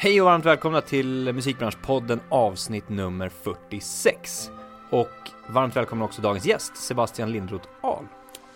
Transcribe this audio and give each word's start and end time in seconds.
Hej 0.00 0.20
och 0.20 0.26
varmt 0.26 0.44
välkomna 0.44 0.80
till 0.80 1.32
Musikbranschpodden 1.32 2.20
avsnitt 2.28 2.88
nummer 2.88 3.28
46. 3.28 4.50
Och 4.90 5.08
varmt 5.48 5.76
välkomna 5.76 6.04
också 6.04 6.22
dagens 6.22 6.46
gäst, 6.46 6.76
Sebastian 6.76 7.32
Lindroth 7.32 7.68
Ahl. 7.80 8.04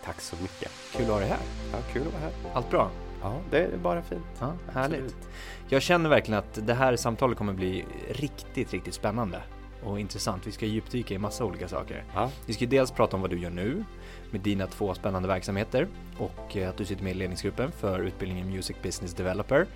Tack 0.04 0.20
så 0.20 0.36
mycket. 0.42 0.70
Kul 0.96 1.02
att 1.04 1.10
ha 1.10 1.18
dig 1.18 1.28
här. 1.28 1.38
Ja, 1.72 1.78
kul 1.92 2.02
att 2.02 2.12
vara 2.12 2.22
här. 2.22 2.32
Allt 2.54 2.70
bra? 2.70 2.90
Ja, 3.22 3.40
det 3.50 3.58
är 3.58 3.76
bara 3.76 4.02
fint. 4.02 4.22
Ja, 4.40 4.52
härligt. 4.72 5.00
Absolut. 5.04 5.28
Jag 5.68 5.82
känner 5.82 6.10
verkligen 6.10 6.38
att 6.38 6.66
det 6.66 6.74
här 6.74 6.96
samtalet 6.96 7.38
kommer 7.38 7.52
bli 7.52 7.84
riktigt, 8.10 8.72
riktigt 8.72 8.94
spännande 8.94 9.42
och 9.84 10.00
intressant. 10.00 10.46
Vi 10.46 10.52
ska 10.52 10.66
djupdyka 10.66 11.14
i 11.14 11.18
massa 11.18 11.44
olika 11.44 11.68
saker. 11.68 12.04
Ja, 12.14 12.30
Vi 12.46 12.52
ska 12.52 12.66
dels 12.66 12.90
prata 12.90 13.16
om 13.16 13.22
vad 13.22 13.30
du 13.30 13.38
gör 13.38 13.50
nu 13.50 13.84
med 14.30 14.40
dina 14.40 14.66
två 14.66 14.94
spännande 14.94 15.28
verksamheter 15.28 15.88
och 16.18 16.56
att 16.56 16.76
du 16.76 16.84
sitter 16.84 17.04
med 17.04 17.10
i 17.10 17.14
ledningsgruppen 17.14 17.72
för 17.72 18.00
utbildningen 18.00 18.50
Music 18.50 18.76
Business 18.82 19.14
Developer. 19.14 19.66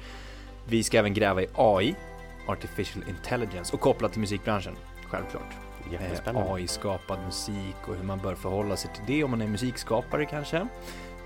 Vi 0.68 0.84
ska 0.84 0.98
även 0.98 1.14
gräva 1.14 1.42
i 1.42 1.46
AI, 1.54 1.94
Artificial 2.46 3.04
Intelligence 3.08 3.74
och 3.74 3.80
kopplat 3.80 4.12
till 4.12 4.20
musikbranschen, 4.20 4.76
självklart. 5.10 5.52
Eh, 6.26 6.52
AI-skapad 6.52 7.18
musik 7.24 7.76
och 7.88 7.94
hur 7.94 8.04
man 8.04 8.18
bör 8.18 8.34
förhålla 8.34 8.76
sig 8.76 8.90
till 8.94 9.02
det 9.06 9.24
om 9.24 9.30
man 9.30 9.42
är 9.42 9.46
musikskapare 9.46 10.24
kanske. 10.26 10.56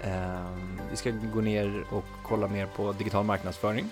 Eh, 0.04 0.54
vi 0.90 0.96
ska 0.96 1.10
gå 1.34 1.40
ner 1.40 1.84
och 1.90 2.04
kolla 2.22 2.48
mer 2.48 2.66
på 2.66 2.92
digital 2.92 3.24
marknadsföring. 3.24 3.86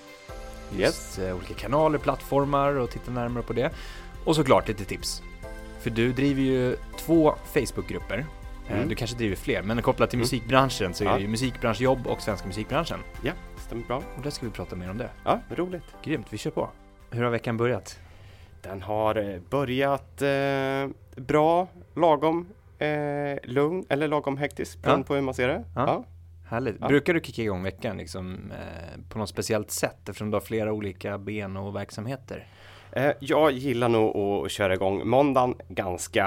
Just, 0.76 1.18
eh, 1.18 1.36
olika 1.36 1.54
kanaler, 1.54 1.98
plattformar 1.98 2.72
och 2.74 2.90
titta 2.90 3.10
närmare 3.10 3.42
på 3.42 3.52
det. 3.52 3.70
Och 4.24 4.36
såklart 4.36 4.68
lite 4.68 4.84
tips. 4.84 5.22
För 5.80 5.90
du 5.90 6.12
driver 6.12 6.42
ju 6.42 6.76
två 6.96 7.34
Facebookgrupper. 7.44 8.18
Eh, 8.68 8.74
Mm. 8.76 8.88
Du 8.88 8.94
kanske 8.94 9.16
driver 9.16 9.36
fler, 9.36 9.62
men 9.62 9.82
kopplat 9.82 10.10
till 10.10 10.16
Mm. 10.16 10.22
musikbranschen 10.24 10.94
så 10.94 11.04
är 11.04 11.14
det 11.14 11.20
ju 11.20 11.28
musikbranschjobb 11.28 12.06
och 12.06 12.20
svenska 12.22 12.46
musikbranschen. 12.46 12.98
Ja, 13.22 13.32
stämmer 13.68 13.84
bra. 13.86 13.96
Och 14.16 14.22
där 14.22 14.30
ska 14.30 14.46
vi 14.46 14.52
prata 14.52 14.76
mer 14.76 14.90
om 14.90 14.98
det. 14.98 15.10
Ja, 15.24 15.40
roligt. 15.50 15.84
Grymt, 16.04 16.26
vi 16.30 16.38
kör 16.38 16.50
på. 16.50 16.70
Hur 17.10 17.22
har 17.22 17.30
veckan 17.30 17.56
börjat? 17.56 17.98
Den 18.62 18.82
har 18.82 19.16
eh, 19.32 19.40
börjat 19.50 20.22
eh, 20.22 20.88
bra, 21.16 21.68
lagom 21.94 22.48
eh, 22.78 22.88
lugn 23.42 23.84
eller 23.88 24.08
lagom 24.08 24.36
hektisk 24.36 24.82
beroende 24.82 25.02
Ja. 25.02 25.06
på 25.06 25.14
hur 25.14 25.22
man 25.22 25.34
ser 25.34 25.48
det. 25.48 25.64
Ja. 25.74 25.86
Ja. 25.86 26.04
Härligt. 26.48 26.76
Ja. 26.80 26.88
Brukar 26.88 27.14
du 27.14 27.20
kicka 27.20 27.42
igång 27.42 27.62
veckan 27.62 27.96
liksom, 27.98 28.52
eh, 28.52 29.00
på 29.08 29.18
något 29.18 29.28
speciellt 29.28 29.70
sätt 29.70 30.08
eftersom 30.08 30.30
du 30.30 30.34
har 30.36 30.40
flera 30.40 30.72
olika 30.72 31.18
ben 31.18 31.56
och 31.56 31.76
verksamheter? 31.76 32.46
Eh, 32.92 33.12
jag 33.20 33.52
gillar 33.52 33.88
nog 33.88 34.16
att 34.46 34.50
köra 34.50 34.74
igång 34.74 35.08
måndagen 35.08 35.54
ganska 35.68 36.26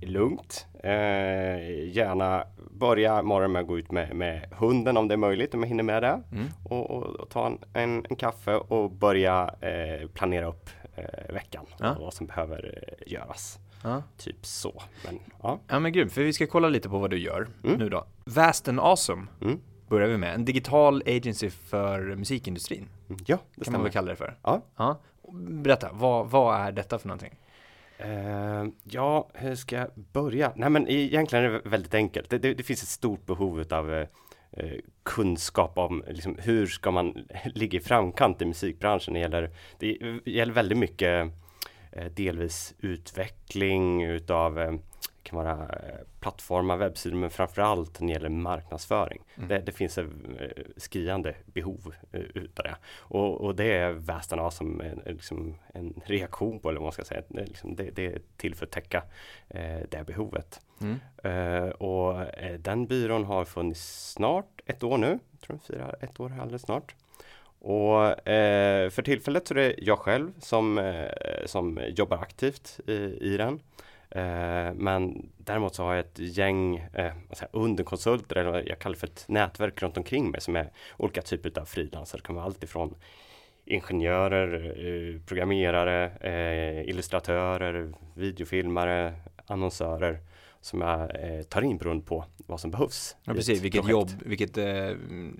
lugnt. 0.00 0.66
Eh, 0.82 1.88
gärna 1.88 2.44
börja 2.70 3.22
morgonen 3.22 3.52
med 3.52 3.60
att 3.62 3.66
gå 3.68 3.78
ut 3.78 3.90
med, 3.92 4.14
med 4.16 4.46
hunden 4.58 4.96
om 4.96 5.08
det 5.08 5.14
är 5.14 5.18
möjligt, 5.18 5.54
om 5.54 5.60
jag 5.60 5.68
hinner 5.68 5.82
med 5.82 6.02
det. 6.02 6.22
Mm. 6.32 6.44
Och, 6.64 6.90
och, 6.90 7.02
och 7.02 7.28
ta 7.30 7.46
en, 7.46 7.58
en, 7.72 8.06
en 8.10 8.16
kaffe 8.16 8.54
och 8.54 8.90
börja 8.90 9.54
eh, 9.60 10.08
planera 10.08 10.46
upp 10.46 10.70
eh, 10.96 11.34
veckan 11.34 11.66
Ja. 11.78 11.94
och 11.94 12.02
vad 12.04 12.14
som 12.14 12.26
behöver 12.26 12.84
eh, 13.06 13.12
göras. 13.12 13.58
Ja. 13.84 14.02
Typ 14.16 14.46
så. 14.46 14.82
Men 15.06 15.18
ja. 15.42 15.58
ja 15.68 15.78
men 15.78 15.92
grymt, 15.92 16.12
för 16.12 16.22
vi 16.22 16.32
ska 16.32 16.46
kolla 16.46 16.68
lite 16.68 16.88
på 16.88 16.98
vad 16.98 17.10
du 17.10 17.18
gör 17.18 17.48
Mm. 17.64 17.78
nu 17.78 17.88
då. 17.88 18.04
Vast 18.24 18.68
and 18.68 18.80
Awesome 18.80 19.26
Mm. 19.40 19.60
börjar 19.88 20.08
vi 20.08 20.16
med. 20.18 20.34
En 20.34 20.44
digital 20.44 21.02
agency 21.06 21.50
för 21.50 22.00
musikindustrin, 22.16 22.88
Ja, 23.08 23.14
det 23.16 23.24
kan 23.26 23.38
man 23.56 23.64
stämmer. 23.64 23.78
väl 23.82 23.92
kalla 23.92 24.10
det 24.10 24.16
för. 24.16 24.36
Ja. 24.42 24.60
Ja. 24.76 25.00
Berätta, 25.32 25.90
vad, 25.92 26.30
vad 26.30 26.60
är 26.60 26.72
detta 26.72 26.98
för 26.98 27.08
någonting? 27.08 27.38
Uh, 28.04 28.72
ja, 28.84 29.28
hur 29.34 29.54
ska 29.54 29.76
jag 29.76 29.90
börja? 29.94 30.52
Nej 30.56 30.70
men 30.70 30.88
egentligen 30.88 31.44
är 31.44 31.50
det 31.50 31.60
väldigt 31.64 31.94
enkelt. 31.94 32.30
Det, 32.30 32.38
det, 32.38 32.54
det 32.54 32.62
finns 32.62 32.82
ett 32.82 32.88
stort 32.88 33.26
behov 33.26 33.64
av 33.70 33.90
uh, 33.90 34.06
kunskap 35.02 35.78
om 35.78 36.04
liksom, 36.08 36.38
hur 36.38 36.66
ska 36.66 36.90
man 36.90 37.28
ligga 37.44 37.78
i 37.78 37.82
framkant 37.82 38.42
i 38.42 38.44
musikbranschen. 38.44 39.14
Det 39.14 39.20
gäller, 39.20 39.50
det 39.78 39.98
gäller 40.24 40.52
väldigt 40.52 40.78
mycket 40.78 41.24
uh, 41.96 42.04
delvis 42.16 42.74
utveckling 42.78 44.04
utav 44.04 44.80
eh, 45.22 45.30
kan 45.30 45.38
vara 45.38 45.52
eh, 45.52 46.06
plattformar, 46.20 46.76
webbsidor, 46.76 47.16
men 47.16 47.30
framförallt 47.30 48.00
när 48.00 48.06
det 48.06 48.12
gäller 48.12 48.28
marknadsföring. 48.28 49.22
Mm. 49.36 49.48
Det, 49.48 49.58
det 49.58 49.72
finns 49.72 49.98
ett 49.98 50.06
eh, 50.40 50.64
skriande 50.76 51.34
behov 51.44 51.94
eh, 52.12 52.20
utav 52.20 52.64
det. 52.64 52.76
Och, 52.98 53.40
och 53.40 53.54
det 53.54 53.72
är 53.72 53.92
Västarna 53.92 54.50
som 54.50 54.80
en, 54.80 55.02
liksom 55.06 55.58
en 55.74 56.02
reaktion 56.06 56.60
på, 56.60 56.68
eller 56.68 56.80
vad 56.80 56.86
man 56.86 56.92
ska 56.92 57.04
säga. 57.04 57.22
Det, 57.28 57.46
liksom, 57.46 57.76
det, 57.76 57.90
det 57.90 58.06
är 58.06 58.20
till 58.36 58.54
för 58.54 58.66
att 58.66 58.72
täcka 58.72 59.02
eh, 59.48 59.80
det 59.90 60.04
behovet. 60.06 60.60
Mm. 60.80 61.00
Eh, 61.24 61.68
och 61.68 62.26
den 62.58 62.86
byrån 62.86 63.24
har 63.24 63.44
funnits 63.44 64.12
snart 64.12 64.60
ett 64.66 64.82
år 64.82 64.98
nu. 64.98 65.18
Jag 65.30 65.40
tror 65.40 65.56
den 65.56 65.60
firar 65.60 65.96
ett 66.00 66.20
år 66.20 66.32
alldeles 66.40 66.62
snart. 66.62 66.94
Och 67.64 68.28
eh, 68.28 68.90
för 68.90 69.02
tillfället 69.02 69.48
så 69.48 69.54
är 69.54 69.58
det 69.58 69.74
jag 69.78 69.98
själv 69.98 70.32
som, 70.38 70.94
som 71.46 71.80
jobbar 71.88 72.16
aktivt 72.16 72.80
i, 72.86 72.92
i 73.20 73.36
den. 73.36 73.60
Eh, 74.14 74.74
men 74.74 75.30
däremot 75.36 75.74
så 75.74 75.82
har 75.82 75.94
jag 75.94 76.00
ett 76.00 76.18
gäng 76.18 76.76
eh, 76.76 77.12
underkonsulter, 77.52 78.36
eller 78.36 78.68
jag 78.68 78.78
kallar 78.78 78.96
för 78.96 79.06
ett 79.06 79.24
nätverk 79.28 79.82
runt 79.82 79.96
omkring 79.96 80.30
mig 80.30 80.40
som 80.40 80.56
är 80.56 80.70
olika 80.96 81.22
typer 81.22 81.60
av 81.60 81.64
frilansare. 81.64 82.18
Det 82.18 82.26
kan 82.26 82.34
vara 82.36 82.44
allt 82.44 82.64
ifrån 82.64 82.94
ingenjörer, 83.64 84.64
eh, 84.64 85.20
programmerare, 85.26 86.10
eh, 86.20 86.88
illustratörer, 86.88 87.92
videofilmare, 88.14 89.14
annonsörer 89.46 90.18
som 90.60 90.80
jag 90.80 91.00
eh, 91.00 91.42
tar 91.42 91.62
in 91.62 91.78
beroende 91.78 92.04
på 92.04 92.24
vad 92.46 92.60
som 92.60 92.70
behövs. 92.70 93.16
Ja 93.24 93.34
precis, 93.34 93.62
vilket 93.62 93.88
jobb, 93.88 94.08
vilket 94.24 94.56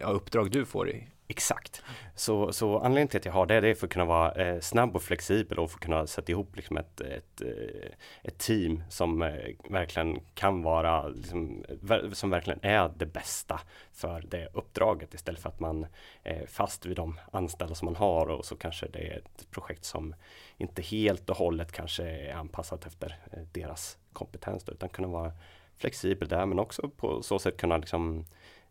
ja, 0.00 0.06
uppdrag 0.06 0.50
du 0.50 0.64
får 0.64 0.90
i. 0.90 1.08
Exakt. 1.28 1.82
Så, 2.14 2.52
så 2.52 2.78
anledningen 2.78 3.08
till 3.08 3.18
att 3.18 3.24
jag 3.24 3.32
har 3.32 3.46
det, 3.46 3.60
det 3.60 3.68
är 3.68 3.74
för 3.74 3.86
att 3.86 3.92
kunna 3.92 4.04
vara 4.04 4.32
eh, 4.32 4.60
snabb 4.60 4.96
och 4.96 5.02
flexibel 5.02 5.58
och 5.58 5.70
för 5.70 5.76
att 5.76 5.82
kunna 5.82 6.06
sätta 6.06 6.32
ihop 6.32 6.56
liksom 6.56 6.76
ett, 6.76 7.00
ett, 7.00 7.40
eh, 7.40 7.90
ett 8.22 8.38
team 8.38 8.82
som 8.88 9.22
eh, 9.22 9.34
verkligen 9.70 10.20
kan 10.34 10.62
vara, 10.62 11.08
liksom, 11.08 11.64
som 12.12 12.30
verkligen 12.30 12.60
är 12.62 12.92
det 12.96 13.06
bästa 13.06 13.60
för 13.92 14.24
det 14.28 14.48
uppdraget 14.52 15.14
istället 15.14 15.40
för 15.40 15.48
att 15.48 15.60
man 15.60 15.86
är 16.22 16.46
fast 16.46 16.86
vid 16.86 16.96
de 16.96 17.20
anställda 17.32 17.74
som 17.74 17.86
man 17.86 17.96
har 17.96 18.26
och 18.26 18.44
så 18.44 18.56
kanske 18.56 18.86
det 18.86 18.98
är 18.98 19.18
ett 19.18 19.50
projekt 19.50 19.84
som 19.84 20.14
inte 20.56 20.82
helt 20.82 21.30
och 21.30 21.36
hållet 21.36 21.72
kanske 21.72 22.04
är 22.04 22.34
anpassat 22.34 22.86
efter 22.86 23.18
eh, 23.32 23.42
deras 23.52 23.98
kompetens 24.12 24.64
då, 24.64 24.72
utan 24.72 24.88
kunna 24.88 25.08
vara 25.08 25.32
flexibel 25.76 26.28
där 26.28 26.46
men 26.46 26.58
också 26.58 26.88
på 26.88 27.22
så 27.22 27.38
sätt 27.38 27.56
kunna 27.56 27.76
liksom 27.76 28.24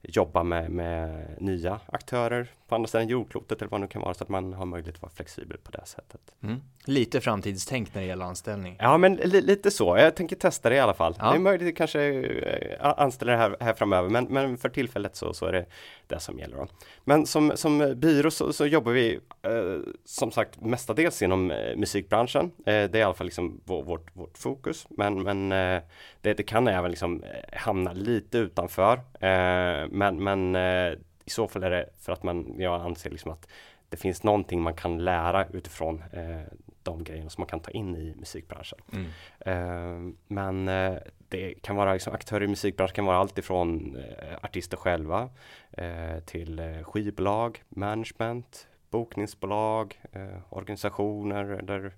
jobba 0.03 0.43
med, 0.43 0.71
med 0.71 1.25
nya 1.39 1.79
aktörer 1.85 2.47
på 2.67 2.75
andra 2.75 2.87
sidan 2.87 3.07
jordklotet 3.07 3.61
eller 3.61 3.69
vad 3.69 3.79
det 3.79 3.81
nu 3.81 3.87
kan 3.87 4.01
vara 4.01 4.13
så 4.13 4.23
att 4.23 4.29
man 4.29 4.53
har 4.53 4.65
möjlighet 4.65 4.95
att 4.95 5.01
vara 5.01 5.11
flexibel 5.11 5.57
på 5.57 5.71
det 5.71 5.85
sättet. 5.85 6.21
Mm. 6.43 6.61
Lite 6.85 7.21
framtidstänk 7.21 7.93
när 7.93 8.01
det 8.01 8.07
gäller 8.07 8.25
anställning. 8.25 8.77
Ja 8.79 8.97
men 8.97 9.15
li, 9.15 9.41
lite 9.41 9.71
så, 9.71 9.97
jag 9.97 10.15
tänker 10.15 10.35
testa 10.35 10.69
det 10.69 10.75
i 10.75 10.79
alla 10.79 10.93
fall. 10.93 11.15
Ja. 11.19 11.29
Det 11.29 11.35
är 11.35 11.39
möjligt 11.39 11.67
att 11.67 11.77
kanske 11.77 12.01
eh, 12.01 12.93
anställa 12.97 13.31
det 13.31 13.37
här, 13.37 13.57
här 13.59 13.73
framöver 13.73 14.09
men, 14.09 14.25
men 14.25 14.57
för 14.57 14.69
tillfället 14.69 15.15
så, 15.15 15.33
så 15.33 15.45
är 15.45 15.51
det 15.51 15.65
det 16.11 16.19
som 16.19 16.39
gäller. 16.39 16.57
Då. 16.57 16.67
Men 17.03 17.25
som, 17.25 17.51
som 17.55 17.93
byrå 17.97 18.31
så, 18.31 18.53
så 18.53 18.65
jobbar 18.65 18.91
vi 18.91 19.19
eh, 19.41 19.93
som 20.05 20.31
sagt 20.31 20.61
mestadels 20.61 21.21
inom 21.21 21.51
eh, 21.51 21.75
musikbranschen. 21.75 22.51
Eh, 22.57 22.63
det 22.63 22.95
är 22.95 22.97
i 22.97 23.03
alla 23.03 23.13
fall 23.13 23.27
liksom 23.27 23.61
vår, 23.65 23.83
vårt, 23.83 24.15
vårt 24.15 24.37
fokus 24.37 24.87
men, 24.89 25.23
men 25.23 25.51
eh, 25.51 25.81
det, 26.21 26.33
det 26.33 26.43
kan 26.43 26.67
även 26.67 26.91
liksom 26.91 27.23
eh, 27.23 27.59
hamna 27.59 27.93
lite 27.93 28.37
utanför. 28.37 28.93
Eh, 28.97 29.87
men 29.89 30.23
men 30.23 30.55
eh, 30.55 30.93
i 31.25 31.29
så 31.29 31.47
fall 31.47 31.63
är 31.63 31.69
det 31.69 31.89
för 31.99 32.13
att 32.13 32.23
man, 32.23 32.55
jag 32.57 32.81
anser 32.81 33.09
liksom 33.09 33.31
att 33.31 33.47
det 33.89 33.97
finns 33.97 34.23
någonting 34.23 34.61
man 34.61 34.73
kan 34.73 35.03
lära 35.03 35.45
utifrån 35.45 36.03
eh, 36.13 36.53
de 36.83 37.03
grejerna 37.03 37.29
som 37.29 37.41
man 37.41 37.47
kan 37.47 37.59
ta 37.59 37.71
in 37.71 37.95
i 37.95 38.15
musikbranschen. 38.15 38.79
Mm. 38.93 39.07
Eh, 39.39 40.13
men 40.27 40.67
eh, 40.67 40.97
det 41.29 41.53
kan 41.61 41.75
vara 41.75 41.93
liksom, 41.93 42.13
aktörer 42.13 42.43
i 42.43 42.47
musikbranschen 42.47 42.95
kan 42.95 43.05
vara 43.05 43.17
allt 43.17 43.37
ifrån 43.37 43.95
eh, 43.95 44.37
artister 44.41 44.77
själva 44.77 45.29
eh, 45.71 46.19
till 46.25 46.59
eh, 46.59 46.83
skivbolag, 46.83 47.63
management, 47.69 48.67
bokningsbolag, 48.89 50.01
eh, 50.11 50.37
organisationer 50.49 51.45
eller 51.45 51.95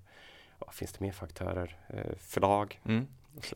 vad 0.58 0.74
finns 0.74 0.92
det 0.92 1.00
mer 1.00 1.12
för 1.12 1.26
aktörer? 1.26 1.78
Eh, 1.88 2.16
förlag. 2.18 2.80
Mm. 2.84 3.06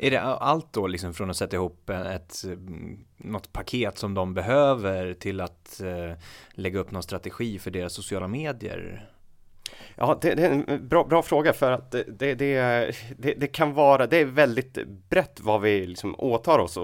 Är 0.01 0.11
det 0.11 0.21
allt 0.21 0.73
då 0.73 0.87
liksom 0.87 1.15
från 1.15 1.31
att 1.31 1.37
sätta 1.37 1.57
ihop 1.57 1.91
ett, 1.91 2.45
mm, 2.45 3.05
något 3.17 3.53
paket 3.53 3.99
som 3.99 4.15
de 4.15 4.35
behöver 4.35 5.15
till 5.15 5.41
att 5.41 5.81
lägga 6.51 6.79
upp 6.79 6.91
någon 6.91 7.03
strategi 7.03 7.59
för 7.59 7.71
deras 7.71 7.93
sociala 7.93 8.29
medier? 8.29 9.11
Ja, 9.97 10.19
det, 10.21 10.35
det 10.35 10.47
är 10.47 10.51
en 10.51 10.89
bra, 10.89 11.05
bra 11.05 11.23
fråga 11.23 11.53
för 11.53 11.73
att 11.73 11.91
det, 11.91 12.05
det, 12.09 12.35
det, 12.35 13.35
det, 13.35 13.47
kan 13.47 13.75
vara, 13.75 14.07
det 14.07 14.17
är 14.17 14.25
väldigt 14.25 14.79
brett 15.09 15.41
vad 15.41 15.61
vi 15.61 15.87
liksom 15.87 16.15
åtar 16.19 16.59
oss 16.59 16.77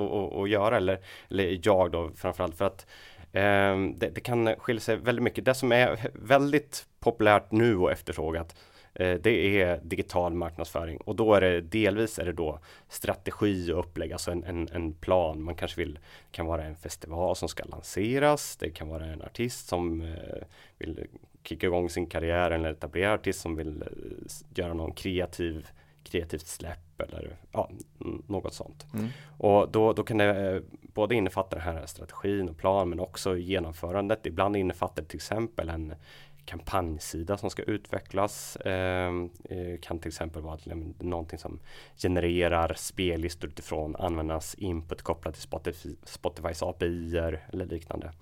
att 0.43 0.49
göra, 0.49 0.76
eller, 0.76 1.00
eller 1.31 1.61
jag 1.62 1.91
då 1.91 2.11
framförallt 2.17 2.56
för 2.56 2.64
att 2.64 2.87
eh, 3.32 3.76
det, 3.96 4.14
det 4.14 4.20
kan 4.20 4.55
skilja 4.58 4.81
sig 4.81 4.96
väldigt 4.96 5.23
mycket. 5.23 5.44
Det 5.44 5.55
som 5.55 5.73
är 5.73 6.11
väldigt 6.14 6.87
populärt 7.00 7.50
nu 7.50 7.76
och 7.76 7.93
efterfrågat 7.93 8.56
eh, 8.94 9.14
det 9.14 9.62
är 9.62 9.81
digital 9.82 10.35
marknadsföring 10.35 10.96
och 10.96 11.17
då 11.17 11.35
är 11.35 11.41
det 11.41 11.61
delvis 11.61 12.19
är 12.19 12.25
det 12.25 12.32
då 12.32 12.58
strategi 12.88 13.73
och 13.73 13.79
upplägg, 13.79 14.12
alltså 14.12 14.31
en, 14.31 14.44
en, 14.44 14.69
en 14.73 14.93
plan. 14.93 15.43
Man 15.43 15.55
kanske 15.55 15.81
vill, 15.81 15.99
kan 16.31 16.46
vara 16.46 16.64
en 16.64 16.76
festival 16.76 17.37
som 17.37 17.49
ska 17.49 17.64
lanseras, 17.64 18.56
det 18.56 18.70
kan 18.70 18.88
vara 18.88 19.05
en 19.05 19.23
artist 19.23 19.69
som 19.69 20.00
eh, 20.00 20.43
vill 20.79 21.06
kicka 21.44 21.67
igång 21.67 21.91
sin 21.91 22.06
karriär 22.06 22.50
eller 22.50 22.70
etablerad 22.70 23.14
artist 23.14 23.41
som 23.41 23.56
vill 23.56 23.82
eh, 23.82 23.88
göra 24.55 24.75
någon 24.75 24.93
kreativ 24.93 25.67
kreativt 26.05 26.46
släpp 26.46 27.00
eller 27.00 27.37
ja, 27.52 27.70
något 28.26 28.55
sånt. 28.55 28.87
Mm. 28.94 29.08
Och 29.38 29.69
då, 29.70 29.93
då 29.93 30.02
kan 30.02 30.19
det 30.19 30.55
eh, 30.55 30.62
både 30.94 31.14
innefatta 31.14 31.56
den 31.56 31.64
här 31.64 31.87
strategin 31.87 32.49
och 32.49 32.56
plan 32.56 32.88
men 32.88 33.00
också 33.00 33.37
genomförandet. 33.37 34.26
Ibland 34.26 34.56
innefattar 34.56 35.02
det 35.02 35.08
till 35.08 35.17
exempel 35.17 35.69
en 35.69 35.94
kampanjsida 36.44 37.37
som 37.37 37.50
ska 37.50 37.62
utvecklas. 37.62 38.58
Ehm, 38.64 39.31
eh, 39.44 39.81
kan 39.82 39.99
till 39.99 40.08
exempel 40.08 40.43
vara 40.43 40.58
någonting 40.99 41.38
som 41.38 41.61
genererar 41.96 42.75
spellistor 42.76 43.50
utifrån 43.50 43.96
användarnas 43.96 44.55
input 44.55 45.02
kopplat 45.02 45.35
till 45.35 45.43
Spotify, 45.43 45.96
Spotifys 46.05 46.62
API 46.62 47.17
eller 47.52 47.67
liknande. 47.67 48.12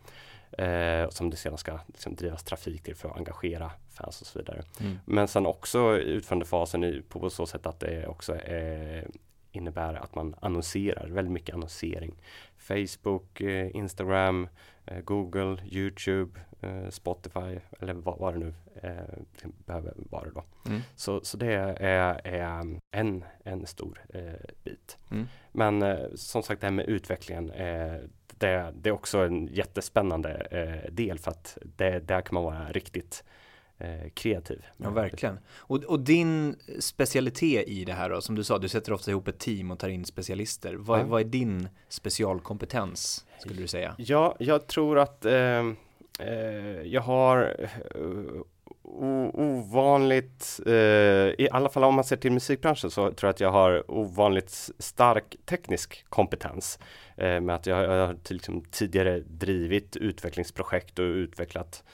Eh, 0.59 1.09
som 1.09 1.31
det 1.31 1.37
sedan 1.37 1.59
ska 1.59 1.79
liksom, 1.87 2.15
drivas 2.15 2.45
trafik 2.45 2.83
till 2.83 2.97
för 2.97 3.09
att 3.09 3.17
engagera 3.17 3.71
fans 3.89 4.21
och 4.21 4.27
så 4.27 4.39
vidare. 4.39 4.63
Mm. 4.81 4.99
Men 5.05 5.29
sen 5.29 5.47
också 5.47 5.97
utförandefasen 5.97 7.03
på 7.09 7.31
så 7.31 7.47
sätt 7.47 7.67
att 7.67 7.81
det 7.81 8.07
också 8.07 8.37
eh, 8.37 9.05
innebär 9.53 9.95
att 9.95 10.15
man 10.15 10.35
annonserar, 10.41 11.09
väldigt 11.09 11.33
mycket 11.33 11.55
annonsering. 11.55 12.15
Facebook, 12.57 13.41
eh, 13.41 13.77
Instagram, 13.77 14.49
eh, 14.87 15.01
Google, 15.01 15.57
Youtube, 15.65 16.41
eh, 16.61 16.89
Spotify 16.89 17.59
eller 17.81 17.95
vad, 17.95 18.19
vad 18.19 18.35
det 18.35 18.39
nu 18.39 18.55
eh, 18.83 19.49
behöver 19.67 19.95
vara 19.97 20.31
då. 20.31 20.45
Mm. 20.67 20.81
Så, 20.97 21.21
så 21.25 21.37
det 21.37 21.53
är, 21.55 22.21
är 22.25 22.81
en, 22.91 23.25
en 23.45 23.67
stor 23.67 24.01
bit. 24.65 24.99
Mm. 25.11 25.29
Men 25.53 26.09
som 26.15 26.43
sagt 26.43 26.61
det 26.61 26.67
här 26.67 26.73
med 26.73 26.87
utvecklingen 26.87 27.51
det, 28.43 28.73
det, 28.75 28.89
är 28.89 28.93
också 28.93 29.19
en 29.19 29.47
jättespännande 29.47 30.47
eh, 30.51 30.93
del 30.93 31.19
för 31.19 31.31
att 31.31 31.59
det, 31.77 31.99
där 31.99 32.21
kan 32.21 32.35
man 32.35 32.45
vara 32.45 32.73
riktigt 32.73 33.25
eh, 33.79 34.11
kreativ. 34.15 34.65
Ja, 34.77 34.91
verkligen. 34.91 35.39
Och, 35.57 35.85
och, 35.85 36.01
din 36.01 36.57
specialitet 36.79 37.69
i 37.69 37.85
det 37.85 37.93
här 37.93 38.11
då, 38.11 38.21
som 38.21 38.35
du 38.35 38.45
sa, 38.45 38.59
du 38.59 38.69
sätter 38.69 38.93
ofta 38.93 39.11
ihop 39.11 39.29
ett 39.29 39.39
team 39.39 39.71
och 39.71 39.79
tar 39.79 39.89
in 39.89 40.05
specialister. 40.05 40.75
Vad, 40.75 41.01
ja. 41.01 41.05
vad 41.05 41.21
är 41.21 41.25
din 41.25 41.69
specialkompetens, 41.89 43.27
skulle 43.41 43.61
du 43.61 43.67
säga? 43.67 43.95
Ja, 43.99 44.37
jag 44.39 44.67
tror 44.67 44.99
att 44.99 45.25
eh, 45.25 45.35
eh 46.19 46.83
jag 46.85 47.03
har 47.03 47.57
eh, 47.95 48.01
ovanligt, 48.85 50.61
eh, 50.67 50.73
i 50.73 51.49
alla 51.51 51.69
fall 51.69 51.85
om 51.85 51.95
man 51.95 52.05
ser 52.05 52.17
till 52.17 52.33
musikbranschen 52.33 52.91
så 52.91 53.13
tror 53.13 53.29
jag 53.29 53.31
att 53.31 53.41
jag 53.41 53.51
har 53.51 53.91
ovanligt 53.91 54.71
stark 54.79 55.37
teknisk 55.45 56.05
kompetens. 56.09 56.79
Eh, 57.17 57.41
med 57.41 57.55
att 57.55 57.67
jag, 57.67 57.83
jag 57.83 58.07
har 58.07 58.17
liksom 58.33 58.65
tidigare 58.71 59.21
drivit 59.21 59.97
utvecklingsprojekt 59.97 60.99
och 60.99 61.05
utvecklat 61.05 61.85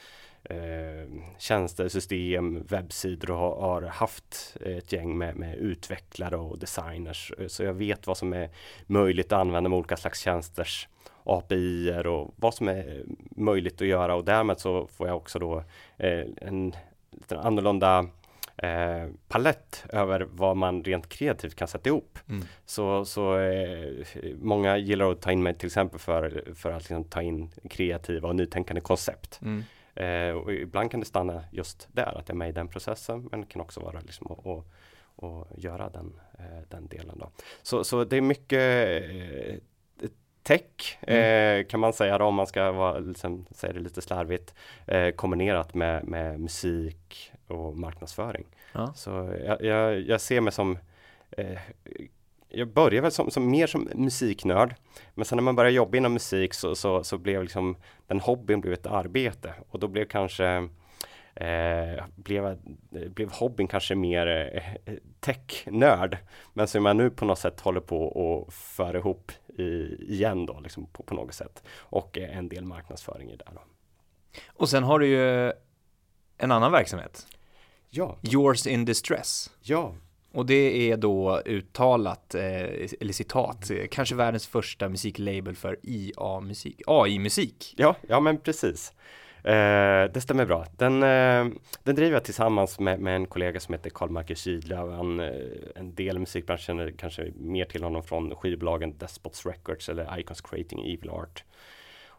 eh, 0.45 1.11
tjänster, 1.39 1.89
system, 1.89 2.63
webbsidor 2.69 3.31
och 3.31 3.37
har, 3.37 3.61
har 3.61 3.83
haft 3.83 4.57
ett 4.61 4.93
gäng 4.93 5.19
med, 5.19 5.37
med, 5.37 5.57
utvecklare 5.57 6.37
och 6.37 6.59
designers. 6.59 7.33
Eh, 7.39 7.47
så 7.47 7.63
jag 7.63 7.75
vet 7.75 8.07
vad 8.07 8.17
som 8.17 8.33
är 8.33 8.51
möjligt 8.87 9.33
att 9.33 9.41
använda 9.41 9.69
med 9.71 9.77
olika 9.77 9.97
slags 9.97 10.21
tjänsters 10.21 10.89
API 11.29 12.03
och 12.07 12.35
vad 12.37 12.55
som 12.55 12.69
är 12.69 13.03
möjligt 13.31 13.83
att 13.83 13.89
göra 13.89 14.15
och 14.15 14.25
därmed 14.25 14.59
så 14.59 14.87
får 14.87 15.09
jag 15.09 15.17
också 15.17 15.39
då 15.39 15.63
eh, 15.97 16.25
en 16.37 16.75
lite 17.11 17.39
annorlunda 17.39 18.07
eh, 18.57 19.09
palett 19.29 19.85
över 19.89 20.27
vad 20.31 20.57
man 20.57 20.85
rent 20.85 21.09
kreativt 21.09 21.55
kan 21.55 21.69
sätta 21.69 21.89
ihop. 21.89 22.19
Mm. 22.29 22.45
Så, 22.67 23.05
så 23.05 23.39
eh, 23.39 24.07
många 24.41 24.77
gillar 24.77 25.13
att 25.13 25.21
ta 25.21 25.33
in 25.33 25.43
mig 25.43 25.55
till 25.55 25.67
exempel 25.67 26.01
för, 26.01 26.53
för 26.55 26.71
att 26.71 26.83
liksom 26.83 27.05
ta 27.05 27.23
in 27.23 27.51
kreativa 27.71 28.29
och 28.29 28.37
nytänkande 28.37 28.81
koncept. 28.81 29.41
Mm. 29.43 29.63
Eh, 29.95 30.37
och 30.37 30.53
ibland 30.53 30.91
kan 30.91 31.01
det 31.01 31.07
stanna 31.07 31.45
just 31.53 31.89
där, 31.93 32.19
att 32.19 32.29
jag 32.29 32.35
är 32.35 32.39
med 32.39 32.49
i 32.49 32.53
den 32.53 32.69
processen, 32.69 33.29
men 33.31 33.41
det 33.41 33.47
kan 33.47 33.61
också 33.61 33.81
vara 33.81 34.01
liksom 34.01 34.33
att, 34.33 34.47
att, 34.47 34.65
att 35.25 35.59
göra 35.65 35.89
den, 35.89 36.21
eh, 36.39 36.69
den 36.69 36.87
delen. 36.87 37.19
Då. 37.19 37.31
Så, 37.63 37.85
så 37.85 38.05
det 38.05 38.17
är 38.17 38.21
mycket 38.21 38.63
tech 40.43 40.99
mm. 41.01 41.61
eh, 41.61 41.67
kan 41.67 41.81
man 41.81 41.93
säga 41.93 42.19
då, 42.19 42.25
om 42.25 42.35
man 42.35 42.47
ska 42.47 42.73
vara, 42.73 42.99
liksom, 42.99 43.47
säga 43.51 43.73
det 43.73 43.81
lite 43.81 44.03
slarvigt 44.03 44.55
eh, 44.87 45.11
kombinerat 45.11 45.75
med, 45.75 46.05
med 46.05 46.41
musik 46.41 47.33
och 47.47 47.77
marknadsföring. 47.77 48.47
Ja. 48.73 48.93
Så 48.95 49.11
jag, 49.47 49.63
jag, 49.63 50.01
jag, 50.01 50.21
ser 50.21 50.41
mig 50.41 50.53
som 50.53 50.79
eh, 51.31 51.59
jag 52.49 52.69
började 52.69 53.01
väl 53.01 53.13
som, 53.13 53.31
som, 53.31 53.51
mer 53.51 53.67
som 53.67 53.89
musiknörd 53.95 54.75
Men 55.15 55.25
sen 55.25 55.37
när 55.37 55.43
man 55.43 55.57
började 55.57 55.77
jobba 55.77 55.97
inom 55.97 56.13
musik 56.13 56.55
så, 56.55 56.75
så, 56.75 57.05
så 57.05 57.19
blev 57.19 57.43
liksom 57.43 57.77
den 58.07 58.21
hobbyn 58.21 58.61
blev 58.61 58.73
ett 58.73 58.87
arbete 58.87 59.55
och 59.71 59.79
då 59.79 59.89
blev 59.89 60.05
kanske 60.05 60.69
eh, 61.35 62.05
blev, 62.17 62.59
blev 62.91 63.33
hobbyn 63.33 63.67
kanske 63.67 63.95
mer 63.95 64.27
eh, 64.85 64.95
technörd. 65.21 66.19
Men 66.53 66.69
som 66.69 66.87
jag 66.87 66.97
nu 66.97 67.11
på 67.11 67.25
något 67.25 67.39
sätt 67.39 67.61
håller 67.61 67.81
på 67.81 68.45
att 68.47 68.55
föra 68.55 68.99
ihop 68.99 69.33
igen 70.09 70.47
då, 70.47 70.61
liksom 70.61 70.87
på, 70.87 71.03
på 71.03 71.15
något 71.15 71.35
sätt. 71.35 71.63
Och 71.79 72.19
eh, 72.19 72.39
en 72.39 72.49
del 72.49 72.65
marknadsföring 72.65 73.31
i 73.31 73.37
det. 73.37 73.45
Då. 73.53 73.61
Och 74.49 74.69
sen 74.69 74.85
har 74.85 74.99
du 74.99 75.07
ju 75.07 75.53
en 76.39 76.51
annan 76.51 76.73
verksamhet. 76.73 77.27
Ja. 77.91 78.17
Yours 78.23 78.67
in 78.67 78.85
distress. 78.85 79.51
Ja. 79.63 79.95
Och 80.33 80.47
det 80.47 80.91
är 80.91 80.97
då 80.97 81.43
uttalat, 81.45 82.35
eh, 82.35 82.43
eller 83.01 83.13
citat, 83.13 83.71
kanske 83.91 84.15
världens 84.15 84.47
första 84.47 84.89
musiklabel 84.89 85.57
för 85.57 85.79
IA-musik, 85.83 86.83
AI-musik. 86.87 87.75
Ja, 87.77 87.97
ja 88.09 88.21
men 88.21 88.41
precis. 88.41 88.93
Eh, 89.45 90.13
det 90.13 90.21
stämmer 90.21 90.47
bra. 90.47 90.67
Den, 90.77 91.03
eh, 91.03 91.59
den 91.83 91.95
driver 91.95 92.13
jag 92.13 92.25
tillsammans 92.25 92.81
med, 92.81 93.01
med 93.01 93.17
en 93.17 93.27
kollega 93.27 93.61
som 93.61 93.75
heter 93.75 93.91
Karl 93.91 94.11
Marcus 94.11 94.47
Gidlöf. 94.47 94.91
Han, 94.91 95.21
eh, 95.21 95.31
en 95.75 95.95
del 95.95 96.17
i 96.17 96.19
musikbranschen 96.19 96.93
kanske 96.93 97.33
mer 97.37 97.65
till 97.65 97.83
honom 97.83 98.03
från 98.03 98.37
skivbolagen 98.37 98.99
Despots 98.99 99.47
Records 99.47 99.89
eller 99.89 100.19
Icons 100.19 100.41
Creating 100.41 100.81
Evil 100.81 101.11
Art. 101.11 101.45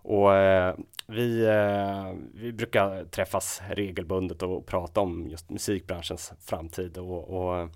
Och 0.02 0.36
eh, 0.36 0.76
vi, 1.08 1.46
eh, 1.46 2.14
vi 2.34 2.54
brukar 2.54 3.06
träffas 3.06 3.62
regelbundet 3.70 4.44
och 4.44 4.66
prata 4.66 5.02
om 5.02 5.28
just 5.28 5.50
musikbranschens 5.50 6.34
framtid 6.40 6.98
och, 6.98 7.30
och 7.30 7.70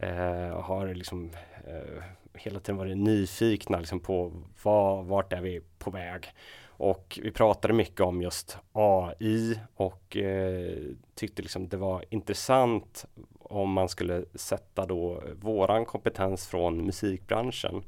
eh, 0.00 0.60
har 0.60 0.94
liksom 0.94 1.30
eh, 1.66 2.02
hela 2.34 2.60
tiden 2.60 2.76
varit 2.76 2.96
nyfikna 2.96 3.78
liksom 3.78 4.00
på 4.00 4.32
var, 4.62 5.02
vart 5.02 5.32
är 5.32 5.40
vi 5.40 5.60
på 5.78 5.90
väg. 5.90 6.28
Och 6.78 7.18
vi 7.22 7.30
pratade 7.30 7.74
mycket 7.74 8.00
om 8.00 8.22
just 8.22 8.58
AI 8.72 9.60
och 9.74 10.16
eh, 10.16 10.78
tyckte 11.14 11.42
liksom 11.42 11.68
det 11.68 11.76
var 11.76 12.04
intressant 12.10 13.04
om 13.38 13.72
man 13.72 13.88
skulle 13.88 14.24
sätta 14.34 14.86
då 14.86 15.22
våran 15.40 15.84
kompetens 15.84 16.46
från 16.46 16.86
musikbranschen 16.86 17.82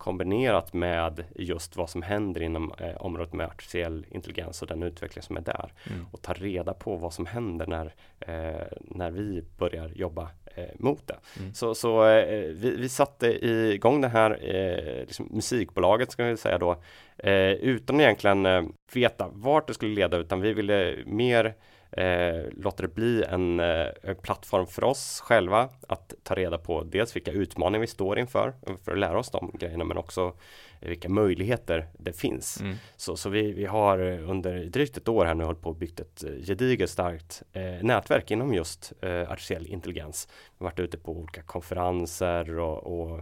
kombinerat 0.00 0.72
med 0.72 1.24
just 1.34 1.76
vad 1.76 1.90
som 1.90 2.02
händer 2.02 2.42
inom 2.42 2.72
eh, 2.78 2.96
området 2.96 3.32
med 3.32 3.46
artificiell 3.46 4.06
intelligens 4.10 4.62
och 4.62 4.68
den 4.68 4.82
utveckling 4.82 5.22
som 5.22 5.36
är 5.36 5.40
där. 5.40 5.72
Mm. 5.90 6.06
Och 6.12 6.22
ta 6.22 6.32
reda 6.32 6.74
på 6.74 6.96
vad 6.96 7.12
som 7.12 7.26
händer 7.26 7.66
när, 7.66 7.94
eh, 8.20 8.66
när 8.80 9.10
vi 9.10 9.44
börjar 9.58 9.88
jobba 9.88 10.30
mot 10.78 11.06
det. 11.06 11.16
Mm. 11.38 11.54
Så, 11.54 11.74
så 11.74 12.06
eh, 12.06 12.42
vi, 12.42 12.76
vi 12.76 12.88
satte 12.88 13.46
igång 13.46 14.00
det 14.00 14.08
här 14.08 14.30
eh, 14.30 15.06
liksom 15.06 15.28
musikbolaget 15.30 16.10
ska 16.10 16.24
vi 16.24 16.36
säga 16.36 16.58
då 16.58 16.82
eh, 17.18 17.50
utan 17.50 18.00
egentligen 18.00 18.72
veta 18.92 19.28
vart 19.32 19.66
det 19.66 19.74
skulle 19.74 19.94
leda 19.94 20.16
utan 20.16 20.40
vi 20.40 20.52
ville 20.52 20.96
mer 21.06 21.54
eh, 21.92 22.42
låter 22.52 22.82
det 22.82 22.94
bli 22.94 23.24
en 23.24 23.60
eh, 23.60 24.14
plattform 24.22 24.66
för 24.66 24.84
oss 24.84 25.20
själva 25.20 25.68
att 25.88 26.14
ta 26.22 26.34
reda 26.34 26.58
på 26.58 26.82
dels 26.82 27.16
vilka 27.16 27.32
utmaningar 27.32 27.80
vi 27.80 27.86
står 27.86 28.18
inför 28.18 28.54
för 28.84 28.92
att 28.92 28.98
lära 28.98 29.18
oss 29.18 29.30
de 29.30 29.52
grejerna 29.58 29.84
men 29.84 29.98
också 29.98 30.34
vilka 30.80 31.08
möjligheter 31.08 31.88
det 31.98 32.12
finns. 32.12 32.60
Mm. 32.60 32.76
Så, 32.96 33.16
så 33.16 33.28
vi, 33.28 33.52
vi 33.52 33.64
har 33.64 33.98
under 34.00 34.64
drygt 34.64 34.96
ett 34.96 35.08
år 35.08 35.24
här 35.24 35.34
nu 35.34 35.44
hållit 35.44 35.60
på 35.60 35.68
och 35.68 35.76
byggt 35.76 36.00
ett 36.00 36.24
eh, 36.24 36.30
gediget 36.46 36.90
starkt 36.90 37.42
eh, 37.52 37.82
nätverk 37.82 38.30
inom 38.30 38.54
just 38.54 38.92
eh, 39.00 39.30
artificiell 39.30 39.66
intelligens. 39.66 40.28
Vi 40.30 40.64
har 40.64 40.70
varit 40.70 40.78
ute 40.78 40.98
på 40.98 41.12
olika 41.12 41.42
konferenser 41.42 42.58
och, 42.58 43.00
och 43.00 43.20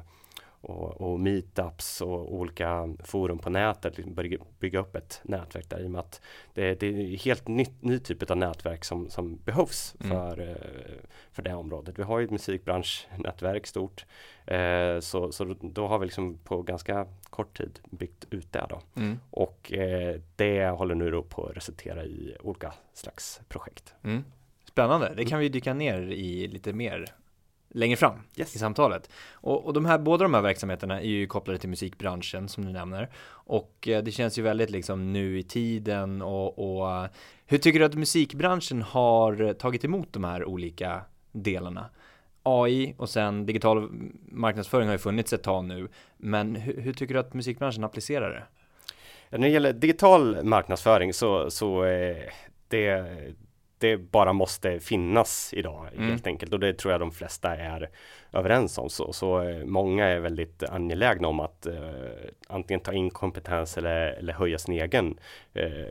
och, 0.61 1.01
och 1.01 1.21
meetups 1.21 2.01
och 2.01 2.35
olika 2.35 2.95
forum 3.05 3.39
på 3.39 3.51
nätet 3.51 3.97
liksom 3.97 4.15
börja 4.15 4.39
bygga 4.59 4.79
upp 4.79 4.97
ett 4.97 5.21
nätverk 5.23 5.69
där 5.69 5.81
i 5.81 5.87
och 5.87 5.91
med 5.91 6.01
att 6.01 6.21
det, 6.55 6.81
det 6.81 6.87
är 6.87 7.17
helt 7.17 7.49
nytt, 7.49 7.83
ny 7.83 7.99
typ 7.99 8.31
av 8.31 8.37
nätverk 8.37 8.85
som, 8.85 9.11
som 9.11 9.37
behövs 9.45 9.95
mm. 10.01 10.11
för, 10.11 10.41
mm. 10.41 10.59
för 11.33 11.43
det 11.43 11.55
området. 11.55 11.99
Vi 11.99 12.03
har 12.03 12.19
ju 12.19 12.25
ett 12.25 12.31
musikbranschnätverk 12.31 13.67
stort 13.67 14.07
eh, 14.47 15.01
så, 15.01 15.33
så 15.33 15.55
då 15.61 15.87
har 15.87 15.99
vi 15.99 16.07
liksom 16.07 16.39
på 16.39 16.63
ganska 16.63 17.07
kort 17.31 17.59
tid 17.59 17.81
byggt 17.91 18.27
ut 18.31 18.53
det 18.53 18.67
då. 18.69 18.81
Mm. 18.97 19.19
Och 19.31 19.73
eh, 19.73 20.21
det 20.37 20.69
håller 20.69 20.95
nu 20.95 21.11
då 21.11 21.23
på 21.23 21.47
att 21.47 21.57
resultera 21.57 22.05
i 22.05 22.37
olika 22.41 22.75
slags 22.95 23.41
projekt. 23.49 23.95
Mm. 24.03 24.25
Spännande, 24.65 25.15
det 25.17 25.25
kan 25.25 25.39
vi 25.39 25.49
dyka 25.49 25.75
ner 25.75 26.01
i 26.01 26.49
lite 26.49 26.73
mer 26.73 27.05
längre 27.71 27.97
fram 27.97 28.15
Yes. 28.37 28.57
i 28.57 28.59
samtalet. 28.59 29.11
Och, 29.33 29.67
och 29.67 29.73
de 29.73 29.87
här, 29.87 29.99
båda 29.99 30.23
de 30.23 30.35
här 30.35 30.43
verksamheterna 30.43 31.01
är 31.01 31.07
ju 31.07 31.27
kopplade 31.27 31.59
till 31.59 31.69
musikbranschen 31.69 32.49
som 32.49 32.65
du 32.65 32.73
nämner. 32.73 33.09
Och 33.31 33.89
eh, 33.89 34.03
det 34.03 34.11
känns 34.11 34.39
ju 34.39 34.43
väldigt 34.43 34.71
liksom 34.71 35.13
nu 35.13 35.39
i 35.39 35.43
tiden 35.43 36.23
och, 36.23 36.59
och 36.59 36.91
eh, 36.91 37.11
hur 37.47 37.59
tycker 37.59 37.79
du 37.79 37.85
att 37.85 37.95
musikbranschen 37.95 38.83
har 38.83 39.53
tagit 39.53 39.85
emot 39.85 40.13
de 40.13 40.25
här 40.25 40.45
olika 40.45 41.01
delarna? 41.33 41.91
AI 42.43 42.95
och 42.99 43.09
sen 43.09 43.47
digital 43.47 43.89
marknadsföring 44.33 44.87
har 44.87 44.95
ju 44.95 44.99
funnits 44.99 45.33
ett 45.33 45.43
tag 45.43 45.65
nu. 45.65 45.89
Men 46.17 46.57
hur, 46.57 46.81
hur 46.81 46.93
tycker 46.93 47.15
du 47.15 47.21
att 47.21 47.35
musikbranschen 47.35 47.85
applicerar 47.85 48.31
det? 48.31 48.43
När 49.39 49.49
det 49.49 49.53
gäller 49.53 49.73
digital 49.73 50.45
marknadsföring 50.45 51.13
så, 51.13 51.51
så 51.51 51.85
eh, 51.85 52.17
det, 52.69 53.05
det 53.81 53.97
bara 53.97 54.33
måste 54.33 54.81
finnas 54.81 55.55
idag 55.55 55.89
Mm. 55.97 56.11
helt 56.11 56.27
enkelt 56.27 56.53
och 56.53 56.61
det 56.61 56.73
tror 56.79 56.93
jag 56.93 57.01
de 57.01 57.11
flesta 57.13 57.57
är 57.57 57.89
överens 58.33 58.79
om. 58.79 58.91
Så, 58.91 59.13
så 59.13 59.43
eh, 59.43 59.65
många 59.65 60.07
är 60.07 60.21
väldigt 60.21 60.63
angelägna 60.63 61.29
om 61.29 61.41
att 61.41 61.67
eh, 61.67 61.75
antingen 62.49 62.81
ta 62.81 62.93
in 62.93 63.11
kompetens 63.11 63.79
eller, 63.79 64.07
eller 64.13 64.33
höja 64.33 64.59
sin 64.59 64.75
egen 64.75 65.19
eh, 65.55 65.87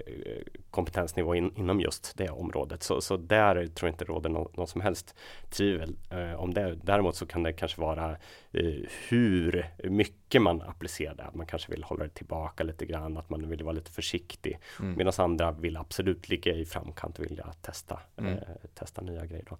kompetensnivå 0.71 1.35
in, 1.35 1.51
inom 1.55 1.79
just 1.81 2.17
det 2.17 2.29
området. 2.29 2.83
Så, 2.83 3.01
så 3.01 3.17
där 3.17 3.53
tror 3.67 3.87
jag 3.87 3.93
inte 3.93 4.05
råder 4.05 4.29
nå- 4.29 4.51
någon 4.53 4.67
som 4.67 4.81
helst 4.81 5.15
tvivel 5.49 5.95
eh, 6.11 6.33
om 6.43 6.53
det. 6.53 6.75
Däremot 6.83 7.15
så 7.15 7.25
kan 7.25 7.43
det 7.43 7.53
kanske 7.53 7.81
vara 7.81 8.11
eh, 8.51 8.73
hur 9.09 9.65
mycket 9.83 10.41
man 10.41 10.61
applicerar 10.61 11.15
det. 11.15 11.23
Att 11.23 11.35
man 11.35 11.45
kanske 11.45 11.71
vill 11.71 11.83
hålla 11.83 12.03
det 12.03 12.09
tillbaka 12.09 12.63
lite 12.63 12.85
grann, 12.85 13.17
att 13.17 13.29
man 13.29 13.49
vill 13.49 13.63
vara 13.63 13.73
lite 13.73 13.91
försiktig. 13.91 14.59
Mm. 14.79 14.93
Medan 14.97 15.13
andra 15.17 15.51
vill 15.51 15.77
absolut 15.77 16.29
ligga 16.29 16.53
i 16.53 16.65
framkant 16.65 17.19
och 17.19 17.25
vilja 17.25 17.53
testa, 17.61 17.99
Mm. 18.17 18.33
eh, 18.33 18.39
testa 18.73 19.01
nya 19.01 19.25
grejer. 19.25 19.45
Då. 19.49 19.57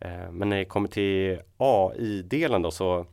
Eh, 0.00 0.30
men 0.32 0.48
när 0.48 0.56
det 0.56 0.64
kommer 0.64 0.88
till 0.88 1.40
AI-delen 1.56 2.62
då 2.62 2.70
så 2.70 3.06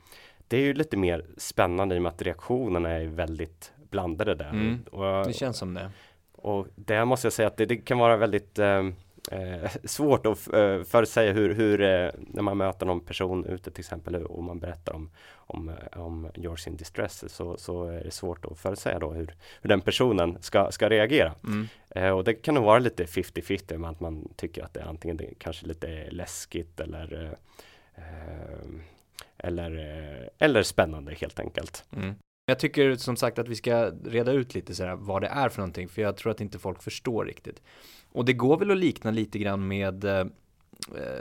det 0.48 0.58
är 0.58 0.62
ju 0.62 0.74
lite 0.74 0.98
mer 0.98 1.26
spännande 1.38 1.96
i 1.96 1.98
och 1.98 2.02
med 2.04 2.10
att 2.10 2.22
reaktionerna 2.22 2.90
är 2.90 3.06
väldigt 3.06 3.74
blandade 3.90 4.36
där. 4.36 4.50
Mm. 4.50 4.84
Och, 4.92 5.28
Det 5.28 5.34
känns 5.34 5.58
som 5.58 5.74
det. 5.74 5.92
och 6.32 6.68
där 6.76 7.06
måste 7.06 7.26
jag 7.26 7.34
säga 7.34 7.48
att 7.48 7.58
det, 7.58 7.66
det 7.66 7.78
kan 7.78 7.98
vara 7.98 8.18
väldigt 8.18 8.60
eh, 8.60 8.84
eh, 9.32 9.72
svårt 9.84 10.26
att 10.26 10.54
eh, 10.54 10.84
förutsäga 10.84 11.32
hur, 11.32 11.54
hur 11.54 11.82
eh, 11.82 12.10
när 12.18 12.42
man 12.42 12.58
möter 12.58 12.86
någon 12.86 13.00
person 13.00 13.46
ute 13.46 13.72
till 13.72 13.82
exempel 13.82 14.16
och 14.16 14.44
man 14.44 14.60
berättar 14.60 14.94
om, 14.94 15.10
om, 15.36 15.70
eh, 15.70 16.02
om 16.02 16.32
yours 16.36 16.68
in 16.68 16.78
distress 16.78 17.34
så, 17.34 17.58
så 17.58 17.84
är 17.84 18.04
det 18.04 18.12
svårt 18.12 18.46
att 18.46 18.60
förutsäga 18.60 19.00
då 19.00 19.12
hur, 19.12 19.36
hur 19.62 19.70
den 19.70 19.82
personen 19.82 20.38
ska, 20.42 20.72
ska 20.72 20.90
reagera. 20.90 21.34
Mm. 21.44 21.68
Eh, 21.90 22.10
och 22.10 22.24
det 22.24 22.34
kan 22.34 22.56
nog 22.56 22.64
vara 22.64 22.80
lite 22.80 23.06
50-50 23.06 23.78
med 23.78 23.90
att 23.90 24.00
man 24.00 24.30
tycker 24.36 24.64
att 24.64 24.74
det 24.74 24.80
är 24.80 24.86
antingen 24.86 25.18
det 25.18 25.34
kanske 25.38 25.68
lite 25.68 26.12
läskigt 26.12 26.80
eller 26.80 27.38
eh, 27.96 28.04
eller, 29.38 30.30
eller 30.38 30.64
spännande 30.64 31.14
helt 31.14 31.40
enkelt. 31.40 31.86
Mm. 31.92 32.16
Jag 32.46 32.60
tycker 32.60 32.96
som 32.96 33.16
sagt 33.16 33.40
att 33.40 33.48
vi 33.48 33.56
ska 33.56 33.92
reda 34.06 34.32
ut 34.32 34.56
lite 34.56 34.76
så 34.76 34.84
här 34.84 34.96
vad 34.96 35.22
det 35.22 35.28
är 35.28 35.50
för 35.50 35.58
någonting, 35.60 35.90
för 35.90 36.02
jag 36.02 36.18
tror 36.18 36.32
att 36.32 36.42
inte 36.42 36.60
folk 36.60 36.84
förstår 36.84 37.26
riktigt. 37.26 37.62
Och 38.18 38.26
det 38.26 38.34
går 38.34 38.58
väl 38.58 38.72
att 38.72 38.78
likna 38.78 39.12
lite 39.12 39.40
grann 39.40 39.68
med 39.68 40.04
eh, 40.04 40.26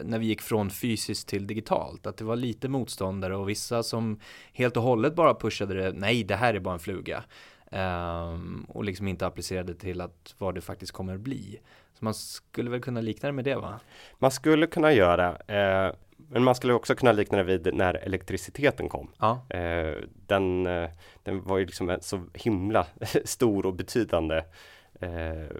när 0.04 0.18
vi 0.18 0.26
gick 0.26 0.42
från 0.42 0.70
fysiskt 0.70 1.28
till 1.28 1.46
digitalt, 1.46 2.06
att 2.06 2.16
det 2.16 2.24
var 2.24 2.36
lite 2.36 2.68
motståndare 2.68 3.36
och 3.36 3.48
vissa 3.48 3.82
som 3.82 4.20
helt 4.52 4.76
och 4.76 4.82
hållet 4.82 5.14
bara 5.14 5.34
pushade 5.34 5.74
det, 5.74 5.92
nej 5.92 6.24
det 6.24 6.36
här 6.36 6.54
är 6.54 6.58
bara 6.58 6.74
en 6.74 6.80
fluga. 6.80 7.24
Ehm, 7.70 8.66
och 8.68 8.84
liksom 8.84 9.08
inte 9.08 9.26
applicerade 9.26 9.74
till 9.74 10.00
att 10.00 10.34
vad 10.38 10.54
det 10.54 10.60
faktiskt 10.60 10.92
kommer 10.92 11.14
att 11.14 11.20
bli. 11.20 11.60
Så 11.98 12.04
man 12.04 12.14
skulle 12.14 12.70
väl 12.70 12.80
kunna 12.80 13.00
likna 13.00 13.28
det 13.28 13.32
med 13.32 13.44
det 13.44 13.56
va? 13.56 13.80
Man 14.18 14.30
skulle 14.30 14.66
kunna 14.66 14.92
göra, 14.92 15.36
eh, 15.36 15.94
men 16.16 16.44
man 16.44 16.54
skulle 16.54 16.72
också 16.74 16.94
kunna 16.94 17.12
likna 17.12 17.38
det 17.38 17.44
vid 17.44 17.74
när 17.74 17.94
elektriciteten 17.94 18.88
kom. 18.88 19.10
Ja. 19.18 19.46
Eh, 19.50 19.94
den, 20.26 20.66
eh, 20.66 20.90
den 21.22 21.42
var 21.42 21.58
ju 21.58 21.66
liksom 21.66 21.98
så 22.00 22.24
himla 22.34 22.86
stor 23.24 23.66
och 23.66 23.74
betydande 23.74 24.36
eh, 24.36 24.44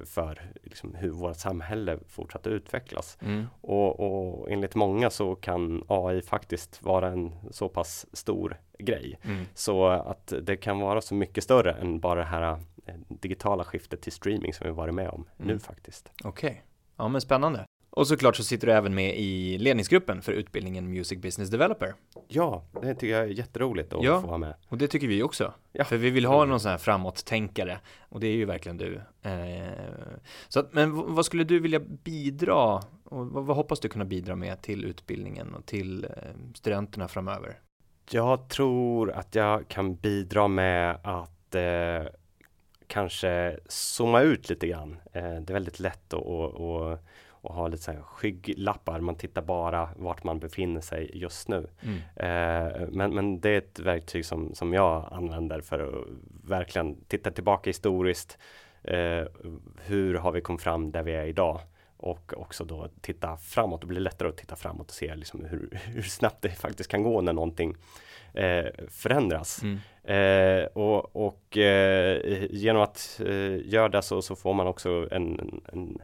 för 0.04 0.52
liksom 0.62 0.94
hur 0.94 1.10
vårt 1.10 1.36
samhälle 1.36 1.98
fortsatte 2.08 2.48
utvecklas. 2.50 3.18
Mm. 3.22 3.46
Och, 3.60 4.00
och 4.00 4.50
enligt 4.50 4.74
många 4.74 5.10
så 5.10 5.34
kan 5.34 5.84
AI 5.88 6.22
faktiskt 6.22 6.82
vara 6.82 7.08
en 7.08 7.32
så 7.50 7.68
pass 7.68 8.06
stor 8.12 8.60
grej. 8.78 9.18
Mm. 9.22 9.44
Så 9.54 9.86
att 9.86 10.32
det 10.42 10.56
kan 10.56 10.78
vara 10.80 11.00
så 11.00 11.14
mycket 11.14 11.44
större 11.44 11.72
än 11.72 12.00
bara 12.00 12.20
det 12.20 12.26
här 12.26 12.42
eh, 12.86 12.94
digitala 13.08 13.64
skiftet 13.64 14.02
till 14.02 14.12
streaming 14.12 14.52
som 14.54 14.66
vi 14.66 14.72
varit 14.72 14.94
med 14.94 15.08
om 15.08 15.28
nu 15.36 15.44
Mm. 15.44 15.58
faktiskt. 15.60 16.12
Okej, 16.24 16.62
ja 16.96 17.08
men 17.08 17.20
spännande. 17.20 17.64
Och 17.96 18.08
såklart 18.08 18.36
så 18.36 18.44
sitter 18.44 18.66
du 18.66 18.72
även 18.72 18.94
med 18.94 19.18
i 19.18 19.58
ledningsgruppen 19.58 20.22
för 20.22 20.32
utbildningen 20.32 20.90
Music 20.90 21.18
Business 21.22 21.50
Developer. 21.50 21.94
Ja, 22.28 22.64
det 22.82 22.94
tycker 22.94 23.14
jag 23.16 23.22
är 23.24 23.28
jätteroligt 23.28 23.92
att 23.92 24.04
Ja. 24.04 24.20
få 24.20 24.26
vara 24.26 24.38
med. 24.38 24.54
Och 24.68 24.78
det 24.78 24.88
tycker 24.88 25.06
vi 25.08 25.22
också. 25.22 25.54
Ja. 25.72 25.84
För 25.84 25.96
vi 25.96 26.10
vill 26.10 26.24
ha 26.26 26.44
någon 26.44 26.60
sån 26.60 26.70
här 26.70 26.78
framåt-tänkare. 26.78 27.78
Och 28.08 28.20
det 28.20 28.26
är 28.26 28.32
ju 28.36 28.44
verkligen 28.44 28.76
du. 28.78 29.00
Eh, 29.22 29.70
så 30.48 30.60
att, 30.60 30.72
men 30.72 31.14
vad 31.14 31.26
skulle 31.26 31.44
du 31.44 31.60
vilja 31.60 31.80
bidra, 31.80 32.74
och 33.04 33.26
vad, 33.26 33.44
vad 33.46 33.56
hoppas 33.56 33.80
du 33.80 33.88
kunna 33.88 34.04
bidra 34.04 34.36
med 34.36 34.62
till 34.62 34.84
utbildningen 34.84 35.54
och 35.54 35.66
till 35.66 36.04
eh, 36.04 36.10
studenterna 36.54 37.08
framöver? 37.08 37.60
Jag 38.10 38.48
tror 38.48 39.10
att 39.12 39.34
jag 39.34 39.68
kan 39.68 39.94
bidra 39.94 40.48
med 40.48 40.98
att 41.02 41.54
eh, 41.54 42.12
kanske 42.86 43.58
zooma 43.68 44.20
ut 44.20 44.48
lite 44.50 44.66
grann. 44.66 44.96
Eh, 45.12 45.22
det 45.22 45.50
är 45.50 45.52
väldigt 45.52 45.80
lätt 45.80 46.14
att, 46.14 47.00
att, 47.46 47.50
att, 47.50 47.56
att 47.56 47.56
ha 47.56 47.68
lite 47.68 47.82
så 47.82 47.92
här 47.92 48.02
skygglappar. 48.02 49.00
Man 49.00 49.14
tittar 49.14 49.42
bara 49.42 49.88
vart 49.96 50.24
man 50.24 50.38
befinner 50.38 50.80
sig 50.80 51.10
just 51.14 51.48
nu. 51.48 51.66
Mm. 51.82 51.98
Eh, 52.16 52.88
men, 52.88 53.14
men 53.14 53.40
det 53.40 53.50
är 53.50 53.58
ett 53.58 53.78
verktyg 53.78 54.24
som, 54.26 54.54
som 54.54 54.72
jag 54.72 55.08
använder 55.12 55.60
för 55.60 55.78
att 55.78 56.06
verkligen 56.50 56.96
titta 57.08 57.30
tillbaka 57.30 57.70
historiskt. 57.70 58.38
Eh, 58.82 59.24
hur 59.84 60.14
har 60.14 60.32
vi 60.32 60.40
kommit 60.40 60.62
fram 60.62 60.92
där 60.92 61.02
vi 61.02 61.12
är 61.12 61.26
idag? 61.26 61.60
Och 61.96 62.32
också 62.36 62.64
då 62.64 62.88
titta 63.00 63.36
framåt. 63.36 63.80
Det 63.80 63.86
blir 63.86 64.00
lättare 64.00 64.28
att 64.28 64.36
titta 64.36 64.56
framåt 64.56 64.88
och 64.88 64.94
se 64.94 65.14
liksom 65.14 65.44
hur, 65.44 65.80
hur 65.84 66.02
snabbt 66.02 66.42
det 66.42 66.50
faktiskt 66.50 66.90
kan 66.90 67.02
gå 67.02 67.20
när 67.20 67.32
någonting 67.32 67.74
eh, 68.34 68.66
förändras. 68.88 69.62
Mm. 69.62 69.78
Eh, 70.04 70.66
och 70.66 71.16
och 71.26 71.56
eh, 71.56 72.46
genom 72.50 72.82
att 72.82 73.20
eh, 73.26 73.66
göra 73.66 73.88
det 73.88 74.02
så, 74.02 74.22
så 74.22 74.36
får 74.36 74.54
man 74.54 74.66
också 74.66 75.08
en, 75.10 75.60
en 75.72 75.98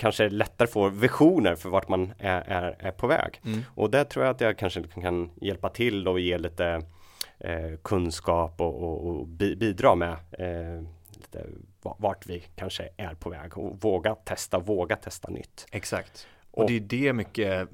kanske 0.00 0.28
lättare 0.28 0.68
får 0.68 0.90
visioner 0.90 1.54
för 1.56 1.68
vart 1.68 1.88
man 1.88 2.12
är, 2.18 2.40
är, 2.40 2.76
är 2.78 2.90
på 2.92 3.06
väg. 3.06 3.40
Mm. 3.44 3.60
Och 3.74 3.90
där 3.90 4.04
tror 4.04 4.24
jag 4.24 4.34
att 4.34 4.40
jag 4.40 4.58
kanske 4.58 4.82
kan 4.82 5.30
hjälpa 5.40 5.68
till 5.68 6.08
och 6.08 6.20
ge 6.20 6.38
lite 6.38 6.82
eh, 7.38 7.76
kunskap 7.84 8.60
och, 8.60 8.82
och, 8.82 9.06
och 9.06 9.26
bi- 9.26 9.56
bidra 9.56 9.94
med 9.94 10.12
eh, 10.32 10.82
lite 11.16 11.46
va- 11.82 11.96
vart 11.98 12.26
vi 12.26 12.42
kanske 12.56 12.88
är 12.96 13.14
på 13.14 13.30
väg 13.30 13.58
och 13.58 13.80
våga 13.80 14.14
testa, 14.14 14.58
våga 14.58 14.96
testa 14.96 15.30
nytt. 15.30 15.66
Exakt. 15.72 16.26
Och, 16.50 16.58
Och- 16.62 16.70
det 16.70 16.76
är 16.76 16.80
det 16.80 17.12
mycket 17.12 17.68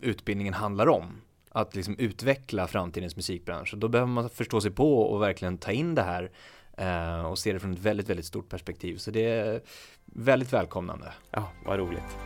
utbildningen 0.00 0.54
handlar 0.54 0.88
om. 0.88 1.20
Att 1.54 1.74
liksom 1.76 1.96
utveckla 1.98 2.66
framtidens 2.66 3.16
musikbransch. 3.16 3.74
Då 3.76 3.88
behöver 3.88 4.12
man 4.12 4.30
förstå 4.30 4.60
sig 4.60 4.70
på 4.70 4.98
och 5.02 5.22
verkligen 5.22 5.58
ta 5.58 5.72
in 5.72 5.94
det 5.94 6.02
här 6.02 6.30
och 7.30 7.38
se 7.38 7.52
det 7.52 7.60
från 7.60 7.72
ett 7.72 7.78
väldigt, 7.78 8.08
väldigt 8.08 8.26
stort 8.26 8.48
perspektiv. 8.48 8.96
Så 8.96 9.10
det 9.10 9.24
är 9.24 9.60
väldigt 10.04 10.52
välkomnande. 10.52 11.12
Ja, 11.30 11.48
vad 11.66 11.78
roligt. 11.78 12.16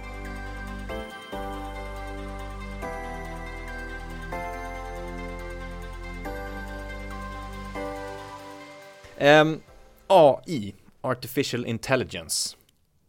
Ehm, 9.18 9.60
AI, 10.06 10.74
Artificial 11.00 11.66
Intelligence, 11.66 12.56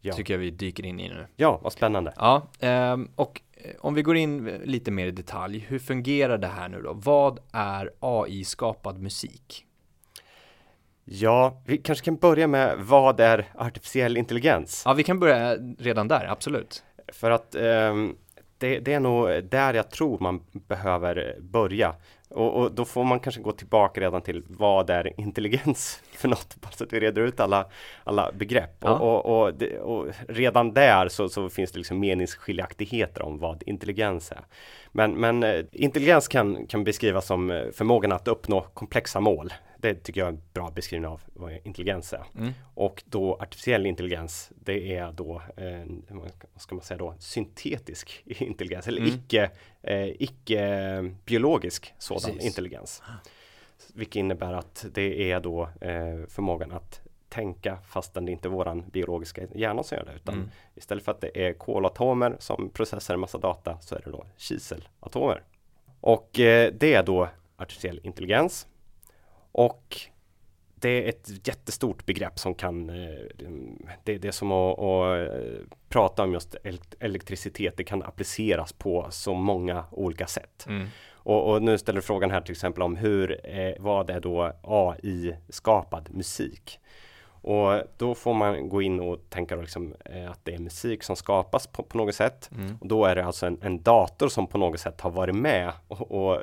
Ja, 0.01 0.13
tycker 0.13 0.33
jag 0.33 0.39
vi 0.39 0.51
dyker 0.51 0.85
in 0.85 0.99
i 0.99 1.09
nu. 1.09 1.27
ja 1.35 1.59
vad 1.63 1.73
spännande. 1.73 2.13
Ja, 2.15 2.47
ehm, 2.59 3.09
och 3.15 3.41
eh, 3.53 3.71
om 3.79 3.93
vi 3.93 4.01
går 4.01 4.17
in 4.17 4.45
lite 4.63 4.91
mer 4.91 5.05
i 5.07 5.11
detalj, 5.11 5.59
hur 5.59 5.79
fungerar 5.79 6.37
det 6.37 6.47
här 6.47 6.69
nu 6.69 6.81
då? 6.81 6.93
Vad 6.93 7.39
är 7.51 7.91
AI-skapad 7.99 8.99
musik? 8.99 9.65
Ja, 11.09 11.61
vi 11.65 11.77
kanske 11.77 12.05
kan 12.05 12.15
börja 12.15 12.47
med 12.47 12.77
vad 12.77 13.19
är 13.19 13.45
artificiell 13.55 14.17
intelligens? 14.17 14.81
Ja, 14.85 14.93
vi 14.93 15.03
kan 15.03 15.19
börja 15.19 15.55
redan 15.79 16.07
där, 16.07 16.25
absolut. 16.29 16.83
För 17.07 17.31
att 17.31 17.55
ehm, 17.55 18.15
det, 18.57 18.79
det 18.79 18.93
är 18.93 18.99
nog 18.99 19.43
där 19.43 19.73
jag 19.73 19.91
tror 19.91 20.19
man 20.19 20.43
behöver 20.51 21.35
börja. 21.39 21.95
Och, 22.29 22.61
och 22.61 22.71
då 22.71 22.85
får 22.85 23.03
man 23.03 23.19
kanske 23.19 23.41
gå 23.41 23.51
tillbaka 23.51 24.01
redan 24.01 24.21
till 24.21 24.43
vad 24.47 24.89
är 24.89 25.19
intelligens 25.19 26.01
för 26.11 26.27
något? 26.27 26.55
Bara 26.55 26.71
så 26.71 26.83
att 26.83 26.93
vi 26.93 26.99
reder 26.99 27.21
ut 27.21 27.39
alla, 27.39 27.65
alla 28.03 28.31
begrepp. 28.31 28.75
Ja. 28.79 28.99
Och, 28.99 29.25
och, 29.25 29.41
och, 29.41 29.53
det, 29.53 29.79
och 29.79 30.07
redan 30.27 30.73
där 30.73 31.09
så, 31.09 31.29
så 31.29 31.49
finns 31.49 31.71
det 31.71 31.77
liksom 31.77 31.99
meningsskiljaktigheter 31.99 33.21
om 33.21 33.39
vad 33.39 33.63
intelligens 33.65 34.31
är. 34.31 34.41
Men, 34.91 35.13
men 35.13 35.43
eh, 35.43 35.65
intelligens 35.71 36.27
kan, 36.27 36.67
kan 36.67 36.83
beskrivas 36.83 37.25
som 37.25 37.51
eh, 37.51 37.63
förmågan 37.73 38.11
att 38.11 38.27
uppnå 38.27 38.61
komplexa 38.61 39.19
mål. 39.19 39.53
Det 39.79 39.95
tycker 39.95 40.21
jag 40.21 40.27
är 40.27 40.31
en 40.31 40.41
bra 40.53 40.71
beskrivning 40.71 41.07
av 41.11 41.21
vad 41.33 41.53
intelligens 41.63 42.13
är. 42.13 42.23
Mm. 42.37 42.53
Och 42.73 43.03
då 43.05 43.35
artificiell 43.35 43.85
intelligens, 43.85 44.51
det 44.55 44.95
är 44.97 45.11
då, 45.11 45.41
eh, 45.57 45.85
vad 46.53 46.61
ska 46.61 46.75
man 46.75 46.83
säga 46.83 46.97
då, 46.97 47.15
syntetisk 47.19 48.23
intelligens 48.25 48.87
eller 48.87 49.01
Mm. 49.01 49.13
icke, 49.15 49.51
eh, 49.81 50.07
icke 50.21 51.13
biologisk 51.25 51.93
sådan 51.97 52.21
Precis. 52.21 52.43
intelligens. 52.45 53.03
Vilket 53.93 54.15
innebär 54.15 54.53
att 54.53 54.85
det 54.93 55.31
är 55.31 55.39
då 55.39 55.63
eh, 55.81 56.25
förmågan 56.27 56.71
att 56.71 57.01
tänka 57.29 57.77
fastän 57.87 58.25
det 58.25 58.31
inte 58.31 58.47
är 58.47 58.49
våran 58.49 58.89
biologiska 58.89 59.41
hjärna 59.55 59.83
som 59.83 59.97
gör 59.97 60.05
det. 60.05 60.13
Utan 60.15 60.33
Mm. 60.35 60.49
istället 60.75 61.03
för 61.03 61.11
att 61.11 61.21
det 61.21 61.47
är 61.47 61.53
kolatomer 61.53 62.35
som 62.39 62.69
processar 62.69 63.13
en 63.13 63.19
massa 63.19 63.37
data 63.37 63.77
så 63.81 63.95
är 63.95 64.01
det 64.05 64.11
då 64.11 64.25
kiselatomer. 64.37 65.43
Och 66.01 66.39
eh, 66.39 66.73
det 66.73 66.93
är 66.93 67.03
då 67.03 67.29
artificiell 67.57 67.99
intelligens. 68.03 68.67
Och 69.57 69.97
det 70.75 70.89
är 70.89 71.09
ett 71.09 71.47
jättestort 71.47 72.05
begrepp 72.05 72.39
som 72.39 72.55
kan, 72.55 72.89
eh, 72.89 73.45
det, 74.03 74.17
det 74.17 74.27
är 74.27 74.31
som 74.31 74.51
att, 74.51 74.79
att 74.79 75.19
eh, 75.19 75.67
prata 75.89 76.23
om 76.23 76.33
just 76.33 76.55
el- 76.63 76.79
elektricitet. 76.99 77.77
Det 77.77 77.83
kan 77.83 78.03
appliceras 78.03 78.73
på 78.73 79.07
så 79.09 79.33
många 79.33 79.85
olika 79.91 80.27
sätt. 80.27 80.65
Mm. 80.69 80.87
Och, 81.11 81.51
och 81.51 81.63
nu 81.63 81.77
ställer 81.77 81.95
du 81.95 82.01
frågan 82.01 82.31
här 82.31 82.41
till 82.41 82.51
exempel 82.51 82.83
om 82.83 82.95
hur, 82.95 83.39
eh, 83.43 83.73
vad 83.79 84.09
är 84.09 84.19
då 84.19 84.53
AI-skapad 84.61 86.09
musik? 86.11 86.79
Och 87.41 87.81
då 87.97 88.15
får 88.15 88.33
man 88.33 88.69
gå 88.69 88.81
in 88.81 88.99
och 88.99 89.29
tänka 89.29 89.55
liksom, 89.55 89.95
att 90.29 90.39
det 90.43 90.53
är 90.53 90.59
musik 90.59 91.03
som 91.03 91.15
skapas 91.15 91.67
på, 91.67 91.83
på 91.83 91.97
något 91.97 92.15
sätt. 92.15 92.49
Mm. 92.55 92.77
Och 92.81 92.87
då 92.87 93.05
är 93.05 93.15
det 93.15 93.25
alltså 93.25 93.45
en, 93.45 93.57
en 93.61 93.81
dator 93.81 94.27
som 94.29 94.47
på 94.47 94.57
något 94.57 94.79
sätt 94.79 95.01
har 95.01 95.11
varit 95.11 95.35
med 95.35 95.71
och, 95.87 96.11
och 96.11 96.41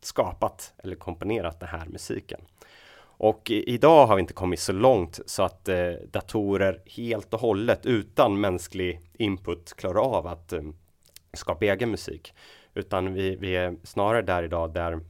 skapat 0.00 0.72
eller 0.78 0.96
komponerat 0.96 1.60
den 1.60 1.68
här 1.68 1.86
musiken. 1.86 2.40
Och 3.22 3.50
idag 3.50 4.06
har 4.06 4.16
vi 4.16 4.20
inte 4.20 4.32
kommit 4.32 4.60
så 4.60 4.72
långt 4.72 5.20
så 5.26 5.42
att 5.42 5.68
eh, 5.68 5.92
datorer 6.10 6.82
helt 6.86 7.34
och 7.34 7.40
hållet 7.40 7.86
utan 7.86 8.40
mänsklig 8.40 9.00
input 9.12 9.74
klarar 9.76 10.00
av 10.00 10.26
att 10.26 10.52
eh, 10.52 10.62
skapa 11.32 11.64
egen 11.64 11.90
musik. 11.90 12.34
Utan 12.74 13.14
vi, 13.14 13.36
vi 13.36 13.56
är 13.56 13.76
snarare 13.82 14.22
där 14.22 14.42
idag 14.42 14.72
där, 14.72 15.00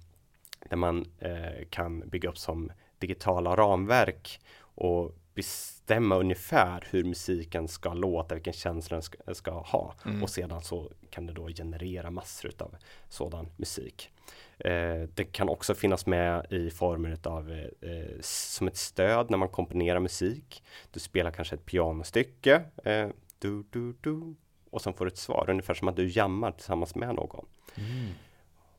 där 0.68 0.76
man 0.76 1.06
eh, 1.18 1.66
kan 1.70 2.08
bygga 2.08 2.28
upp 2.28 2.38
som 2.38 2.72
digitala 2.98 3.56
ramverk 3.56 4.40
och 4.60 5.16
bestämma 5.40 6.16
ungefär 6.16 6.84
hur 6.90 7.04
musiken 7.04 7.68
ska 7.68 7.94
låta, 7.94 8.34
vilken 8.34 8.52
känsla 8.52 8.94
den 8.94 9.02
ska, 9.02 9.34
ska 9.34 9.50
ha. 9.50 9.94
Mm. 10.04 10.22
Och 10.22 10.30
sedan 10.30 10.60
så 10.60 10.90
kan 11.10 11.26
det 11.26 11.32
då 11.32 11.48
generera 11.48 12.10
massor 12.10 12.50
av 12.58 12.76
sådan 13.08 13.48
musik. 13.56 14.10
Eh, 14.58 15.02
det 15.14 15.24
kan 15.24 15.48
också 15.48 15.74
finnas 15.74 16.06
med 16.06 16.46
i 16.52 16.70
former 16.70 17.18
av 17.24 17.50
eh, 17.52 17.90
eh, 17.90 18.20
som 18.20 18.68
ett 18.68 18.76
stöd 18.76 19.30
när 19.30 19.38
man 19.38 19.48
komponerar 19.48 20.00
musik. 20.00 20.62
Du 20.90 21.00
spelar 21.00 21.30
kanske 21.30 21.54
ett 21.54 21.66
pianostycke, 21.66 22.62
eh, 22.84 23.08
du, 23.38 23.64
du, 23.70 23.94
du, 24.00 24.34
och 24.70 24.82
sen 24.82 24.92
får 24.92 25.04
du 25.04 25.08
ett 25.08 25.18
svar, 25.18 25.46
ungefär 25.48 25.74
som 25.74 25.88
att 25.88 25.96
du 25.96 26.08
jammar 26.08 26.52
tillsammans 26.52 26.94
med 26.94 27.14
någon. 27.14 27.46
Mm. 27.74 28.08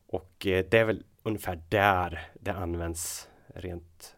Och 0.08 0.48
eh, 0.48 0.66
det 0.70 0.78
är 0.78 0.86
väl 0.86 1.04
ungefär 1.24 1.62
där 1.70 2.28
det 2.34 2.54
används 2.54 3.30
rent 3.48 4.16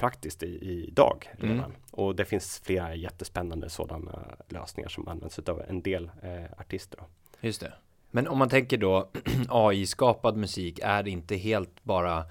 praktiskt 0.00 0.42
i, 0.42 0.86
idag 0.88 1.28
redan. 1.38 1.58
Mm. 1.58 1.72
Och 1.90 2.16
det 2.16 2.24
finns 2.24 2.60
flera 2.64 2.94
jättespännande 2.94 3.70
sådana 3.70 4.24
lösningar 4.48 4.88
som 4.88 5.08
används 5.08 5.38
av 5.38 5.62
en 5.68 5.82
del 5.82 6.10
eh, 6.22 6.60
artister. 6.60 6.98
Då. 6.98 7.04
Just 7.46 7.60
det. 7.60 7.72
Men 8.10 8.28
om 8.28 8.38
man 8.38 8.48
tänker 8.48 8.78
då 8.78 9.10
AI-skapad 9.48 10.36
musik 10.36 10.78
är 10.82 11.02
det 11.02 11.10
inte 11.10 11.36
helt 11.36 11.84
bara 11.84 12.24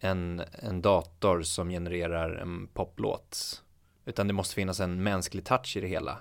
en, 0.00 0.42
en 0.52 0.82
dator 0.82 1.42
som 1.42 1.68
genererar 1.70 2.34
en 2.34 2.66
poplåt. 2.66 3.62
Utan 4.04 4.26
det 4.26 4.32
måste 4.32 4.54
finnas 4.54 4.80
en 4.80 5.02
mänsklig 5.02 5.44
touch 5.44 5.76
i 5.76 5.80
det 5.80 5.86
hela. 5.88 6.18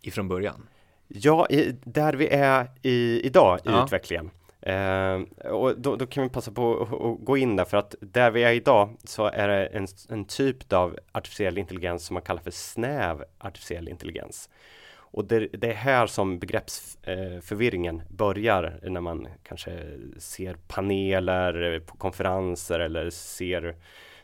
Ifrån 0.00 0.28
början. 0.28 0.68
Ja, 1.08 1.46
i, 1.50 1.76
där 1.84 2.12
vi 2.14 2.28
är 2.28 2.70
i, 2.82 3.20
idag 3.26 3.58
i 3.58 3.60
Ja. 3.64 3.84
utvecklingen. 3.84 4.30
Eh, 4.66 5.20
och 5.50 5.78
då, 5.78 5.96
då 5.96 6.06
kan 6.06 6.22
vi 6.22 6.28
passa 6.28 6.52
på 6.52 6.82
att 6.82 7.26
gå 7.26 7.36
in 7.36 7.56
där 7.56 7.64
för 7.64 7.76
att 7.76 7.94
där 8.00 8.30
vi 8.30 8.42
är 8.44 8.52
idag 8.52 8.96
så 9.04 9.26
är 9.26 9.48
det 9.48 9.66
en, 9.66 9.86
en 10.08 10.24
typ 10.24 10.72
av 10.72 10.98
artificiell 11.12 11.58
intelligens 11.58 12.06
som 12.06 12.14
man 12.14 12.22
kallar 12.22 12.42
för 12.42 12.50
snäv 12.50 13.24
artificiell 13.38 13.88
intelligens. 13.88 14.50
Och 14.96 15.24
det, 15.24 15.48
det 15.52 15.70
är 15.70 15.74
här 15.74 16.06
som 16.06 16.38
begreppsförvirringen 16.38 18.02
börjar 18.08 18.80
när 18.82 19.00
man 19.00 19.28
kanske 19.42 19.78
ser 20.18 20.54
paneler 20.54 21.80
på 21.80 21.96
konferenser 21.96 22.80
eller 22.80 23.10
ser 23.10 23.76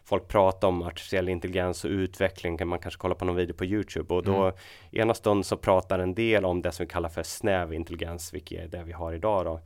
folk 0.05 0.29
prata 0.29 0.67
om 0.67 0.83
artificiell 0.83 1.29
intelligens 1.29 1.85
och 1.85 1.91
utveckling. 1.91 2.59
Kan 2.59 2.69
man 2.69 2.79
kanske 2.79 2.99
kolla 2.99 3.15
på 3.15 3.25
någon 3.25 3.37
video 3.37 3.55
på 3.55 3.65
Youtube 3.65 4.15
och 4.15 4.23
då 4.23 4.43
Mm. 4.43 4.55
ena 4.93 5.15
stund 5.15 5.47
så 5.47 5.57
pratar 5.57 5.99
en 5.99 6.15
del 6.15 6.45
om 6.45 6.63
det 6.63 6.73
som 6.73 6.87
vi 6.87 6.91
kallar 6.91 7.09
för 7.09 7.23
snäv 7.23 7.75
intelligens, 7.75 8.35
vilket 8.35 8.65
är 8.65 8.79
det 8.79 8.85
vi 8.85 8.93
har 8.93 9.13
idag 9.13 9.45
då. 9.45 9.61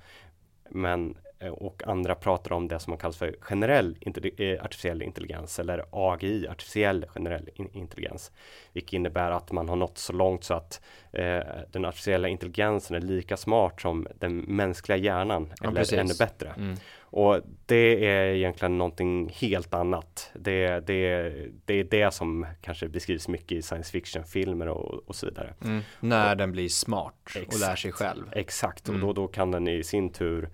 Men 0.71 1.15
och 1.51 1.83
andra 1.87 2.15
pratar 2.15 2.53
om 2.53 2.69
det 2.69 2.79
som 2.79 2.91
man 2.91 2.99
kallar 2.99 3.13
för 3.13 3.37
generell 3.41 3.97
intelli- 4.01 4.55
eh, 4.57 4.65
artificiell 4.65 5.03
intelligens 5.03 5.59
eller 5.59 5.85
AGI, 5.91 6.49
artificiell 6.49 7.07
generell 7.15 7.49
in- 7.55 7.71
intelligens. 7.73 8.33
Vilket 8.73 8.93
innebär 8.93 9.31
att 9.31 9.53
man 9.53 9.69
har 9.69 9.77
nått 9.77 9.99
så 9.99 10.13
långt 10.13 10.45
så 10.45 10.55
att 10.55 10.81
eh, 11.13 11.41
den 11.73 11.85
artificiella 11.85 12.29
intelligensen 12.29 12.97
är 12.97 13.01
lika 13.01 13.37
smart 13.37 13.81
som 13.81 14.07
den 14.19 14.37
mänskliga 14.39 14.97
hjärnan 14.97 15.53
Ja, 15.61 15.69
eller 15.69 15.81
precis. 15.81 15.99
ännu 15.99 16.15
bättre. 16.19 16.49
Mm. 16.57 16.77
Och 17.01 17.41
det 17.67 18.07
är 18.07 18.27
egentligen 18.35 18.79
någonting 18.79 19.29
helt 19.35 19.75
annat. 19.75 20.31
Det, 20.35 20.81
det, 20.87 21.33
det 21.65 21.75
är 21.75 21.85
det 21.85 22.15
som 22.15 22.47
kanske 22.63 22.89
beskrivs 22.89 23.29
mycket 23.29 23.53
i 23.53 23.63
science 23.63 23.91
fiction-filmer 23.93 24.69
och, 24.69 25.09
och 25.09 25.15
så 25.17 25.27
vidare. 25.27 25.55
Mm. 25.65 25.81
När 26.01 26.35
den 26.35 26.53
blir 26.53 26.69
smart 26.69 27.15
och 27.25 27.37
Exakt. 27.37 27.61
lär 27.61 27.77
sig 27.77 27.93
själv. 27.93 28.25
Exakt, 28.33 28.89
och 28.89 28.95
Mm. 28.95 29.07
då, 29.07 29.13
då 29.13 29.27
kan 29.29 29.51
den 29.51 29.69
i 29.69 29.85
sin 29.85 30.13
tur 30.13 30.49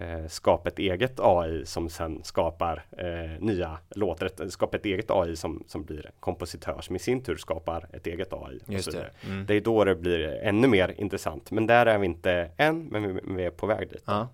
eh, 0.00 0.26
skapa 0.28 0.68
ett 0.68 0.78
eget 0.78 1.20
AI 1.20 1.66
som 1.66 1.88
sen 1.88 2.24
skapar 2.24 2.84
eh, 2.98 3.40
nya 3.40 3.78
låtar, 3.90 4.48
skapa 4.48 4.76
ett 4.76 4.86
eget 4.86 5.10
AI 5.10 5.36
som, 5.36 5.64
som 5.66 5.84
blir 5.84 6.10
kompositör 6.20 6.80
som 6.80 6.96
i 6.96 6.98
sin 6.98 7.22
tur 7.22 7.36
skapar 7.36 7.88
ett 7.92 8.06
eget 8.06 8.32
AI. 8.32 8.60
Just 8.66 8.92
det. 8.92 9.10
Mm. 9.26 9.46
Det 9.46 9.54
är 9.54 9.60
då 9.60 9.84
det 9.84 9.94
blir 9.94 10.28
ännu 10.42 10.68
mer 10.68 10.94
intressant, 10.98 11.50
men 11.50 11.66
där 11.66 11.86
är 11.86 11.98
vi 11.98 12.06
inte 12.06 12.50
än, 12.56 12.86
men 12.86 13.14
vi, 13.14 13.20
vi 13.24 13.44
är 13.44 13.50
på 13.50 13.66
väg 13.66 13.88
dit. 13.88 14.04
Ja. 14.06 14.28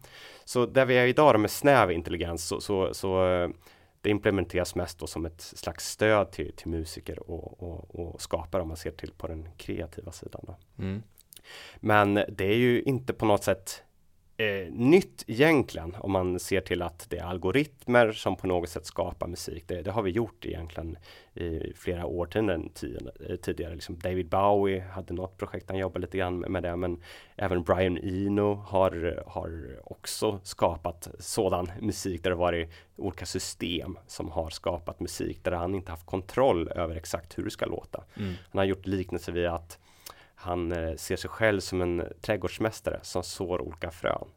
Så 0.45 0.67
där 0.67 0.87
vi 0.87 0.97
är 0.97 1.07
idag 1.07 1.35
då 1.35 1.39
med 1.39 1.51
snäv 1.51 1.93
intelligens 1.93 2.47
så, 2.47 2.61
så, 2.61 2.95
så 2.95 3.29
eh, 3.29 3.49
det 4.01 4.11
implementeras 4.11 4.75
mest 4.75 4.99
då 4.99 5.07
som 5.07 5.27
ett 5.27 5.41
slags 5.41 5.89
stöd 5.89 6.31
till, 6.31 6.53
till 6.53 6.69
musiker 6.69 7.31
och, 7.31 7.63
och, 7.63 8.01
och 8.01 8.23
skapare 8.23 8.63
om 8.63 8.69
man 8.69 8.77
ser 8.77 8.91
till 8.91 9.13
på 9.13 9.27
den 9.27 9.49
kreativa 9.57 10.13
sidan. 10.13 10.55
Mm. 10.79 11.03
Men 11.77 12.15
det 12.15 12.45
är 12.45 12.57
ju 12.57 12.83
inte 12.83 13.13
på 13.13 13.27
något 13.27 13.45
sätt 13.45 13.83
eh, 14.37 14.73
nytt 14.73 15.25
egentligen 15.27 15.95
om 15.99 16.13
man 16.13 16.39
ser 16.39 16.61
till 16.61 16.83
att 16.83 17.07
det 17.11 17.19
är 17.19 17.25
algoritmer 17.25 18.13
som 18.13 18.37
på 18.37 18.47
något 18.47 18.69
sätt 18.69 18.87
skapar 18.87 19.27
musik. 19.27 19.65
Det, 19.67 19.83
det 19.83 19.91
har 19.91 20.03
vi 20.03 20.11
gjort 20.11 20.47
egentligen 20.47 20.99
i 21.35 21.73
flera 21.77 22.07
årtionden 22.07 22.71
eh, 23.29 23.37
tidigare. 23.37 23.75
Liksom 23.75 23.99
David 23.99 24.29
Bowie 24.29 24.81
hade 24.81 25.15
något 25.15 25.39
projekt, 25.39 25.69
han 25.69 25.79
jobbade 25.79 26.07
lite 26.07 26.19
grann 26.19 26.39
med 26.39 26.63
det, 26.63 26.77
men 26.77 27.03
även 27.37 27.63
Brian 27.63 27.99
Eno 27.99 28.55
har, 28.55 29.23
har 29.27 29.81
också 29.85 30.41
skapat 30.43 31.09
sådan 31.19 31.71
musik 31.81 32.23
där 32.23 32.31
det 32.31 32.37
varit 32.37 32.71
olika 32.97 33.27
system 33.27 33.99
som 34.07 34.31
har 34.31 34.51
skapat 34.51 35.01
musik 35.01 35.45
där 35.45 35.53
han 35.53 35.75
inte 35.75 35.91
haft 35.91 36.07
kontroll 36.07 36.69
över 36.69 36.97
exakt 36.97 37.39
hur 37.39 37.45
det 37.45 37.51
ska 37.51 37.67
låta. 37.67 38.05
Mm. 38.17 38.35
Han 38.51 38.59
har 38.59 38.65
gjort 38.65 38.87
liknelse 38.87 39.33
vid 39.33 39.47
att 39.47 39.79
han 40.39 40.73
eh, 40.73 40.97
ser 40.97 41.17
sig 41.17 41.31
själv 41.31 41.61
som 41.61 41.81
en 41.81 42.03
trädgårdsmästare 42.21 42.99
som 43.03 43.23
sår 43.23 43.61
olika 43.61 43.91
frön. 43.91 44.29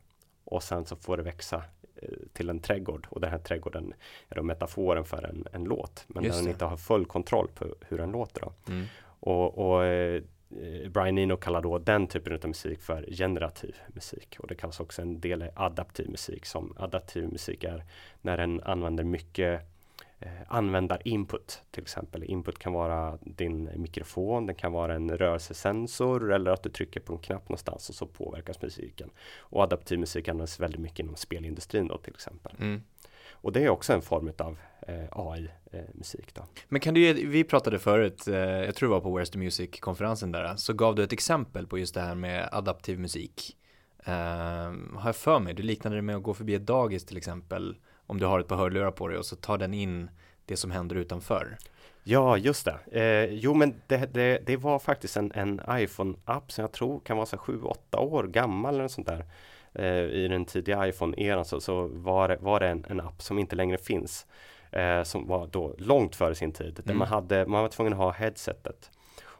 Och 0.44 0.64
sen 0.64 0.86
så 0.86 0.96
får 0.96 1.18
det 1.18 1.24
växa 1.24 1.64
eh, 1.96 2.10
till 2.34 2.50
en 2.50 2.60
trädgård 2.60 3.08
och 3.10 3.22
den 3.22 3.32
här 3.32 3.38
trädgården 3.38 3.94
är 4.30 4.36
då 4.36 4.44
metaforen 4.44 5.06
för 5.06 5.24
en, 5.24 5.48
en 5.52 5.64
låt. 5.64 6.06
Men 6.08 6.24
Just 6.24 6.38
där 6.38 6.44
han 6.44 6.52
inte 6.52 6.66
har 6.66 6.78
full 6.78 7.06
kontroll 7.06 7.48
på 7.56 7.76
hur 7.88 7.98
den 7.98 8.12
låter. 8.12 8.42
Då. 8.42 8.54
Mm. 8.68 8.86
Och, 9.20 9.58
och 9.58 9.86
eh, 9.86 10.22
Brian 10.90 11.18
Eno 11.18 11.38
kallar 11.38 11.62
då 11.62 11.78
den 11.78 12.08
typen 12.08 12.34
av 12.34 12.48
musik 12.48 12.82
för 12.82 13.06
generativ 13.12 13.76
musik. 13.88 14.36
Och 14.40 14.48
det 14.48 14.56
kallas 14.56 14.80
också 14.80 15.02
en 15.02 15.20
del 15.20 15.52
adaptiv 15.56 16.10
musik. 16.10 16.46
Som 16.46 16.74
adaptiv 16.78 17.30
musik 17.32 17.64
är 17.64 17.84
när 18.22 18.38
den 18.38 18.62
använder 18.64 19.04
mycket 19.04 19.62
användarinput 20.47 21.62
till 21.71 21.84
exempel. 21.84 22.23
Input 22.23 22.60
kan 22.60 22.73
vara 22.73 23.17
din 23.21 23.69
mikrofon, 23.75 24.45
det 24.45 24.53
kan 24.53 24.71
vara 24.71 24.95
en 24.95 25.17
rörelsesensor 25.17 26.34
eller 26.34 26.51
att 26.51 26.63
du 26.63 26.69
trycker 26.69 26.99
på 26.99 27.13
en 27.13 27.19
knapp 27.19 27.49
någonstans 27.49 27.89
och 27.89 27.95
så 27.95 28.05
påverkas 28.05 28.62
musiken. 28.62 29.10
Och 29.38 29.63
adaptiv 29.63 29.99
musik 29.99 30.27
används 30.27 30.60
väldigt 30.60 30.82
mycket 30.82 30.99
inom 30.99 31.15
spelindustrin 31.15 31.88
då 31.88 31.97
till 31.97 32.13
exempel. 32.13 32.55
Mm. 32.60 32.82
Och 33.41 33.51
det 33.51 33.63
är 33.63 33.69
också 33.69 33.93
en 33.93 34.01
form 34.01 34.32
av 34.38 34.58
eh, 34.82 35.05
AI-musik 35.12 36.34
då. 36.34 36.45
Men 36.67 36.82
kan 36.82 36.93
du 36.93 37.01
ge, 37.01 37.13
vi 37.13 37.43
pratade 37.43 37.79
förut, 37.79 38.27
eh, 38.27 38.36
jag 38.38 38.75
tror 38.75 38.89
det 38.89 38.93
var 38.93 39.01
på 39.01 39.19
Where's 39.19 39.32
the 39.32 39.38
Music-konferensen 39.38 40.32
där, 40.32 40.55
så 40.55 40.73
gav 40.73 40.95
du 40.95 41.03
ett 41.03 41.13
exempel 41.13 41.67
på 41.67 41.77
just 41.79 41.93
det 41.93 42.01
här 42.01 42.15
med 42.15 42.49
adaptiv 42.51 42.99
musik. 42.99 43.55
Um, 44.05 44.95
har 44.95 45.05
jag 45.05 45.15
för 45.15 45.39
mig, 45.39 45.53
du 45.53 45.63
liknade 45.63 45.95
det 45.95 46.01
med 46.01 46.15
att 46.15 46.23
gå 46.23 46.34
förbi 46.34 46.55
ett 46.55 46.65
dagis 46.65 47.05
till 47.05 47.17
exempel, 47.17 47.77
om 48.10 48.19
du 48.19 48.26
har 48.26 48.39
ett 48.39 48.48
par 48.48 48.56
hörlurar 48.56 48.91
på 48.91 49.08
dig 49.08 49.17
och 49.17 49.26
så 49.26 49.36
tar 49.36 49.58
den 49.58 49.74
in 49.74 50.10
det 50.45 50.58
som 50.58 50.72
händer 50.72 50.95
utanför. 50.95 51.58
Ja, 52.04 52.38
just 52.38 52.65
det. 52.65 53.02
Eh, 53.02 53.34
jo, 53.34 53.54
men 53.54 53.82
det, 53.88 54.13
det, 54.13 54.39
det, 54.45 54.58
var 54.58 54.80
faktiskt 54.80 55.17
en, 55.17 55.32
en 55.36 55.62
iPhone-app 55.69 56.52
som 56.52 56.62
jag 56.62 56.72
tror 56.72 57.00
kan 57.00 57.17
vara 57.17 57.26
7-8 57.26 57.98
år 57.98 58.24
gammal 58.24 58.74
eller 58.74 58.84
något 58.84 58.91
sånt 58.91 59.08
där. 59.08 59.26
Eh, 59.74 60.04
I 60.04 60.28
den 60.28 60.45
tidiga 60.45 60.88
iPhone-eran 60.88 61.43
så, 61.43 61.62
så 61.62 61.88
var 61.88 62.28
det, 62.28 62.38
var 62.41 62.60
det 62.60 62.67
en, 62.67 62.86
en 62.89 63.00
app 63.00 63.22
som 63.22 63.39
inte 63.39 63.56
längre 63.56 63.78
finns. 63.78 64.26
Eh, 64.72 65.04
som 65.04 65.28
var 65.28 65.48
då 65.48 65.76
långt 65.78 66.15
före 66.15 66.36
sin 66.36 66.52
tid. 66.52 66.80
Mm. 66.80 66.84
Där 66.86 66.93
man, 66.93 67.08
hade, 67.08 67.45
man 67.45 67.62
var 67.62 67.69
tvungen 67.69 67.93
att 67.93 68.00
ha 68.00 68.12
headsetet. 68.12 68.91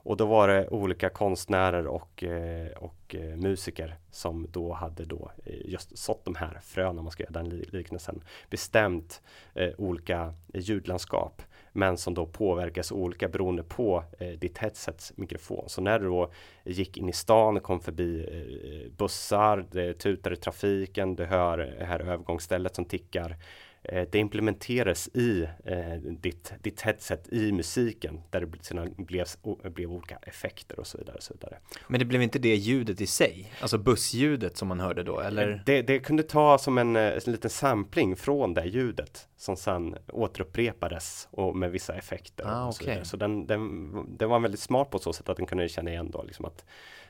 Och 0.04 0.18
då 0.18 0.26
var 0.26 0.48
det 0.48 0.68
olika 0.68 1.10
konstnärer 1.10 1.88
och, 1.88 2.24
eh, 2.24 2.72
och 2.78 3.16
eh, 3.16 3.36
musiker 3.36 3.96
som 4.12 4.48
då 4.52 4.74
hade 4.74 5.06
då 5.06 5.32
eh, 5.46 5.70
just 5.70 5.98
sått 5.98 6.26
de 6.26 6.36
här 6.36 6.60
fröna, 6.64 6.90
om 7.00 7.04
man 7.04 7.12
ska 7.12 7.24
göra 7.24 7.44
den 7.44 7.50
liknelsen, 7.50 8.24
bestämt 8.50 9.22
eh, 9.54 9.70
olika 9.78 10.34
ljudlandskap 10.54 11.42
men 11.72 11.98
som 11.98 12.14
då 12.14 12.26
påverkas 12.26 12.92
olika 12.92 13.28
beroende 13.28 13.64
på 13.64 14.04
eh, 14.20 14.28
ditt 14.30 14.58
headsets 14.58 15.14
mikrofon. 15.18 15.70
Så 15.70 15.82
när 15.82 16.00
du 16.00 16.06
då 16.06 16.32
gick 16.64 16.98
in 16.98 17.10
i 17.10 17.14
stan, 17.14 17.60
kom 17.60 17.80
förbi 17.80 18.26
eh, 18.32 18.92
bussar, 18.98 19.66
det 19.72 19.94
tutar 19.94 20.34
i 20.34 20.36
trafiken, 20.36 21.16
du 21.16 21.26
hör 21.26 21.58
det 21.58 21.86
här 21.86 22.00
övergångsstället 22.00 22.76
som 22.76 22.86
tickar 22.86 23.30
Eh, 23.30 23.69
det 23.92 24.16
implementeras 24.16 25.08
i 25.08 25.48
eh, 25.66 25.94
ditt, 26.02 26.54
ditt 26.62 26.82
headset 26.82 27.34
i 27.34 27.52
musiken 27.52 28.22
där 28.30 28.42
det 28.42 28.66
sedan 28.66 28.94
blev, 28.98 29.26
blev 29.64 29.92
olika 29.92 30.18
effekter 30.22 30.80
och 30.80 30.88
så 30.88 30.98
vidare, 30.98 31.16
och 31.16 31.24
så 31.24 31.34
vidare. 31.34 31.58
Men 31.88 32.00
det 32.00 32.06
blev 32.06 32.22
inte 32.22 32.40
det 32.40 32.56
ljudet 32.56 33.02
i 33.02 33.08
sig? 33.08 33.54
Alltså 33.62 33.78
bussljudet 33.78 34.58
som 34.58 34.68
man 34.68 34.80
hörde 34.80 35.04
då 35.04 35.20
eller? 35.20 35.64
Det, 35.66 35.82
det 35.82 36.00
kunde 36.00 36.24
ta 36.24 36.58
som 36.58 36.78
en, 36.78 36.96
eh, 36.96 37.02
en 37.26 37.32
liten 37.32 37.50
sampling 37.50 38.16
från 38.16 38.54
det 38.54 38.66
ljudet 38.66 39.28
som 39.38 39.56
sedan 39.56 39.96
återupprepades 40.08 41.28
och 41.32 41.56
med 41.56 41.72
vissa 41.72 41.96
effekter. 41.96 42.46
Ah, 42.48 42.68
och 42.68 42.76
så 42.76 42.84
okay. 42.84 43.06
så 43.06 43.18
den, 43.18 43.48
den, 43.48 44.18
den 44.18 44.30
var 44.30 44.40
väldigt 44.40 44.60
smart 44.60 44.90
på 44.90 45.00
så 45.00 45.14
sätt 45.14 45.30
att 45.30 45.38
den 45.38 45.46
kunde 45.46 45.70
känna 45.70 45.92
igen 45.92 46.12
då 46.12 46.24
liksom 46.24 46.46
att 46.46 46.66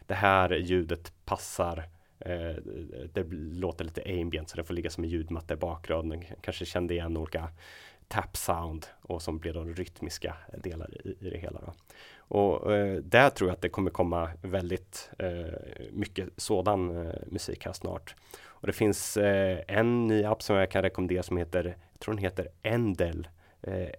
det 0.08 0.16
här 0.16 0.56
ljudet 0.56 1.14
passar 1.26 1.84
Eh, 2.20 2.56
det 3.14 3.24
låter 3.32 3.86
lite 3.86 4.02
ambient 4.22 4.50
så 4.50 4.58
det 4.58 4.64
får 4.64 4.74
ligga 4.74 4.90
som 4.90 5.04
en 5.04 5.10
ljudmatta 5.10 5.54
i 5.54 5.58
bakgrunden. 5.58 6.24
Kanske 6.42 6.66
kände 6.66 6.94
igen 6.94 7.18
olika 7.18 7.50
tap 8.08 8.38
sound 8.38 8.86
och 9.02 9.22
som 9.22 9.40
blir 9.40 9.54
de 9.54 9.74
rytmiska 9.74 10.36
delar 10.64 11.08
i, 11.08 11.10
i 11.20 11.30
det 11.30 11.38
hela. 11.38 11.62
Då. 11.62 11.74
Och 12.18 12.76
eh, 12.76 12.96
där 12.96 13.30
tror 13.30 13.50
jag 13.50 13.56
att 13.56 13.62
det 13.62 13.70
kommer 13.70 13.92
komma 13.92 14.30
väldigt 14.42 15.10
eh, 15.20 15.54
mycket 15.92 16.30
sådan 16.38 17.08
eh, 17.08 17.14
musik 17.28 17.66
här 17.66 17.74
snart. 17.74 18.16
Och 18.42 18.68
det 18.68 18.74
finns 18.74 19.18
eh, 19.18 19.60
en 19.68 20.08
ny 20.08 20.24
app 20.24 20.42
som 20.42 20.56
jag 20.56 20.72
kan 20.72 20.82
rekommendera 20.82 21.24
som 21.24 21.38
heter, 21.38 21.64
jag 21.92 22.00
tror 22.00 22.14
den 22.14 22.24
heter 22.24 22.48
Endel. 22.64 23.28
Eh, 23.62 23.90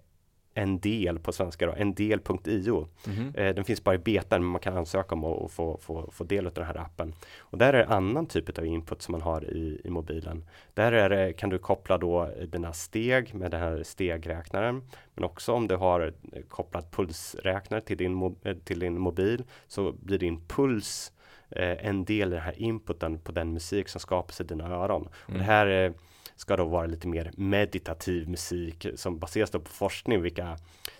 en 0.53 0.79
del 0.79 1.19
på 1.19 1.31
svenska 1.31 1.65
då, 1.65 1.73
endel.io. 1.73 2.87
Mm. 3.07 3.35
Eh, 3.35 3.55
den 3.55 3.65
finns 3.65 3.83
bara 3.83 3.95
i 3.95 3.97
beta 3.97 4.39
men 4.39 4.47
man 4.47 4.61
kan 4.61 4.77
ansöka 4.77 5.15
om 5.15 5.25
att 5.25 5.51
få, 5.51 5.77
få, 5.81 6.09
få 6.11 6.23
del 6.23 6.47
av 6.47 6.53
den 6.53 6.65
här 6.65 6.77
appen. 6.77 7.13
Och 7.39 7.57
där 7.57 7.73
är 7.73 7.77
det 7.77 7.87
annan 7.87 8.25
typ 8.25 8.57
av 8.57 8.65
input 8.65 9.01
som 9.01 9.11
man 9.11 9.21
har 9.21 9.43
i, 9.43 9.81
i 9.83 9.89
mobilen. 9.89 10.45
Där 10.73 10.91
är 10.91 11.09
det, 11.09 11.33
kan 11.33 11.49
du 11.49 11.57
koppla 11.57 11.97
då 11.97 12.29
dina 12.47 12.73
steg 12.73 13.35
med 13.35 13.51
den 13.51 13.59
här 13.59 13.83
stegräknaren. 13.83 14.81
Men 15.13 15.23
också 15.23 15.53
om 15.53 15.67
du 15.67 15.75
har 15.75 16.13
kopplat 16.47 16.91
pulsräknare 16.91 17.81
till 17.81 17.97
din, 17.97 18.35
eh, 18.43 18.55
till 18.57 18.79
din 18.79 18.99
mobil 18.99 19.43
så 19.67 19.91
blir 19.91 20.17
din 20.17 20.47
puls 20.47 21.11
eh, 21.49 21.85
en 21.85 22.05
del 22.05 22.27
i 22.27 22.35
den 22.35 22.43
här 22.43 22.61
inputen 22.61 23.19
på 23.19 23.31
den 23.31 23.53
musik 23.53 23.89
som 23.89 24.01
skapas 24.01 24.41
i 24.41 24.43
dina 24.43 24.67
öron. 24.67 25.01
Mm. 25.01 25.11
Och 25.25 25.33
det 25.33 25.43
här 25.43 25.65
är 25.65 25.93
ska 26.35 26.57
då 26.57 26.65
vara 26.65 26.85
lite 26.85 27.07
mer 27.07 27.31
meditativ 27.37 28.29
musik 28.29 28.87
som 28.95 29.19
baseras 29.19 29.51
på 29.51 29.61
forskning, 29.65 30.21
vilka 30.21 30.57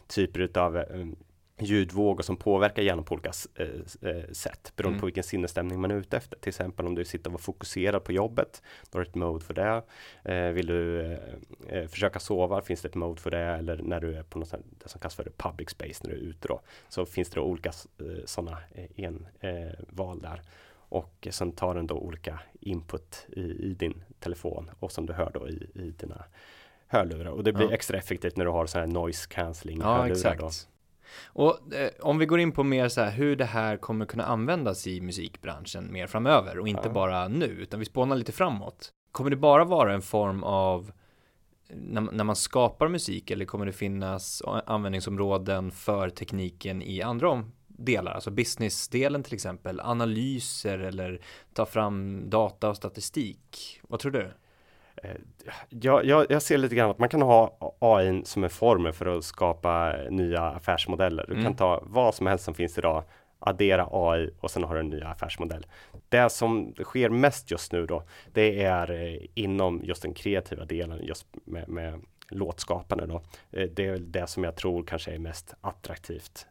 typer 0.07 0.57
av 0.59 0.77
eh, 0.77 0.85
ljudvågor 1.65 2.23
som 2.23 2.37
påverkar 2.37 2.81
hjärnan 2.81 3.03
på 3.03 3.13
olika 3.13 3.31
eh, 3.55 3.67
eh, 4.01 4.31
sätt 4.31 4.73
beroende 4.75 4.95
mm. 4.95 4.99
på 4.99 5.05
vilken 5.05 5.23
sinnesstämning 5.23 5.81
man 5.81 5.91
är 5.91 5.95
ute 5.95 6.17
efter. 6.17 6.37
Till 6.39 6.49
exempel 6.49 6.85
om 6.85 6.95
du 6.95 7.05
sitter 7.05 7.29
och 7.29 7.39
är 7.39 7.43
fokuserad 7.43 8.03
på 8.03 8.11
jobbet, 8.11 8.61
då 8.91 8.97
har 8.97 9.03
du 9.03 9.09
ett 9.09 9.15
mode 9.15 9.45
för 9.45 9.53
det. 9.53 9.83
Eh, 10.23 10.51
vill 10.51 10.65
du 10.65 11.01
eh, 11.01 11.19
eh, 11.67 11.87
försöka 11.87 12.19
sova, 12.19 12.61
finns 12.61 12.81
det 12.81 12.87
ett 12.87 12.95
mode 12.95 13.21
för 13.21 13.31
det. 13.31 13.37
Eller 13.39 13.77
när 13.77 13.99
du 13.99 14.15
är 14.15 14.23
på 14.23 14.39
något 14.39 14.47
sånt, 14.47 14.65
det 14.83 14.89
som 14.89 15.01
kallas 15.01 15.15
för 15.15 15.31
public 15.37 15.69
space, 15.69 16.03
när 16.03 16.11
du 16.11 16.17
är 16.17 16.21
ute 16.21 16.47
då, 16.47 16.61
så 16.89 17.05
finns 17.05 17.29
det 17.29 17.39
olika 17.39 17.69
eh, 17.69 18.25
sådana 18.25 18.57
enval 18.95 20.19
där. 20.19 20.41
Och 20.73 21.27
sen 21.31 21.51
tar 21.51 21.75
den 21.75 21.87
då 21.87 21.95
olika 21.95 22.39
input 22.59 23.25
i, 23.27 23.41
i 23.41 23.75
din 23.79 24.03
telefon 24.19 24.71
och 24.79 24.91
som 24.91 25.05
du 25.05 25.13
hör 25.13 25.31
då 25.33 25.49
i, 25.49 25.67
i 25.73 25.93
dina 25.99 26.25
hörlurar. 26.91 27.31
Och 27.31 27.43
det 27.43 27.53
blir 27.53 27.67
ja. 27.67 27.73
extra 27.73 27.97
effektivt 27.97 28.37
när 28.37 28.45
du 28.45 28.51
har 28.51 28.65
sån 28.65 28.81
här 28.81 28.87
noise 28.87 29.27
cancelling 29.29 29.79
ja, 29.79 29.85
hörlurar. 29.85 30.11
Exakt. 30.11 30.39
Då. 30.39 30.49
Och 31.25 31.73
eh, 31.73 31.91
om 31.99 32.17
vi 32.17 32.25
går 32.25 32.39
in 32.39 32.51
på 32.51 32.63
mer 32.63 32.87
så 32.87 33.01
här 33.01 33.11
hur 33.11 33.35
det 33.35 33.45
här 33.45 33.77
kommer 33.77 34.05
kunna 34.05 34.25
användas 34.25 34.87
i 34.87 35.01
musikbranschen 35.01 35.93
mer 35.93 36.07
framöver 36.07 36.59
och 36.59 36.67
inte 36.67 36.87
ja. 36.87 36.93
bara 36.93 37.27
nu, 37.27 37.45
utan 37.45 37.79
vi 37.79 37.85
spånar 37.85 38.15
lite 38.15 38.31
framåt. 38.31 38.89
Kommer 39.11 39.29
det 39.29 39.35
bara 39.35 39.65
vara 39.65 39.93
en 39.93 40.01
form 40.01 40.43
av 40.43 40.91
när, 41.73 42.01
när 42.01 42.23
man 42.23 42.35
skapar 42.35 42.87
musik 42.87 43.31
eller 43.31 43.45
kommer 43.45 43.65
det 43.65 43.73
finnas 43.73 44.41
användningsområden 44.65 45.71
för 45.71 46.09
tekniken 46.09 46.81
i 46.81 47.01
andra 47.01 47.45
delar, 47.67 48.11
alltså 48.11 48.31
businessdelen 48.31 49.23
till 49.23 49.33
exempel, 49.33 49.79
analyser 49.79 50.79
eller 50.79 51.21
ta 51.53 51.65
fram 51.65 52.29
data 52.29 52.69
och 52.69 52.77
statistik. 52.77 53.79
Vad 53.81 53.99
tror 53.99 54.11
du? 54.11 54.31
Eh, 54.95 55.15
jag, 55.69 56.05
jag, 56.05 56.25
jag, 56.29 56.41
ser 56.41 56.57
lite 56.57 56.75
grann 56.75 56.89
att 56.89 56.99
man 56.99 57.09
kan 57.09 57.21
ha 57.21 57.57
AI 57.79 58.21
som 58.25 58.43
en 58.43 58.49
formel 58.49 58.93
för 58.93 59.17
att 59.17 59.25
skapa 59.25 59.95
nya 60.09 60.41
affärsmodeller. 60.41 61.25
Du 61.27 61.33
mm. 61.33 61.45
kan 61.45 61.55
ta 61.55 61.83
vad 61.85 62.15
som 62.15 62.27
helst 62.27 62.45
som 62.45 62.53
finns 62.53 62.77
idag, 62.77 63.03
addera 63.39 63.87
AI 63.91 64.29
och 64.39 64.51
sen 64.51 64.63
har 64.63 64.75
du 64.75 64.79
en 64.79 64.89
ny 64.89 65.01
affärsmodell. 65.01 65.65
Det 66.09 66.29
som 66.29 66.73
sker 66.83 67.09
mest 67.09 67.51
just 67.51 67.71
nu 67.71 67.85
då, 67.85 68.03
det 68.33 68.63
är 68.63 68.91
eh, 68.91 69.19
inom 69.33 69.81
just 69.83 70.01
den 70.01 70.13
kreativa 70.13 70.65
delen, 70.65 70.99
just 71.03 71.27
med, 71.45 71.69
med 71.69 72.01
låtskapande 72.29 73.05
då. 73.05 73.21
Eh, 73.51 73.69
det 73.69 73.85
är 73.85 73.97
det 73.97 74.27
som 74.27 74.43
jag 74.43 74.55
tror 74.55 74.83
kanske 74.83 75.11
är 75.11 75.19
mest 75.19 75.55
attraktivt 75.61 76.47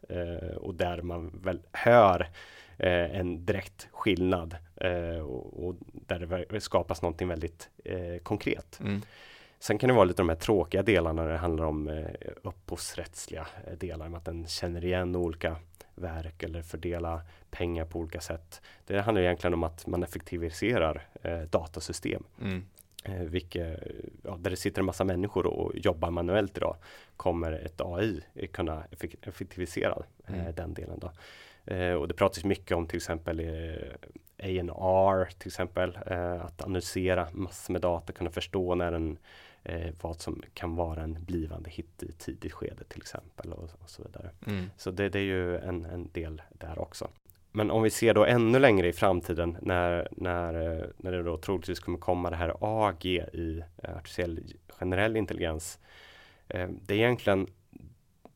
och 0.57 0.75
där 0.75 1.01
man 1.01 1.39
väl 1.43 1.59
hör 1.71 2.27
eh, 2.81 3.19
en 3.19 3.45
direkt 3.45 3.87
skillnad 3.91 4.55
och, 5.53 5.75
där 5.93 6.45
det 6.49 6.61
skapas 6.61 7.01
någonting 7.01 7.27
väldigt 7.27 7.69
konkret. 8.23 8.79
Mm. 8.79 9.01
Sen 9.61 9.77
kan 9.77 9.87
det 9.87 9.93
vara 9.93 10.05
lite 10.05 10.21
de 10.21 10.29
här 10.29 10.35
tråkiga 10.35 10.83
delarna 10.83 11.23
när 11.23 11.31
det 11.31 11.37
handlar 11.37 11.65
om 11.65 11.87
eh, 11.87 12.05
upphovsrättsliga 12.41 13.47
delar, 13.77 14.09
med 14.09 14.17
att 14.17 14.25
den 14.25 14.47
känner 14.47 14.85
igen 14.85 15.15
olika 15.15 15.55
verk 15.95 16.43
eller 16.43 16.61
fördela 16.61 17.21
pengar 17.51 17.85
på 17.85 17.99
olika 17.99 18.21
sätt. 18.21 18.61
Det 18.85 19.01
handlar 19.01 19.21
egentligen 19.21 19.53
om 19.53 19.63
att 19.63 19.87
man 19.87 20.03
effektiviserar 20.03 21.07
eh, 21.21 21.41
datasystem. 21.41 22.23
Mm. 22.41 22.65
Eh, 23.03 23.21
vilket, 23.21 23.79
ja, 24.23 24.37
där 24.39 24.49
det 24.49 24.55
sitter 24.55 24.79
en 24.81 24.85
massa 24.85 25.03
människor 25.03 25.45
och 25.45 25.71
jobbar 25.75 26.11
manuellt 26.11 26.57
idag 26.57 26.75
kommer 27.17 27.51
ett 27.51 27.81
AI 27.81 28.21
kunna 28.51 28.83
effektivisera 29.21 30.03
eh, 30.27 30.39
mm. 30.39 30.55
den 30.55 30.73
delen. 30.73 30.99
Då. 30.99 31.11
Eh, 31.65 31.93
och 31.93 32.07
det 32.07 32.13
pratas 32.13 32.43
mycket 32.43 32.77
om 32.77 32.87
till 32.87 32.97
exempel 32.97 33.39
eh, 33.39 33.93
A&R 34.41 35.29
till 35.37 35.47
exempel, 35.47 35.97
eh, 36.05 36.45
att 36.45 36.61
analysera 36.61 37.27
massor 37.31 37.73
med 37.73 37.81
data, 37.81 38.13
kunna 38.13 38.29
förstå 38.29 38.75
när 38.75 38.91
en, 38.91 39.17
eh, 39.63 39.93
vad 40.01 40.21
som 40.21 40.43
kan 40.53 40.75
vara 40.75 41.01
en 41.01 41.17
blivande 41.25 41.69
hit 41.69 42.03
i 42.03 42.11
tidigt 42.11 42.53
skede 42.53 42.83
till 42.83 43.01
exempel 43.01 43.53
och, 43.53 43.63
och 43.63 43.89
så 43.89 44.03
vidare. 44.03 44.29
Mm. 44.47 44.65
Så 44.77 44.91
det, 44.91 45.09
det, 45.09 45.19
är 45.19 45.23
ju 45.23 45.57
en, 45.57 45.85
en 45.85 46.09
del 46.11 46.41
där 46.49 46.79
också. 46.79 47.07
Men 47.51 47.71
om 47.71 47.83
vi 47.83 47.89
ser 47.89 48.13
då 48.13 48.25
ännu 48.25 48.59
längre 48.59 48.87
i 48.87 48.93
framtiden 48.93 49.57
när, 49.61 50.07
när, 50.11 50.53
när 50.97 51.11
det 51.11 51.23
då 51.23 51.37
troligtvis 51.37 51.79
kommer 51.79 51.97
komma 51.97 52.29
det 52.29 52.35
här 52.35 52.53
AG 52.59 53.05
i 53.05 53.63
artificiell 53.83 54.39
generell 54.67 55.17
intelligens. 55.17 55.79
Det 56.47 56.93
är 56.93 56.97
egentligen 56.97 57.47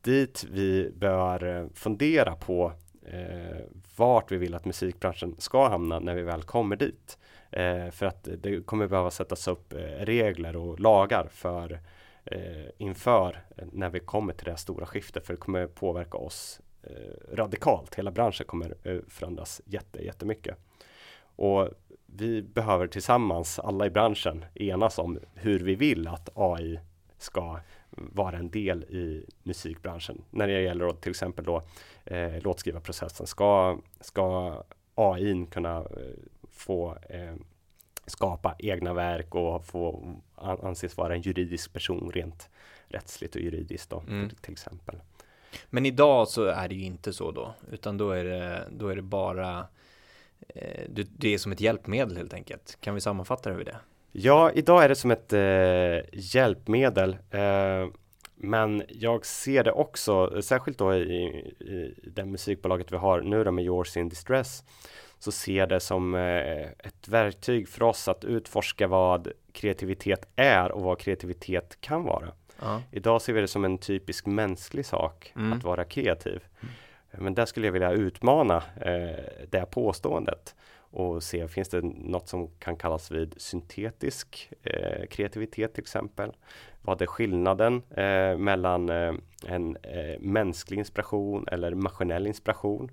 dit 0.00 0.44
vi 0.50 0.90
bör 0.94 1.68
fundera 1.74 2.36
på 2.36 2.72
eh, 3.12 3.64
vart 3.96 4.32
vi 4.32 4.36
vill 4.36 4.54
att 4.54 4.64
musikbranschen 4.64 5.34
ska 5.38 5.68
hamna 5.68 5.98
när 5.98 6.14
vi 6.14 6.22
väl 6.22 6.42
kommer 6.42 6.76
dit. 6.76 7.18
Eh, 7.50 7.90
för 7.90 8.06
att 8.06 8.28
det 8.38 8.66
kommer 8.66 8.86
behöva 8.86 9.10
sättas 9.10 9.48
upp 9.48 9.72
eh, 9.72 9.78
regler 10.04 10.56
och 10.56 10.80
lagar 10.80 11.28
för 11.30 11.80
eh, 12.24 12.66
inför 12.78 13.44
eh, 13.56 13.64
när 13.72 13.90
vi 13.90 14.00
kommer 14.00 14.32
till 14.32 14.44
det 14.44 14.50
här 14.50 14.58
stora 14.58 14.86
skiftet 14.86 15.26
för 15.26 15.32
det 15.34 15.40
kommer 15.40 15.66
påverka 15.66 16.18
oss 16.18 16.60
Eh, 16.90 17.36
radikalt. 17.36 17.94
Hela 17.94 18.10
branschen 18.10 18.46
kommer 18.46 18.74
eh, 18.82 18.98
förändras 19.08 19.60
jätte, 19.64 20.04
jättemycket. 20.04 20.56
Och 21.18 21.68
vi 22.06 22.42
behöver 22.42 22.86
tillsammans, 22.86 23.58
alla 23.58 23.86
i 23.86 23.90
branschen, 23.90 24.44
enas 24.54 24.98
om 24.98 25.18
hur 25.34 25.58
vi 25.58 25.74
vill 25.74 26.08
att 26.08 26.28
AI 26.34 26.80
ska 27.18 27.60
vara 27.90 28.36
en 28.36 28.50
del 28.50 28.84
i 28.84 29.26
musikbranschen. 29.42 30.24
När 30.30 30.46
det 30.46 30.62
gäller 30.62 30.84
då, 30.84 30.92
till 30.92 31.10
exempel 31.10 31.44
då, 31.44 31.62
eh, 32.04 32.42
låtskrivarprocessen. 32.42 33.26
Ska, 33.26 33.78
ska 34.00 34.54
AI 34.94 35.46
kunna 35.50 35.76
eh, 35.76 35.84
få 36.50 36.98
eh, 37.10 37.34
skapa 38.06 38.56
egna 38.58 38.94
verk 38.94 39.34
och 39.34 39.66
få 39.66 40.14
anses 40.36 40.96
vara 40.96 41.14
en 41.14 41.20
juridisk 41.20 41.72
person 41.72 42.10
rent 42.14 42.48
rättsligt 42.88 43.34
och 43.34 43.40
juridiskt 43.40 43.90
då, 43.90 44.00
mm. 44.08 44.30
till 44.40 44.52
exempel. 44.52 44.96
Men 45.66 45.86
idag 45.86 46.28
så 46.28 46.44
är 46.44 46.68
det 46.68 46.74
ju 46.74 46.84
inte 46.84 47.12
så 47.12 47.30
då, 47.30 47.54
utan 47.70 47.98
då 47.98 48.10
är 48.10 48.24
det, 48.24 48.68
då 48.70 48.88
är 48.88 48.96
det 48.96 49.02
bara 49.02 49.66
eh, 50.48 50.84
det 51.18 51.34
är 51.34 51.38
som 51.38 51.52
ett 51.52 51.60
hjälpmedel 51.60 52.16
helt 52.16 52.34
enkelt. 52.34 52.78
Kan 52.80 52.94
vi 52.94 53.00
sammanfatta 53.00 53.50
det 53.50 53.56
vid 53.56 53.66
det? 53.66 53.76
Ja, 54.12 54.50
idag 54.50 54.84
är 54.84 54.88
det 54.88 54.94
som 54.94 55.10
ett 55.10 55.32
eh, 55.32 56.20
hjälpmedel. 56.34 57.16
Eh, 57.30 57.86
men 58.36 58.82
jag 58.88 59.26
ser 59.26 59.64
det 59.64 59.72
också, 59.72 60.42
särskilt 60.42 60.78
då 60.78 60.94
i, 60.94 61.24
i 61.60 61.94
det 62.14 62.24
musikbolaget 62.24 62.92
vi 62.92 62.96
har 62.96 63.20
nu 63.20 63.44
då 63.44 63.50
med 63.50 63.64
Yours 63.64 63.96
in 63.96 64.08
Distress, 64.08 64.64
så 65.18 65.32
ser 65.32 65.66
det 65.66 65.80
som 65.80 66.14
eh, 66.14 66.62
ett 66.62 67.08
verktyg 67.08 67.68
för 67.68 67.82
oss 67.82 68.08
att 68.08 68.24
utforska 68.24 68.86
vad 68.86 69.28
kreativitet 69.52 70.28
är 70.36 70.72
och 70.72 70.82
vad 70.82 70.98
kreativitet 70.98 71.80
kan 71.80 72.04
vara. 72.04 72.28
Ja. 72.60 72.82
Idag 72.90 73.22
ser 73.22 73.32
vi 73.32 73.40
det 73.40 73.48
som 73.48 73.64
en 73.64 73.78
typisk 73.78 74.26
mänsklig 74.26 74.86
sak 74.86 75.32
mm. 75.36 75.52
att 75.52 75.64
vara 75.64 75.84
kreativ. 75.84 76.44
Mm. 76.60 76.74
Men 77.24 77.34
där 77.34 77.46
skulle 77.46 77.66
jag 77.66 77.72
vilja 77.72 77.90
utmana 77.90 78.56
eh, 78.80 79.46
det 79.50 79.66
påståendet 79.70 80.54
och 80.96 81.22
se, 81.22 81.48
finns 81.48 81.68
det 81.68 81.82
något 81.82 82.28
som 82.28 82.48
kan 82.58 82.76
kallas 82.76 83.10
vid 83.10 83.34
syntetisk 83.36 84.52
eh, 84.62 85.06
kreativitet 85.06 85.74
till 85.74 85.82
exempel? 85.82 86.32
Vad 86.82 87.02
är 87.02 87.06
skillnaden 87.06 87.82
eh, 87.90 88.38
mellan 88.38 88.88
eh, 88.88 89.14
en 89.46 89.76
eh, 89.76 90.20
mänsklig 90.20 90.78
inspiration 90.78 91.48
eller 91.48 91.74
maskinell 91.74 92.26
inspiration? 92.26 92.90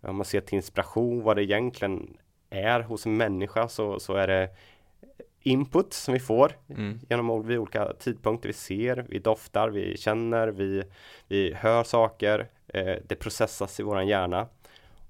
Om 0.00 0.16
man 0.16 0.24
ser 0.24 0.40
till 0.40 0.56
inspiration, 0.56 1.22
vad 1.22 1.36
det 1.36 1.44
egentligen 1.44 2.16
är 2.50 2.80
hos 2.80 3.06
en 3.06 3.16
människa 3.16 3.68
så, 3.68 4.00
så 4.00 4.14
är 4.14 4.26
det 4.26 4.48
input 5.40 5.92
som 5.92 6.14
vi 6.14 6.20
får 6.20 6.52
mm. 6.68 7.00
genom 7.08 7.46
vid 7.46 7.58
olika 7.58 7.92
tidpunkter. 7.92 8.48
Vi 8.48 8.52
ser, 8.52 9.06
vi 9.08 9.18
doftar, 9.18 9.68
vi 9.68 9.96
känner, 9.96 10.48
vi, 10.48 10.82
vi 11.28 11.54
hör 11.54 11.84
saker. 11.84 12.48
Eh, 12.68 12.96
det 13.06 13.14
processas 13.14 13.80
i 13.80 13.82
våran 13.82 14.06
hjärna 14.06 14.48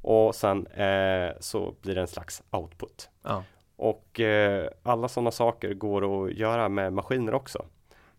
och 0.02 0.34
sen 0.34 0.66
eh, 0.66 1.30
så 1.40 1.74
blir 1.82 1.94
det 1.94 2.00
en 2.00 2.06
slags 2.06 2.42
output. 2.50 3.10
Ja. 3.22 3.44
Och 3.76 4.20
eh, 4.20 4.68
alla 4.82 5.08
sådana 5.08 5.30
saker 5.30 5.74
går 5.74 6.26
att 6.26 6.32
göra 6.32 6.68
med 6.68 6.92
maskiner 6.92 7.34
också. 7.34 7.64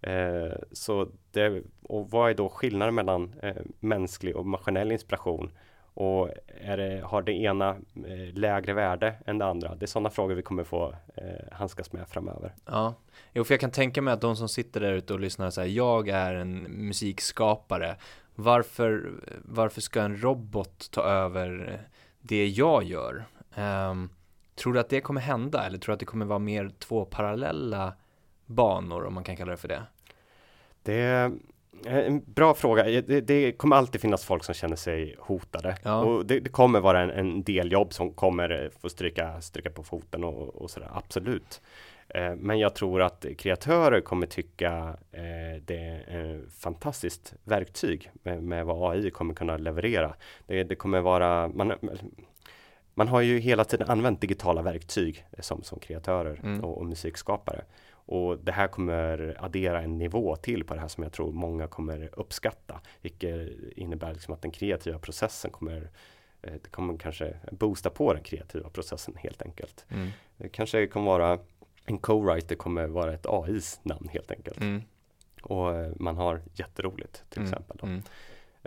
Eh, 0.01 0.51
så 0.71 1.07
det, 1.31 1.63
och 1.83 2.11
vad 2.11 2.29
är 2.29 2.33
då 2.33 2.49
skillnaden 2.49 2.95
mellan 2.95 3.33
eh, 3.41 3.55
mänsklig 3.79 4.35
och 4.35 4.45
maskinell 4.45 4.91
inspiration? 4.91 5.51
Och 5.99 6.29
det, 6.59 7.01
har 7.03 7.21
det 7.21 7.31
ena 7.31 7.69
eh, 8.07 8.33
lägre 8.33 8.73
värde 8.73 9.13
än 9.25 9.37
det 9.37 9.45
andra? 9.45 9.75
Det 9.75 9.85
är 9.85 9.87
sådana 9.87 10.09
frågor 10.09 10.35
vi 10.35 10.41
kommer 10.41 10.63
få 10.63 10.95
eh, 11.15 11.23
handskas 11.51 11.93
med 11.93 12.07
framöver. 12.07 12.55
Ja, 12.65 12.93
jo, 13.33 13.43
för 13.43 13.53
jag 13.53 13.61
kan 13.61 13.71
tänka 13.71 14.01
mig 14.01 14.13
att 14.13 14.21
de 14.21 14.35
som 14.35 14.49
sitter 14.49 14.79
där 14.79 14.93
ute 14.93 15.13
och 15.13 15.19
lyssnar 15.19 15.49
säger 15.49 15.75
jag 15.75 16.09
är 16.09 16.33
en 16.35 16.63
musikskapare. 16.63 17.95
Varför, 18.39 19.11
varför 19.45 19.81
ska 19.81 20.01
en 20.01 20.21
robot 20.21 20.91
ta 20.91 21.01
över 21.01 21.79
det 22.21 22.47
jag 22.47 22.83
gör? 22.83 23.25
Um, 23.55 24.09
tror 24.55 24.73
du 24.73 24.79
att 24.79 24.89
det 24.89 25.01
kommer 25.01 25.21
hända 25.21 25.65
eller 25.65 25.77
tror 25.77 25.91
du 25.91 25.93
att 25.93 25.99
det 25.99 26.05
kommer 26.05 26.25
vara 26.25 26.39
mer 26.39 26.71
två 26.79 27.05
parallella 27.05 27.93
banor 28.45 29.05
om 29.05 29.13
man 29.13 29.23
kan 29.23 29.35
kalla 29.35 29.51
det 29.51 29.57
för 29.57 29.67
det? 29.67 29.83
Det 30.83 31.31
en 31.85 32.23
bra 32.25 32.53
fråga. 32.53 32.83
Det, 32.83 33.21
det, 33.21 33.51
kommer 33.51 33.75
alltid 33.75 34.01
finnas 34.01 34.25
folk 34.25 34.43
som 34.43 34.55
känner 34.55 34.75
sig 34.75 35.15
hotade. 35.19 35.77
Ja. 35.83 36.01
Och 36.03 36.25
det, 36.25 36.39
det, 36.39 36.49
kommer 36.49 36.79
vara 36.79 37.01
en, 37.01 37.09
en, 37.09 37.43
del 37.43 37.71
jobb 37.71 37.93
som 37.93 38.13
kommer 38.13 38.63
eh, 38.63 38.69
få 38.81 38.89
stryka, 38.89 39.41
stryka 39.41 39.69
på 39.69 39.83
foten 39.83 40.23
och, 40.23 40.55
och 40.55 40.71
sådär, 40.71 40.89
absolut. 40.93 41.61
Eh, 42.17 42.35
men 42.35 42.59
jag 42.59 42.75
tror 42.75 43.01
att 43.01 43.25
kreatörer 43.37 44.01
kommer 44.01 44.27
tycka 44.27 44.97
eh, 45.11 45.61
det 45.65 46.03
är 46.07 46.35
ett 46.35 46.53
fantastiskt 46.53 47.33
verktyg 47.43 48.11
med, 48.23 48.43
med, 48.43 48.65
vad 48.65 48.91
AI 48.91 49.11
kommer 49.11 49.33
kunna 49.33 49.57
leverera. 49.57 50.15
Det, 50.47 50.63
det 50.63 50.75
kommer 50.75 51.01
vara, 51.01 51.47
man, 51.47 51.73
man 52.93 53.07
har 53.07 53.21
ju 53.21 53.39
hela 53.39 53.63
tiden 53.63 53.89
använt 53.89 54.21
digitala 54.21 54.61
verktyg 54.61 55.25
som, 55.39 55.63
som 55.63 55.79
kreatörer 55.79 56.39
mm. 56.43 56.63
och, 56.63 56.77
och 56.77 56.85
musikskapare. 56.85 57.63
Och 57.91 58.37
det 58.39 58.51
här 58.51 58.67
kommer 58.67 59.37
addera 59.39 59.81
en 59.81 59.97
nivå 59.97 60.35
till 60.35 60.63
på 60.63 60.73
det 60.73 60.79
här 60.79 60.87
som 60.87 61.03
jag 61.03 61.13
tror 61.13 61.31
många 61.31 61.67
kommer 61.67 62.09
uppskatta. 62.13 62.81
Vilket 63.01 63.49
innebär 63.75 64.13
liksom 64.13 64.33
att 64.33 64.41
den 64.41 64.51
kreativa 64.51 64.99
processen 64.99 65.51
kommer 65.51 65.89
eh, 66.41 66.53
det 66.53 66.69
kommer 66.71 66.97
kanske 66.97 67.33
boosta 67.51 67.89
på 67.89 68.13
den 68.13 68.23
kreativa 68.23 68.69
processen 68.69 69.15
helt 69.17 69.41
enkelt. 69.41 69.85
Mm. 69.89 70.07
Det 70.37 70.49
kanske 70.49 70.87
kommer 70.87 71.07
vara 71.11 71.39
en 71.89 71.97
co-writer 71.97 72.55
kommer 72.55 72.87
vara 72.87 73.13
ett 73.13 73.25
AIs 73.25 73.79
namn 73.83 74.07
helt 74.11 74.31
enkelt. 74.31 74.61
Mm. 74.61 74.81
Och 75.41 75.75
eh, 75.75 75.91
man 75.99 76.17
har 76.17 76.41
jätteroligt 76.53 77.23
till 77.29 77.41
mm. 77.41 77.51
exempel. 77.51 77.77
Då. 77.81 77.87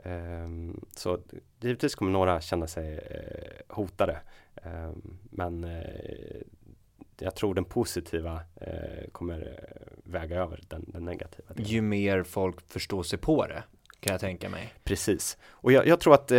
Um, 0.04 0.85
så 0.96 1.18
givetvis 1.61 1.94
kommer 1.94 2.12
några 2.12 2.40
känna 2.40 2.66
sig 2.66 2.94
uh, 2.94 3.74
hotade. 3.74 4.20
Um, 4.64 5.18
men 5.30 5.64
uh, 5.64 6.42
jag 7.18 7.35
tror 7.35 7.54
den 7.54 7.64
positiva 7.64 8.40
eh, 8.56 9.11
kommer 9.12 9.61
väga 10.04 10.37
över 10.37 10.61
den, 10.68 10.85
den 10.88 11.04
negativa. 11.04 11.54
Delen. 11.54 11.70
Ju 11.70 11.83
mer 11.83 12.22
folk 12.22 12.61
förstår 12.61 13.02
sig 13.02 13.18
på 13.18 13.46
det 13.46 13.62
kan 14.00 14.12
jag 14.12 14.20
tänka 14.20 14.48
mig. 14.48 14.74
Precis, 14.84 15.38
och 15.50 15.72
jag, 15.72 15.86
jag 15.86 16.00
tror 16.00 16.14
att 16.14 16.30
eh, 16.30 16.38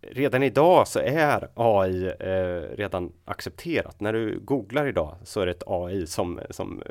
redan 0.00 0.42
idag 0.42 0.88
så 0.88 0.98
är 0.98 1.48
AI 1.54 2.06
eh, 2.20 2.76
redan 2.76 3.12
accepterat. 3.24 4.00
När 4.00 4.12
du 4.12 4.40
googlar 4.40 4.86
idag 4.86 5.16
så 5.24 5.40
är 5.40 5.46
det 5.46 5.52
ett 5.52 5.62
AI 5.66 6.06
som, 6.06 6.40
som, 6.50 6.82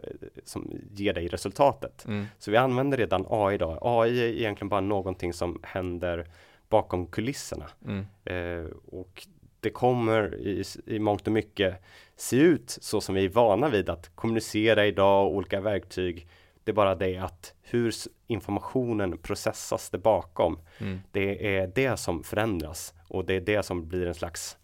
som 0.44 0.72
ger 0.92 1.14
dig 1.14 1.28
resultatet. 1.28 2.06
Mm. 2.06 2.26
Så 2.40 2.52
vi 2.52 2.58
använder 2.58 2.98
redan 2.98 3.26
AI 3.30 3.56
idag. 3.56 3.80
AI 3.82 4.20
är 4.20 4.28
egentligen 4.28 4.70
bara 4.70 4.82
någonting 4.82 5.34
som 5.34 5.60
händer 5.64 6.28
bakom 6.70 7.08
kulisserna. 7.08 7.66
Mm. 7.86 8.06
Eh, 8.26 8.72
och 8.92 9.28
det 9.60 9.70
kommer 9.70 10.36
i, 10.36 10.64
i 10.86 11.00
mångt 11.00 11.28
och 11.28 11.34
mycket 11.34 11.84
se 12.16 12.38
ut 12.38 12.78
så 12.82 13.02
som 13.02 13.16
vi 13.16 13.26
är 13.26 13.30
vana 13.30 13.70
vid 13.70 13.90
att 13.90 14.16
kommunicera 14.16 14.86
idag 14.86 15.28
och 15.28 15.36
olika 15.36 15.62
verktyg. 15.62 16.28
Det 16.66 16.72
är 16.72 16.74
bara 16.74 16.96
det 16.96 17.18
att 17.18 17.54
hur 17.62 17.94
informationen 18.28 19.18
processas 19.18 19.90
det 19.90 19.98
bakom. 19.98 20.60
Mm. 20.78 21.00
Det 21.12 21.58
är 21.58 21.72
det 21.76 21.98
som 21.98 22.24
förändras 22.24 22.94
och 23.08 23.26
det 23.26 23.34
är 23.34 23.42
det 23.42 23.64
som 23.64 23.88
blir 23.88 24.08
en 24.08 24.14
slags 24.14 24.58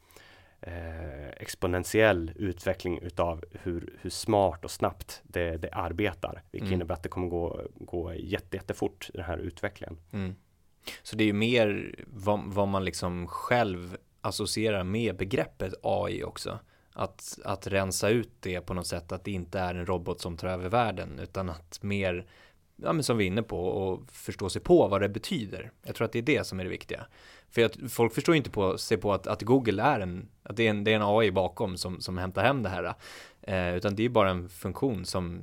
eh, 0.62 1.30
exponentiell 1.30 2.32
utveckling 2.36 3.00
utav 3.00 3.44
hur, 3.52 3.94
hur 4.02 4.10
smart 4.10 4.66
och 4.66 4.72
snabbt 4.72 5.22
det, 5.24 5.58
det 5.58 5.70
arbetar. 5.72 6.44
Vilket 6.52 6.68
mm. 6.68 6.74
innebär 6.74 6.96
att 6.96 7.04
det 7.04 7.10
kommer 7.10 7.28
gå, 7.28 7.62
gå 7.76 8.14
jätte, 8.14 8.58
jättefort 8.58 9.10
den 9.14 9.26
här 9.26 9.38
utvecklingen. 9.38 9.98
Mm. 10.12 10.36
Så 11.04 11.16
det 11.16 11.24
är 11.24 11.26
ju 11.26 11.34
mer 11.34 11.96
vad, 12.08 12.44
vad 12.46 12.68
man 12.68 12.86
liksom 12.86 13.28
själv 13.28 13.98
associerar 14.22 14.84
med 14.84 15.18
begreppet 15.18 15.74
AI 15.84 16.24
också. 16.24 16.60
Att, 17.02 17.40
att 17.44 17.68
rensa 17.68 18.10
ut 18.10 18.32
det 18.40 18.62
på 18.62 18.74
något 18.74 18.88
sätt, 18.88 19.12
att 19.12 19.24
det 19.24 19.32
inte 19.32 19.60
är 19.60 19.76
en 19.76 19.86
robot 19.86 20.22
som 20.22 20.38
tar 20.38 20.48
över 20.48 20.70
världen, 20.70 21.20
utan 21.20 21.50
att 21.50 21.84
mer, 21.84 22.26
ja 22.76 22.94
men 22.94 23.04
som 23.04 23.18
vi 23.18 23.24
är 23.24 23.28
inne 23.28 23.44
på, 23.44 23.66
och 23.68 24.12
förstå 24.12 24.50
sig 24.50 24.62
på 24.62 24.88
vad 24.88 25.02
det 25.02 25.10
betyder. 25.10 25.72
Jag 25.84 25.96
tror 25.96 26.06
att 26.06 26.12
det 26.12 26.20
är 26.20 26.24
det 26.24 26.48
som 26.48 26.60
är 26.60 26.64
det 26.64 26.70
viktiga. 26.70 27.06
För 27.50 27.66
att 27.66 27.78
folk 27.90 28.14
förstår 28.14 28.36
inte 28.36 28.50
på 28.50 28.78
sig 28.78 28.98
på 28.98 29.14
att, 29.14 29.28
att 29.28 29.42
Google 29.42 29.84
är 29.84 30.00
en, 30.00 30.28
att 30.44 30.56
det 30.58 30.66
är 30.66 30.70
en, 30.70 30.84
det 30.84 30.92
är 30.92 30.96
en 30.96 31.02
AI 31.06 31.32
bakom 31.32 31.78
som, 31.78 32.02
som 32.02 32.18
hämtar 32.18 32.44
hem 32.44 32.64
det 32.64 32.70
här. 32.70 32.94
Eh, 33.42 33.76
utan 33.76 33.96
det 33.96 34.06
är 34.06 34.10
bara 34.10 34.30
en 34.30 34.50
funktion 34.50 35.06
som 35.06 35.42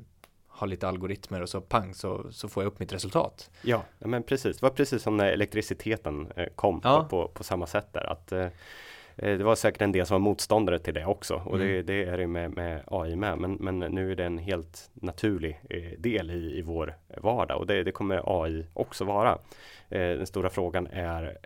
har 0.49 0.67
lite 0.67 0.89
algoritmer 0.89 1.43
och 1.43 1.49
så 1.49 1.61
pang 1.61 1.95
så, 1.95 2.33
så 2.33 2.49
får 2.49 2.63
jag 2.63 2.73
upp 2.73 2.79
mitt 2.79 2.93
resultat. 2.93 3.51
Ja, 3.63 3.83
men 3.99 4.23
precis. 4.23 4.57
Det 4.57 4.63
var 4.63 4.71
precis 4.71 5.03
som 5.03 5.17
när 5.17 5.27
elektriciteten 5.27 6.33
eh, 6.37 6.47
kom 6.55 6.81
ja. 6.85 7.07
på, 7.11 7.29
på, 7.29 7.45
samma 7.45 7.67
sätt 7.67 7.93
där. 7.93 8.13
Att, 8.13 8.33
eh, 8.33 8.49
det 9.23 9.45
var 9.45 9.55
säkert 9.55 9.83
en 9.83 9.93
del 9.93 10.07
som 10.07 10.15
var 10.15 10.31
motståndare 10.31 10.79
till 10.79 10.95
det 10.95 11.05
också 11.05 11.43
och 11.45 11.57
mm. 11.57 11.69
det, 11.69 11.83
det, 11.83 12.05
är 12.05 12.19
det 12.19 12.27
med, 12.27 12.57
med, 12.57 12.83
AI 12.87 13.17
med. 13.17 13.39
Men, 13.39 13.53
men 13.53 13.79
nu 13.79 14.13
är 14.13 14.17
det 14.17 14.25
en 14.25 14.39
helt 14.39 14.91
naturlig 14.95 15.61
del 15.99 16.31
i, 16.31 16.59
i 16.59 16.63
vår 16.63 16.95
vardag 17.17 17.59
och 17.59 17.67
det, 17.67 17.83
det 17.83 17.93
kommer 17.93 18.45
AI 18.45 18.67
också 18.75 19.05
vara. 19.05 19.39
Den 19.89 20.27
stora 20.27 20.51
frågan 20.51 20.87
är 20.87 21.39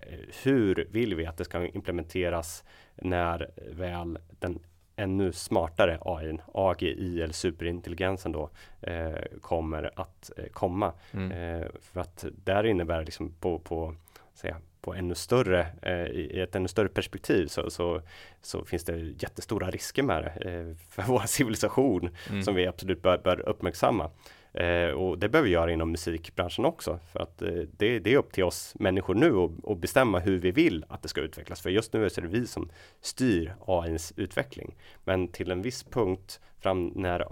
hur 0.43 0.89
vill 0.91 1.15
vi 1.15 1.27
att 1.27 1.37
det 1.37 1.45
ska 1.45 1.67
implementeras 1.67 2.65
när 2.95 3.51
väl 3.57 4.19
den 4.39 4.59
ännu 4.97 5.33
smartare 5.33 5.99
AI, 6.01 6.39
AGI 6.55 7.23
eller 7.23 7.35
superintelligensen 7.35 8.33
då 8.33 8.51
eh, 8.81 9.39
kommer 9.41 10.01
att 10.01 10.31
eh, 10.37 10.45
komma. 10.45 10.93
Mm. 11.13 11.33
Eh, 11.33 11.67
för 11.81 12.01
att 12.01 12.25
där 12.45 12.65
innebär 12.65 13.05
liksom 13.05 13.33
på, 13.41 13.59
på, 13.59 13.95
säga, 14.35 14.57
på 14.83 14.95
ännu 14.95 15.15
större, 15.15 15.67
eh, 15.83 16.07
i 16.07 16.41
ett 16.41 16.55
ännu 16.55 16.69
större 16.69 16.89
perspektiv 16.89 17.47
så, 17.47 17.71
så, 17.71 18.03
så, 18.41 18.65
finns 18.65 18.85
det 18.85 18.97
jättestora 18.99 19.71
risker 19.71 20.03
med 20.03 20.23
det 20.23 20.51
eh, 20.51 20.77
för 20.91 21.03
vår 21.09 21.27
civilisation 21.27 22.11
mm. 22.31 22.43
som 22.43 22.55
vi 22.55 22.67
absolut 22.67 23.03
bör, 23.03 23.19
bör 23.19 23.49
uppmärksamma. 23.49 24.11
Eh, 24.55 24.91
och 24.91 25.19
det 25.19 25.29
behöver 25.29 25.49
vi 25.49 25.55
göra 25.55 25.73
inom 25.73 25.91
musikbranschen 25.91 26.65
också 26.65 26.99
för 27.13 27.21
att 27.21 27.39
det, 27.39 27.99
det, 27.99 28.13
är 28.13 28.17
upp 28.17 28.33
till 28.33 28.45
oss 28.45 28.75
människor 28.79 29.15
nu 29.15 29.55
att 29.73 29.79
bestämma 29.79 30.19
hur 30.19 30.39
vi 30.39 30.51
vill 30.51 30.85
att 30.89 31.03
det 31.03 31.09
ska 31.09 31.21
utvecklas. 31.21 31.61
För 31.61 31.71
just 31.71 31.93
nu 31.93 32.05
är 32.05 32.21
det 32.21 32.29
vi 32.29 32.47
som 32.47 32.71
styr 33.01 33.55
AIns 33.67 34.13
utveckling. 34.17 34.75
Men 35.05 35.29
till 35.29 35.51
en 35.51 35.63
viss 35.63 35.85
punkt 35.85 36.41
fram 36.61 36.87
när 36.87 37.27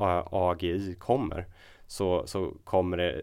AGI 0.51 0.95
kommer 0.99 1.47
så, 1.87 2.27
så 2.27 2.55
kommer 2.65 2.97
det, 2.97 3.23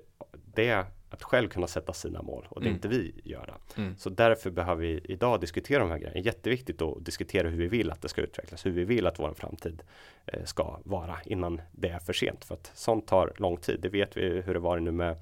det 0.54 0.86
att 1.10 1.24
själv 1.24 1.50
kunna 1.50 1.68
sätta 1.68 1.94
sina 1.94 2.22
mål 2.22 2.48
och 2.50 2.62
det 2.62 2.68
mm. 2.68 2.76
inte 2.76 2.88
vi 2.88 3.14
göra. 3.24 3.58
Mm. 3.78 3.98
Så 3.98 4.10
därför 4.10 4.50
behöver 4.50 4.82
vi 4.82 5.02
idag 5.04 5.42
diskutera 5.42 5.80
de 5.80 5.90
här 5.90 5.98
grejerna. 5.98 6.14
Det 6.14 6.20
är 6.20 6.26
jätteviktigt 6.26 6.82
att 6.82 7.06
diskutera 7.06 7.50
hur 7.50 7.58
vi 7.58 7.68
vill 7.68 7.92
att 7.92 8.02
det 8.02 8.10
ska 8.10 8.22
utvecklas, 8.22 8.66
hur 8.66 8.72
vi 8.72 8.84
vill 8.84 9.08
att 9.08 9.20
vår 9.20 9.34
framtid 9.34 9.84
eh, 10.26 10.44
ska 10.44 10.80
vara 10.84 11.18
innan 11.26 11.62
det 11.72 11.90
är 11.90 12.00
för 12.00 12.14
sent. 12.14 12.46
För 12.46 12.56
att 12.56 12.72
sånt 12.74 13.08
tar 13.08 13.34
lång 13.38 13.58
tid. 13.58 13.80
Det 13.82 13.90
vet 13.90 14.18
vi 14.18 14.42
hur 14.42 14.54
det 14.54 14.60
var 14.60 14.80
nu 14.80 14.92
med, 14.92 15.18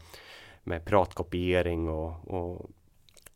med 0.64 0.86
piratkopiering 0.86 1.90
och, 1.90 2.28
och 2.28 2.70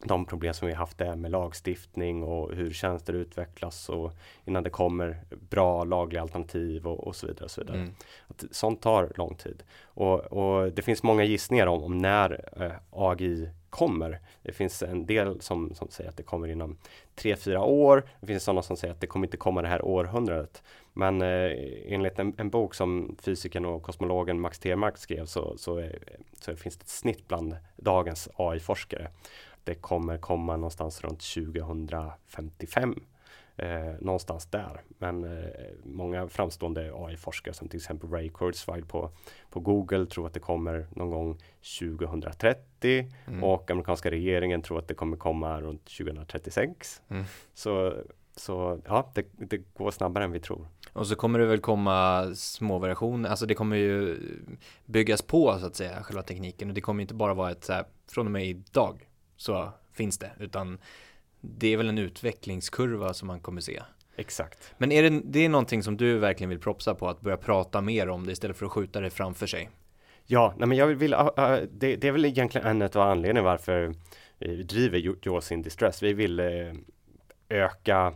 de 0.03 0.25
problem 0.25 0.53
som 0.53 0.67
vi 0.67 0.73
haft 0.73 0.97
där 0.97 1.15
med 1.15 1.31
lagstiftning 1.31 2.23
och 2.23 2.53
hur 2.53 2.71
tjänster 2.71 3.13
utvecklas 3.13 3.89
och 3.89 4.11
innan 4.45 4.63
det 4.63 4.69
kommer 4.69 5.17
bra 5.49 5.83
lagliga 5.83 6.21
alternativ 6.21 6.87
och, 6.87 7.07
och 7.07 7.15
så 7.15 7.27
vidare. 7.27 7.45
Och 7.45 7.51
så 7.51 7.61
vidare. 7.61 7.77
Mm. 7.77 7.93
Att 8.27 8.43
sånt 8.51 8.81
tar 8.81 9.11
lång 9.15 9.35
tid. 9.35 9.63
Och, 9.83 10.19
och 10.19 10.71
det 10.71 10.81
finns 10.81 11.03
många 11.03 11.23
gissningar 11.23 11.67
om, 11.67 11.83
om 11.83 11.97
när 11.97 12.49
eh, 12.63 12.71
AGI 12.91 13.49
kommer. 13.69 14.19
Det 14.43 14.51
finns 14.51 14.83
en 14.83 15.05
del 15.05 15.41
som, 15.41 15.73
som 15.75 15.87
säger 15.89 16.09
att 16.09 16.17
det 16.17 16.23
kommer 16.23 16.47
inom 16.47 16.77
3-4 17.15 17.57
år. 17.57 18.03
Det 18.19 18.27
finns 18.27 18.43
sådana 18.43 18.61
som 18.61 18.77
säger 18.77 18.93
att 18.93 19.01
det 19.01 19.07
kommer 19.07 19.27
inte 19.27 19.37
komma 19.37 19.61
det 19.61 19.67
här 19.67 19.85
århundradet. 19.85 20.63
Men 20.93 21.21
eh, 21.21 21.51
enligt 21.87 22.19
en, 22.19 22.33
en, 22.37 22.49
bok 22.49 22.75
som 22.75 23.15
fysikern 23.21 23.65
och 23.65 23.83
kosmologen 23.83 24.39
Max 24.39 24.59
Tegmark 24.59 24.97
skrev 24.97 25.25
så, 25.25 25.57
så, 25.57 25.77
är, 25.77 25.99
så 26.39 26.55
finns 26.55 26.77
det 26.77 26.83
ett 26.83 26.89
snitt 26.89 27.27
bland 27.27 27.55
dagens 27.75 28.29
AI-forskare 28.35 29.07
det 29.69 29.75
kommer 29.75 30.17
komma 30.17 30.57
någonstans 30.57 31.01
runt 31.01 31.19
2055. 31.19 32.95
Eh, 33.57 33.93
någonstans 33.99 34.45
där. 34.45 34.81
Men 34.87 35.23
eh, 35.23 35.49
många 35.83 36.27
framstående 36.27 36.91
AI-forskare 36.95 37.53
som 37.53 37.67
till 37.67 37.77
exempel 37.77 38.09
Ray 38.09 38.29
Kurzweil 38.29 38.85
på, 38.85 39.11
på 39.49 39.59
Google 39.59 40.05
tror 40.05 40.27
att 40.27 40.33
det 40.33 40.39
kommer 40.39 40.87
någon 40.91 41.09
gång 41.09 41.37
2030 41.79 43.11
mm. 43.27 43.43
och 43.43 43.71
amerikanska 43.71 44.11
regeringen 44.11 44.61
tror 44.61 44.79
att 44.79 44.87
det 44.87 44.93
kommer 44.93 45.17
komma 45.17 45.61
runt 45.61 45.85
2036. 45.85 47.01
Mm. 47.09 47.23
Så, 47.53 47.93
så 48.35 48.81
ja, 48.85 49.11
det, 49.15 49.25
det, 49.31 49.57
går 49.57 49.91
snabbare 49.91 50.23
än 50.23 50.31
vi 50.31 50.39
tror. 50.39 50.67
Och 50.93 51.07
så 51.07 51.15
kommer 51.15 51.39
det 51.39 51.45
väl 51.45 51.59
komma 51.59 52.27
små 52.35 52.79
variationer, 52.79 53.29
alltså 53.29 53.45
det 53.45 53.53
kommer 53.53 53.75
ju 53.75 54.17
byggas 54.85 55.21
på 55.21 55.57
så 55.59 55.65
att 55.65 55.75
säga, 55.75 56.03
själva 56.03 56.23
tekniken 56.23 56.69
och 56.69 56.75
det 56.75 56.81
kommer 56.81 57.01
inte 57.01 57.13
bara 57.13 57.33
vara 57.33 57.51
ett 57.51 57.63
så 57.63 57.73
här, 57.73 57.85
från 58.07 58.25
och 58.25 58.31
med 58.31 58.45
idag 58.45 59.08
så 59.39 59.71
finns 59.93 60.17
det, 60.17 60.31
utan 60.39 60.77
det 61.41 61.73
är 61.73 61.77
väl 61.77 61.89
en 61.89 61.97
utvecklingskurva 61.97 63.13
som 63.13 63.27
man 63.27 63.39
kommer 63.39 63.61
se. 63.61 63.81
Exakt. 64.15 64.73
Men 64.77 64.91
är 64.91 65.03
det, 65.03 65.21
det 65.25 65.45
är 65.45 65.49
någonting 65.49 65.83
som 65.83 65.97
du 65.97 66.17
verkligen 66.17 66.49
vill 66.49 66.59
propsa 66.59 66.95
på, 66.95 67.09
att 67.09 67.21
börja 67.21 67.37
prata 67.37 67.81
mer 67.81 68.09
om 68.09 68.25
det 68.25 68.31
istället 68.31 68.57
för 68.57 68.65
att 68.65 68.71
skjuta 68.71 69.01
det 69.01 69.09
framför 69.09 69.47
sig? 69.47 69.69
Ja, 70.25 70.53
nej 70.57 70.67
men 70.67 70.77
jag 70.77 70.87
vill, 70.87 71.13
uh, 71.13 71.19
uh, 71.19 71.59
det, 71.71 71.95
det, 71.95 72.07
är 72.07 72.11
väl 72.11 72.25
egentligen 72.25 72.67
en 72.67 72.81
av 72.81 72.97
anledningarna 72.97 73.41
varför 73.41 73.93
vi 74.39 74.63
driver 74.63 74.97
Yours 74.97 75.51
in 75.51 75.61
Distress. 75.61 76.03
Vi 76.03 76.13
vill 76.13 76.39
uh, 76.39 76.73
öka 77.49 78.13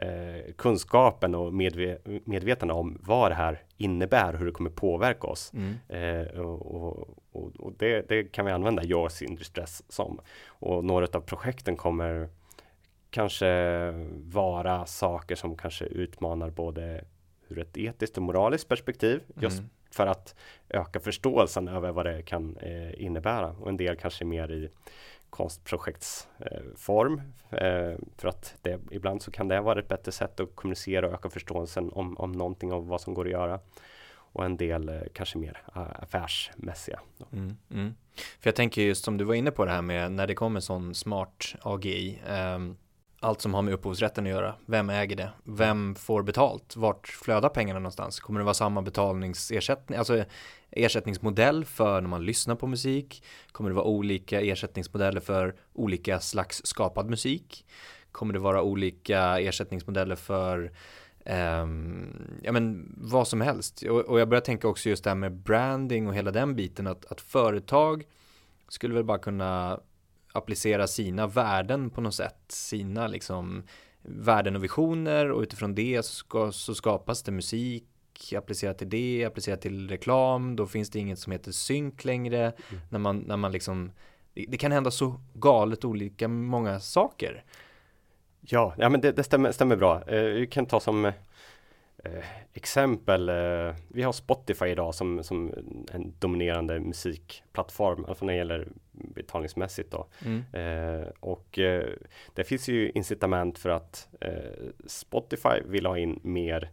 eh, 0.00 0.52
kunskapen 0.56 1.34
och 1.34 1.54
medve 1.54 1.98
medvetande 2.24 2.74
om 2.74 2.98
vad 3.02 3.30
det 3.30 3.34
här 3.34 3.62
innebär, 3.76 4.34
hur 4.34 4.46
det 4.46 4.52
kommer 4.52 4.70
påverka 4.70 5.26
oss. 5.26 5.52
Mm. 5.54 5.74
Eh, 5.88 6.40
och, 6.40 7.08
och, 7.32 7.56
och 7.58 7.72
det, 7.78 8.08
det, 8.08 8.24
kan 8.24 8.46
vi 8.46 8.52
använda 8.52 8.84
Yours 8.84 9.22
in 9.22 9.34
Distress 9.34 9.82
som. 9.88 10.20
Och 10.46 10.84
några 10.84 11.06
av 11.12 11.20
projekten 11.20 11.76
kommer 11.76 12.28
kanske 13.10 13.90
vara 14.24 14.86
saker 14.86 15.34
som 15.34 15.56
kanske 15.56 15.84
utmanar 15.84 16.50
både 16.50 17.04
ur 17.48 17.58
ett 17.58 17.76
etiskt 17.76 18.16
och 18.16 18.22
moraliskt 18.22 18.68
perspektiv. 18.68 19.22
Just 19.40 19.58
mm. 19.58 19.70
för 19.90 20.06
att 20.06 20.34
öka 20.68 21.00
förståelsen 21.00 21.68
över 21.68 21.92
vad 21.92 22.06
det 22.06 22.22
kan 22.22 22.56
eh, 22.56 23.02
innebära. 23.02 23.50
Och 23.60 23.68
en 23.68 23.76
del 23.76 23.96
kanske 23.96 24.24
mer 24.24 24.50
i 24.52 24.70
konstprojektsform. 25.30 27.22
Eh, 27.50 27.94
för 28.16 28.28
att 28.28 28.54
det, 28.62 28.80
ibland 28.90 29.22
så 29.22 29.30
kan 29.30 29.48
det 29.48 29.60
vara 29.60 29.78
ett 29.78 29.88
bättre 29.88 30.12
sätt 30.12 30.40
att 30.40 30.56
kommunicera 30.56 31.06
och 31.06 31.12
öka 31.12 31.30
förståelsen 31.30 31.92
om, 31.92 32.18
om 32.18 32.32
någonting 32.32 32.72
av 32.72 32.88
vad 32.88 33.00
som 33.00 33.14
går 33.14 33.24
att 33.24 33.30
göra. 33.30 33.60
Och 34.32 34.44
en 34.44 34.56
del 34.56 34.88
eh, 34.88 35.00
kanske 35.12 35.38
mer 35.38 35.62
eh, 35.76 35.86
affärsmässiga. 36.02 37.00
Mm, 37.32 37.56
mm. 37.70 37.94
För 38.14 38.48
jag 38.48 38.54
tänker 38.54 38.82
just 38.82 39.04
som 39.04 39.16
du 39.16 39.24
var 39.24 39.34
inne 39.34 39.50
på 39.50 39.64
det 39.64 39.70
här 39.70 39.82
med 39.82 40.12
när 40.12 40.26
det 40.26 40.34
kommer 40.34 40.60
sån 40.60 40.94
smart 40.94 41.54
AGI. 41.62 42.18
Eh, 42.28 42.58
allt 43.20 43.40
som 43.40 43.54
har 43.54 43.62
med 43.62 43.74
upphovsrätten 43.74 44.26
att 44.26 44.30
göra. 44.30 44.54
Vem 44.66 44.90
äger 44.90 45.16
det? 45.16 45.30
Vem 45.44 45.94
får 45.94 46.22
betalt? 46.22 46.76
Vart 46.76 47.08
flödar 47.08 47.48
pengarna 47.48 47.80
någonstans? 47.80 48.20
Kommer 48.20 48.40
det 48.40 48.44
vara 48.44 48.54
samma 48.54 48.82
betalningsersättning? 48.82 49.98
Alltså 49.98 50.24
ersättningsmodell 50.70 51.64
för 51.64 52.00
när 52.00 52.08
man 52.08 52.24
lyssnar 52.24 52.54
på 52.54 52.66
musik? 52.66 53.24
Kommer 53.52 53.70
det 53.70 53.76
vara 53.76 53.86
olika 53.86 54.40
ersättningsmodeller 54.40 55.20
för 55.20 55.54
olika 55.72 56.20
slags 56.20 56.66
skapad 56.66 57.10
musik? 57.10 57.66
Kommer 58.12 58.32
det 58.32 58.38
vara 58.38 58.62
olika 58.62 59.40
ersättningsmodeller 59.40 60.16
för 60.16 60.72
um, 61.24 62.40
ja 62.42 62.52
men 62.52 62.94
vad 62.96 63.28
som 63.28 63.40
helst? 63.40 63.82
Och, 63.82 64.00
och, 64.00 64.20
jag 64.20 64.28
börjar 64.28 64.42
tänka 64.42 64.68
också 64.68 64.88
just 64.88 65.04
det 65.04 65.10
här 65.10 65.14
med 65.14 65.32
branding 65.32 66.08
och 66.08 66.14
hela 66.14 66.30
den 66.30 66.56
biten 66.56 66.86
att, 66.86 67.12
att 67.12 67.20
företag 67.20 68.04
skulle 68.68 68.94
väl 68.94 69.04
bara 69.04 69.18
kunna 69.18 69.80
applicera 70.32 70.86
sina 70.86 71.26
värden 71.26 71.90
på 71.90 72.00
något 72.00 72.14
sätt, 72.14 72.44
sina 72.48 73.06
liksom 73.06 73.62
värden 74.02 74.56
och 74.56 74.64
visioner 74.64 75.30
och 75.30 75.42
utifrån 75.42 75.74
det 75.74 76.02
så, 76.02 76.14
ska, 76.14 76.52
så 76.52 76.74
skapas 76.74 77.22
det 77.22 77.32
musik 77.32 77.89
applicerat 78.36 78.78
till 78.78 78.88
det, 78.88 79.24
applicerat 79.24 79.60
till 79.60 79.88
reklam, 79.88 80.56
då 80.56 80.66
finns 80.66 80.90
det 80.90 80.98
inget 80.98 81.18
som 81.18 81.32
heter 81.32 81.52
synk 81.52 82.04
längre. 82.04 82.40
Mm. 82.40 82.80
När, 82.88 82.98
man, 82.98 83.18
när 83.18 83.36
man 83.36 83.52
liksom, 83.52 83.92
det, 84.34 84.44
det, 84.48 84.56
kan 84.56 84.72
hända 84.72 84.90
så 84.90 85.20
galet 85.34 85.84
olika 85.84 86.28
många 86.28 86.80
saker. 86.80 87.44
Ja, 88.40 88.74
ja 88.78 88.88
men 88.88 89.00
det, 89.00 89.12
det 89.12 89.24
stämmer, 89.24 89.52
stämmer, 89.52 89.76
bra. 89.76 90.02
Eh, 90.06 90.22
vi 90.22 90.46
kan 90.46 90.66
ta 90.66 90.80
som 90.80 91.04
eh, 91.04 91.12
exempel, 92.52 93.28
eh, 93.28 93.74
vi 93.88 94.02
har 94.02 94.12
Spotify 94.12 94.66
idag 94.66 94.94
som, 94.94 95.24
som 95.24 95.54
en 95.92 96.14
dominerande 96.18 96.80
musikplattform, 96.80 98.04
alltså 98.04 98.24
när 98.24 98.32
det 98.32 98.38
gäller 98.38 98.68
betalningsmässigt 98.92 99.90
då. 99.90 100.06
Mm. 100.24 100.42
Eh, 100.52 101.08
och 101.20 101.58
eh, 101.58 101.86
det 102.34 102.44
finns 102.44 102.68
ju 102.68 102.90
incitament 102.90 103.58
för 103.58 103.70
att 103.70 104.08
eh, 104.20 104.30
Spotify 104.86 105.60
vill 105.66 105.86
ha 105.86 105.98
in 105.98 106.20
mer 106.22 106.70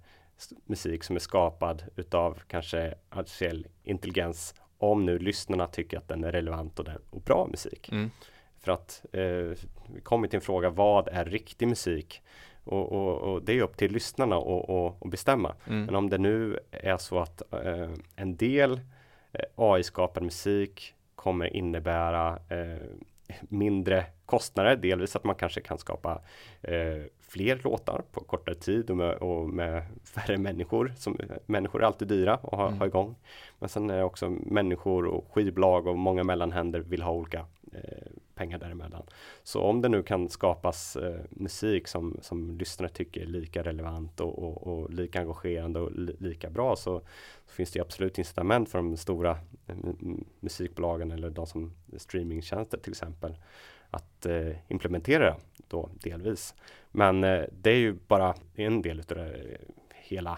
musik 0.65 1.03
som 1.03 1.15
är 1.15 1.19
skapad 1.19 1.83
utav 1.95 2.39
kanske 2.47 2.93
artificiell 3.09 3.67
intelligens 3.83 4.55
om 4.77 5.05
nu 5.05 5.19
lyssnarna 5.19 5.67
tycker 5.67 5.97
att 5.97 6.07
den 6.07 6.23
är 6.23 6.31
relevant 6.31 6.79
och, 6.79 6.85
den, 6.85 7.01
och 7.09 7.21
bra 7.21 7.47
musik. 7.51 7.89
Mm. 7.91 8.11
För 8.59 8.71
att 8.71 9.05
eh, 9.11 9.21
vi 9.93 10.01
kommer 10.03 10.27
till 10.27 10.37
en 10.37 10.41
fråga, 10.41 10.69
vad 10.69 11.07
är 11.07 11.25
riktig 11.25 11.67
musik? 11.67 12.21
Och, 12.63 12.91
och, 12.91 13.17
och 13.17 13.43
det 13.43 13.53
är 13.53 13.61
upp 13.61 13.77
till 13.77 13.91
lyssnarna 13.91 14.37
att 14.37 15.09
bestämma. 15.09 15.55
Mm. 15.67 15.85
Men 15.85 15.95
om 15.95 16.09
det 16.09 16.17
nu 16.17 16.59
är 16.71 16.97
så 16.97 17.19
att 17.19 17.53
eh, 17.53 17.89
en 18.15 18.37
del 18.37 18.79
eh, 19.31 19.45
AI-skapad 19.55 20.23
musik 20.23 20.93
kommer 21.15 21.55
innebära 21.55 22.39
eh, 22.49 22.87
mindre 23.41 24.05
kostnader. 24.25 24.75
Delvis 24.75 25.15
att 25.15 25.23
man 25.23 25.35
kanske 25.35 25.61
kan 25.61 25.77
skapa 25.77 26.21
eh, 26.61 27.03
fler 27.27 27.61
låtar 27.63 28.01
på 28.11 28.21
kortare 28.21 28.55
tid 28.55 28.89
och 28.89 28.97
med, 28.97 29.15
och 29.15 29.49
med 29.49 29.83
färre 30.03 30.37
människor. 30.37 30.93
Som, 30.97 31.17
människor 31.45 31.81
är 31.81 31.85
alltid 31.85 32.07
dyra 32.07 32.33
att 32.33 32.41
ha, 32.41 32.67
mm. 32.67 32.79
ha 32.79 32.85
igång. 32.85 33.15
Men 33.59 33.69
sen 33.69 33.89
är 33.89 33.97
det 33.97 34.03
också 34.03 34.29
människor 34.29 35.05
och 35.05 35.31
skivbolag 35.31 35.87
och 35.87 35.97
många 35.97 36.23
mellanhänder 36.23 36.79
vill 36.79 37.01
ha 37.01 37.11
olika 37.11 37.45
eh, 37.73 38.11
pengar 38.35 38.57
däremellan. 38.57 39.03
Så 39.43 39.61
om 39.61 39.81
det 39.81 39.89
nu 39.89 40.03
kan 40.03 40.29
skapas 40.29 40.95
eh, 40.95 41.21
musik 41.29 41.87
som, 41.87 42.17
som 42.21 42.57
lyssnare 42.57 42.89
tycker 42.89 43.21
är 43.21 43.25
lika 43.25 43.63
relevant 43.63 44.19
och, 44.19 44.39
och, 44.39 44.67
och 44.67 44.89
lika 44.89 45.19
engagerande 45.19 45.79
och 45.79 45.91
li, 45.91 46.15
lika 46.19 46.49
bra 46.49 46.75
så, 46.75 47.01
så, 47.45 47.53
finns 47.53 47.71
det 47.71 47.79
absolut 47.79 48.17
incitament 48.17 48.69
för 48.69 48.77
de 48.77 48.97
stora 48.97 49.31
eh, 49.67 49.75
musikbolagen 50.39 51.11
eller 51.11 51.29
de 51.29 51.47
som 51.47 51.73
streamingtjänster 51.97 52.77
till 52.77 52.91
exempel 52.91 53.37
att 53.89 54.25
eh, 54.25 54.51
implementera 54.67 55.25
det 55.25 55.35
då 55.67 55.89
delvis. 55.93 56.55
Men 56.91 57.23
eh, 57.23 57.43
det 57.51 57.69
är 57.69 57.77
ju 57.77 57.93
bara 58.07 58.35
en 58.55 58.81
del 58.81 58.99
utav 58.99 59.17
det 59.17 59.57
hela 59.93 60.37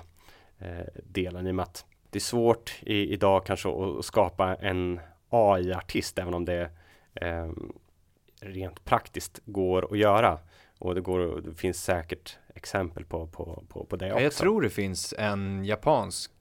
eh, 0.59 0.85
delen 1.03 1.47
i 1.47 1.51
och 1.51 1.55
med 1.55 1.63
att 1.63 1.85
det 2.09 2.17
är 2.17 2.21
svårt 2.21 2.79
i, 2.81 3.13
idag 3.13 3.45
kanske 3.45 3.69
att 3.69 4.05
skapa 4.05 4.55
en 4.55 4.99
AI-artist 5.29 6.19
även 6.19 6.33
om 6.33 6.45
det 6.45 6.69
eh, 7.15 7.49
rent 8.41 8.85
praktiskt 8.85 9.39
går 9.45 9.87
att 9.91 9.97
göra. 9.97 10.39
Och 10.79 10.95
det, 10.95 11.01
går, 11.01 11.41
det 11.41 11.55
finns 11.55 11.83
säkert 11.83 12.37
exempel 12.55 13.05
på, 13.05 13.27
på, 13.27 13.63
på, 13.69 13.83
på 13.85 13.95
det 13.95 14.11
också. 14.11 14.23
Jag 14.23 14.33
tror 14.33 14.61
det 14.61 14.69
finns 14.69 15.13
en 15.17 15.65
japansk 15.65 16.31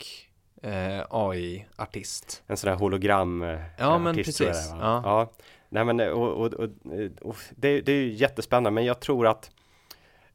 eh, 0.62 1.00
AI-artist. 1.10 2.42
En 2.46 2.56
sån 2.56 2.70
där 2.70 2.76
hologram 2.76 3.42
eh, 3.42 3.60
Ja, 3.78 3.98
men 3.98 4.14
precis. 4.14 4.38
det 4.38 4.48
är, 4.48 4.76
va? 4.76 4.78
Ja. 4.80 5.02
ja. 5.04 5.32
Nej 5.68 5.84
men 5.84 6.00
eh, 6.00 6.08
och, 6.08 6.46
och, 6.46 6.54
och, 6.54 6.92
eh, 6.92 7.10
och 7.20 7.36
det, 7.50 7.80
det 7.80 7.92
är 7.92 7.96
ju 7.96 8.12
jättespännande 8.12 8.70
men 8.70 8.84
jag 8.84 9.00
tror 9.00 9.26
att 9.26 9.50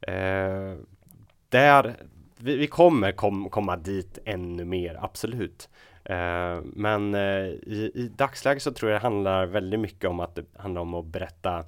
eh, 0.02 0.74
där 1.50 1.96
vi, 2.38 2.58
vi 2.58 2.68
kommer 2.68 3.12
kom, 3.12 3.50
komma 3.50 3.78
dit 3.78 4.18
ännu 4.26 4.66
mer, 4.66 5.00
absolut. 5.02 5.70
Eh, 6.06 6.60
men 6.64 7.16
eh, 7.16 7.46
i, 7.48 7.92
i 7.96 8.12
dagsläget 8.18 8.64
så 8.64 8.72
tror 8.72 8.92
jag 8.92 9.02
det 9.02 9.04
handlar 9.06 9.46
väldigt 9.46 9.80
mycket 9.80 10.10
om 10.10 10.20
att 10.20 10.36
det 10.36 10.46
handlar 10.58 10.82
om 10.82 10.94
att 10.94 11.06
berätta 11.06 11.64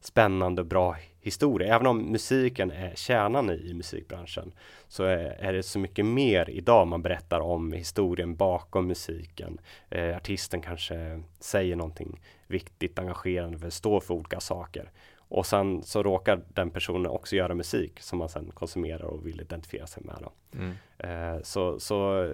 spännande 0.00 0.62
och 0.62 0.68
bra 0.68 0.96
historia. 1.26 1.74
Även 1.74 1.86
om 1.86 1.98
musiken 1.98 2.70
är 2.70 2.92
kärnan 2.94 3.50
i, 3.50 3.70
i 3.70 3.74
musikbranschen 3.74 4.52
så 4.88 5.04
är, 5.04 5.18
är, 5.18 5.52
det 5.52 5.62
så 5.62 5.78
mycket 5.78 6.06
mer 6.06 6.50
idag 6.50 6.86
man 6.86 7.02
berättar 7.02 7.40
om 7.40 7.72
historien 7.72 8.36
bakom 8.36 8.86
musiken. 8.86 9.58
Eh, 9.90 10.16
artisten 10.16 10.60
kanske 10.60 11.22
säger 11.40 11.76
någonting 11.76 12.20
viktigt, 12.46 12.98
engagerande, 12.98 13.58
för 13.58 13.70
står 13.70 14.00
för 14.00 14.14
olika 14.14 14.40
saker. 14.40 14.90
Och 15.28 15.46
sen 15.46 15.82
så 15.82 16.02
råkar 16.02 16.40
den 16.48 16.70
personen 16.70 17.06
också 17.06 17.36
göra 17.36 17.54
musik 17.54 18.00
som 18.00 18.18
man 18.18 18.28
sen 18.28 18.50
konsumerar 18.54 19.04
och 19.04 19.26
vill 19.26 19.40
identifiera 19.40 19.86
sig 19.86 20.02
med. 20.06 20.16
Då. 20.20 20.32
Mm. 20.58 20.72
Eh, 20.98 21.42
så 21.42 21.80
så 21.80 22.28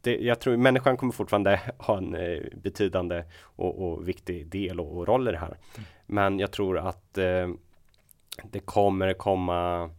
det, 0.00 0.18
jag 0.18 0.40
tror 0.40 0.56
människan 0.56 0.96
kommer 0.96 1.12
fortfarande 1.12 1.60
ha 1.78 1.98
en 1.98 2.14
eh, 2.14 2.40
betydande 2.62 3.24
och, 3.42 3.82
och, 3.82 4.08
viktig 4.08 4.46
del 4.46 4.80
och, 4.80 4.96
och, 4.96 5.08
roll 5.08 5.28
i 5.28 5.32
det 5.32 5.38
här. 5.38 5.56
Mm. 5.76 5.86
Men 6.06 6.38
jag 6.38 6.50
tror 6.50 6.78
att 6.78 7.18
eh, 7.18 7.48
det 8.50 8.60
kommer 8.60 9.12
komma 9.12 9.90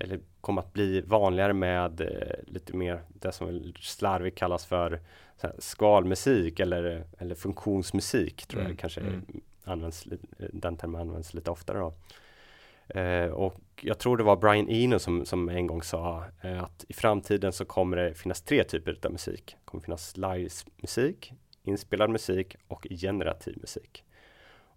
eller 0.00 0.20
kommer 0.40 0.62
att 0.62 0.72
bli 0.72 1.00
vanligare 1.00 1.52
med 1.52 2.00
eh, 2.00 2.52
lite 2.52 2.76
mer 2.76 3.02
det 3.08 3.32
som 3.32 3.72
slarvigt 3.80 4.38
kallas 4.38 4.66
för 4.66 5.00
här, 5.38 5.52
skalmusik 5.58 6.60
eller, 6.60 7.04
eller 7.18 7.34
funktionsmusik 7.34 8.46
tror 8.46 8.60
mm. 8.60 8.72
jag 8.72 8.78
kanske 8.78 9.00
mm. 9.00 9.22
används, 9.64 10.06
den 10.52 10.76
termen 10.76 11.00
används 11.00 11.34
lite 11.34 11.50
oftare 11.50 11.78
då. 11.78 11.94
Eh, 13.00 13.30
och 13.30 13.60
jag 13.80 13.98
tror 13.98 14.16
det 14.16 14.22
var 14.22 14.36
Brian 14.36 14.68
Eno 14.68 14.98
som, 14.98 15.24
som 15.26 15.48
en 15.48 15.66
gång 15.66 15.82
sa 15.82 16.24
eh, 16.42 16.62
att 16.62 16.84
i 16.88 16.92
framtiden 16.92 17.52
så 17.52 17.64
kommer 17.64 17.96
det 17.96 18.14
finnas 18.14 18.42
tre 18.42 18.64
typer 18.64 18.98
av 19.02 19.12
musik. 19.12 19.56
Det 19.58 19.64
kommer 19.64 19.84
finnas 19.84 20.16
live-musik, 20.16 21.32
inspelad 21.62 22.10
musik 22.10 22.56
och 22.68 22.86
generativ 22.90 23.58
musik. 23.60 24.04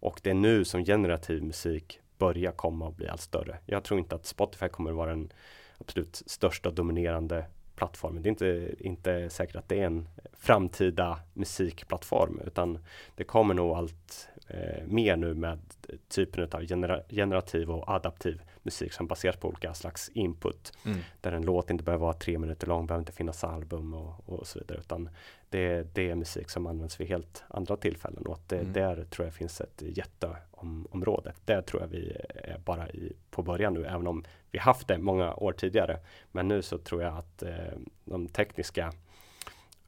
Och 0.01 0.19
det 0.23 0.29
är 0.29 0.33
nu 0.33 0.65
som 0.65 0.85
generativ 0.85 1.43
musik 1.43 1.99
börja 2.19 2.51
komma 2.51 2.87
och 2.87 2.93
bli 2.93 3.07
allt 3.07 3.21
större. 3.21 3.57
Jag 3.65 3.83
tror 3.83 3.99
inte 3.99 4.15
att 4.15 4.25
Spotify 4.25 4.69
kommer 4.69 4.91
vara 4.91 5.09
den 5.09 5.31
absolut 5.77 6.23
största 6.25 6.71
dominerande 6.71 7.45
plattformen. 7.75 8.23
Det 8.23 8.29
är 8.29 8.31
inte, 8.31 8.75
inte 8.79 9.29
säkert 9.29 9.55
att 9.55 9.69
det 9.69 9.79
är 9.79 9.85
en 9.85 10.07
framtida 10.33 11.19
musikplattform 11.33 12.41
utan 12.45 12.79
det 13.15 13.23
kommer 13.23 13.53
nog 13.53 13.71
allt 13.71 14.29
eh, 14.47 14.87
mer 14.87 15.15
nu 15.15 15.33
med 15.33 15.59
typen 16.07 16.49
av 16.51 16.65
genera 16.67 17.01
generativ 17.09 17.71
och 17.71 17.89
adaptiv 17.89 18.41
musik 18.63 18.93
som 18.93 19.07
baseras 19.07 19.35
på 19.35 19.47
olika 19.47 19.73
slags 19.73 20.09
input. 20.09 20.73
Mm. 20.85 20.99
Där 21.21 21.31
en 21.31 21.41
låt 21.41 21.69
inte 21.69 21.83
behöver 21.83 22.05
vara 22.05 22.13
tre 22.13 22.37
minuter 22.37 22.67
lång, 22.67 22.87
behöver 22.87 23.01
inte 23.01 23.11
finnas 23.11 23.43
album 23.43 23.93
och, 23.93 24.29
och 24.29 24.47
så 24.47 24.59
vidare. 24.59 24.79
Utan 24.79 25.09
det, 25.49 25.95
det, 25.95 26.09
är 26.09 26.15
musik 26.15 26.49
som 26.49 26.67
används 26.67 26.99
vid 26.99 27.07
helt 27.07 27.43
andra 27.47 27.77
tillfällen 27.77 28.25
och 28.25 28.33
att 28.33 28.49
det, 28.49 28.59
mm. 28.59 28.73
där 28.73 29.03
tror 29.03 29.25
jag 29.25 29.33
finns 29.33 29.61
ett 29.61 29.81
jätteområde. 29.81 31.33
Där 31.45 31.61
tror 31.61 31.81
jag 31.81 31.87
vi 31.87 32.17
är 32.33 32.57
bara 32.57 32.89
i, 32.89 33.13
på 33.29 33.43
början 33.43 33.73
nu, 33.73 33.85
även 33.85 34.07
om 34.07 34.23
vi 34.51 34.59
haft 34.59 34.87
det 34.87 34.97
många 34.97 35.33
år 35.33 35.53
tidigare. 35.53 35.99
Men 36.31 36.47
nu 36.47 36.61
så 36.61 36.77
tror 36.77 37.03
jag 37.03 37.17
att 37.17 37.43
eh, 37.43 37.77
de 38.05 38.27
tekniska 38.27 38.93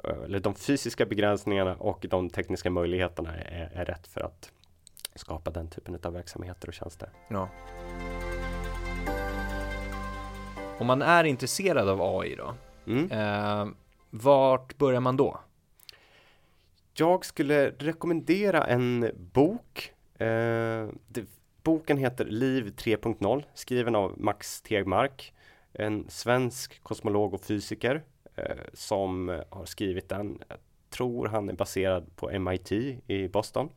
eh, 0.04 0.24
eller 0.24 0.40
de 0.40 0.56
fysiska 0.56 1.06
begränsningarna 1.06 1.76
och 1.76 2.06
de 2.10 2.30
tekniska 2.30 2.70
möjligheterna 2.70 3.36
är, 3.36 3.72
är 3.74 3.86
rätt 3.86 4.08
för 4.08 4.22
att 4.22 4.52
skapa 5.16 5.52
den 5.52 5.68
typen 5.68 6.00
av 6.04 6.14
verksamheter 6.14 6.68
och 6.68 6.74
tjänster. 6.74 7.10
Ja. 7.28 7.50
Om 10.82 10.88
man 10.88 11.02
är 11.02 11.24
intresserad 11.24 11.90
av 11.90 12.02
AI 12.02 12.36
då, 12.36 12.54
mm. 12.88 13.12
eh, 13.12 13.68
vart 14.10 14.78
börjar 14.78 15.00
man 15.00 15.18
då? 15.18 15.40
Jag 16.94 17.26
skulle 17.26 17.70
rekommendera 17.70 18.64
en 18.64 19.12
bok. 19.34 19.94
Eh, 20.14 20.88
det, 21.08 21.26
boken 21.64 21.98
heter 21.98 22.26
Liv 22.26 22.74
3.0 22.78 23.44
skriven 23.54 23.96
av 23.96 24.14
Max 24.18 24.62
Tegmark, 24.62 25.34
en 25.74 26.10
svensk 26.10 26.84
kosmolog 26.84 27.34
och 27.34 27.42
fysiker 27.42 28.04
eh, 28.36 28.58
som 28.74 29.42
har 29.50 29.66
skrivit 29.66 30.10
den. 30.10 30.44
Jag 30.48 30.58
tror 30.90 31.28
han 31.28 31.50
är 31.50 31.54
baserad 31.54 32.16
på 32.16 32.40
MIT 32.40 32.72
i 33.08 33.30
Boston. 33.34 33.70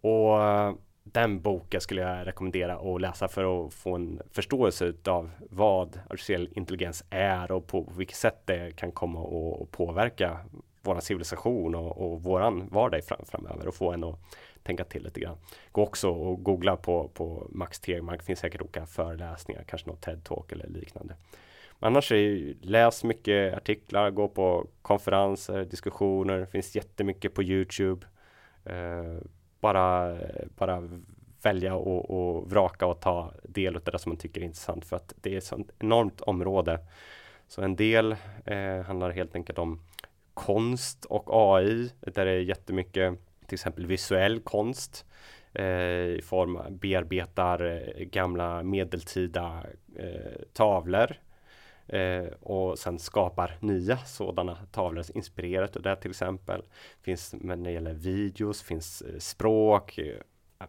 Och 0.00 0.42
eh, 0.42 0.74
den 1.12 1.40
boken 1.40 1.80
skulle 1.80 2.00
jag 2.00 2.26
rekommendera 2.26 2.76
att 2.76 3.00
läsa 3.00 3.28
för 3.28 3.66
att 3.66 3.74
få 3.74 3.94
en 3.94 4.20
förståelse 4.32 4.92
av 5.04 5.30
vad 5.50 6.00
artificiell 6.10 6.48
intelligens 6.52 7.04
är 7.10 7.52
och 7.52 7.66
på 7.66 7.92
vilket 7.96 8.16
sätt 8.16 8.42
det 8.44 8.76
kan 8.76 8.92
komma 8.92 9.20
att 9.20 9.70
påverka 9.70 10.38
vår 10.82 11.00
civilisation 11.00 11.74
och, 11.74 12.12
och 12.12 12.22
våran 12.22 12.68
vardag 12.68 13.04
fram, 13.04 13.24
framöver 13.24 13.68
och 13.68 13.74
få 13.74 13.92
en 13.92 14.04
att 14.04 14.18
tänka 14.62 14.84
till 14.84 15.02
lite 15.02 15.20
grann. 15.20 15.36
Gå 15.72 15.82
också 15.82 16.10
och 16.10 16.42
googla 16.42 16.76
på, 16.76 17.08
på 17.08 17.46
Max 17.50 17.80
Tegmark, 17.80 18.20
det 18.20 18.26
finns 18.26 18.38
säkert 18.38 18.60
olika 18.60 18.86
föreläsningar, 18.86 19.62
kanske 19.62 19.90
något 19.90 20.06
TED-talk 20.06 20.52
eller 20.52 20.68
liknande. 20.68 21.14
Men 21.78 21.86
annars 21.86 22.12
är 22.12 22.16
det, 22.16 22.54
läs 22.60 23.04
mycket 23.04 23.56
artiklar, 23.56 24.10
gå 24.10 24.28
på 24.28 24.66
konferenser, 24.82 25.64
diskussioner, 25.64 26.38
det 26.38 26.46
finns 26.46 26.76
jättemycket 26.76 27.34
på 27.34 27.42
Youtube. 27.42 28.06
Eh, 28.64 29.18
bara, 29.60 30.18
bara 30.56 30.88
välja 31.42 31.74
och, 31.74 32.10
och 32.10 32.50
vraka 32.50 32.86
och 32.86 33.00
ta 33.00 33.32
del 33.42 33.76
av 33.76 33.82
det 33.84 33.98
som 33.98 34.10
man 34.10 34.16
tycker 34.16 34.40
är 34.40 34.44
intressant 34.44 34.84
för 34.84 34.96
att 34.96 35.14
det 35.20 35.32
är 35.32 35.38
ett 35.38 35.44
sånt 35.44 35.70
enormt 35.78 36.20
område. 36.20 36.78
Så 37.48 37.62
en 37.62 37.76
del 37.76 38.16
eh, 38.44 38.80
handlar 38.86 39.10
helt 39.10 39.34
enkelt 39.34 39.58
om 39.58 39.80
konst 40.34 41.04
och 41.04 41.24
AI 41.30 41.90
där 42.00 42.24
det 42.24 42.30
är 42.30 42.40
jättemycket 42.40 43.18
till 43.46 43.54
exempel 43.54 43.86
visuell 43.86 44.40
konst 44.40 45.04
eh, 45.52 45.64
i 45.66 46.20
form 46.24 46.56
av 46.56 46.72
bearbetar 46.72 47.66
eh, 47.66 48.04
gamla 48.04 48.62
medeltida 48.62 49.64
eh, 49.96 50.40
tavlor 50.52 51.16
eh, 51.88 52.26
och 52.40 52.78
sen 52.78 52.98
skapar 52.98 53.58
nya 53.60 53.98
sådana 53.98 54.58
tavlor 54.72 55.04
inspirerat 55.14 55.76
och 55.76 55.82
det 55.82 55.96
till 55.96 56.10
exempel. 56.10 56.62
Finns 57.02 57.34
när 57.40 57.56
det 57.56 57.70
gäller 57.70 57.94
videos, 57.94 58.62
finns 58.62 59.02
eh, 59.02 59.18
språk, 59.18 59.98
eh, 59.98 60.16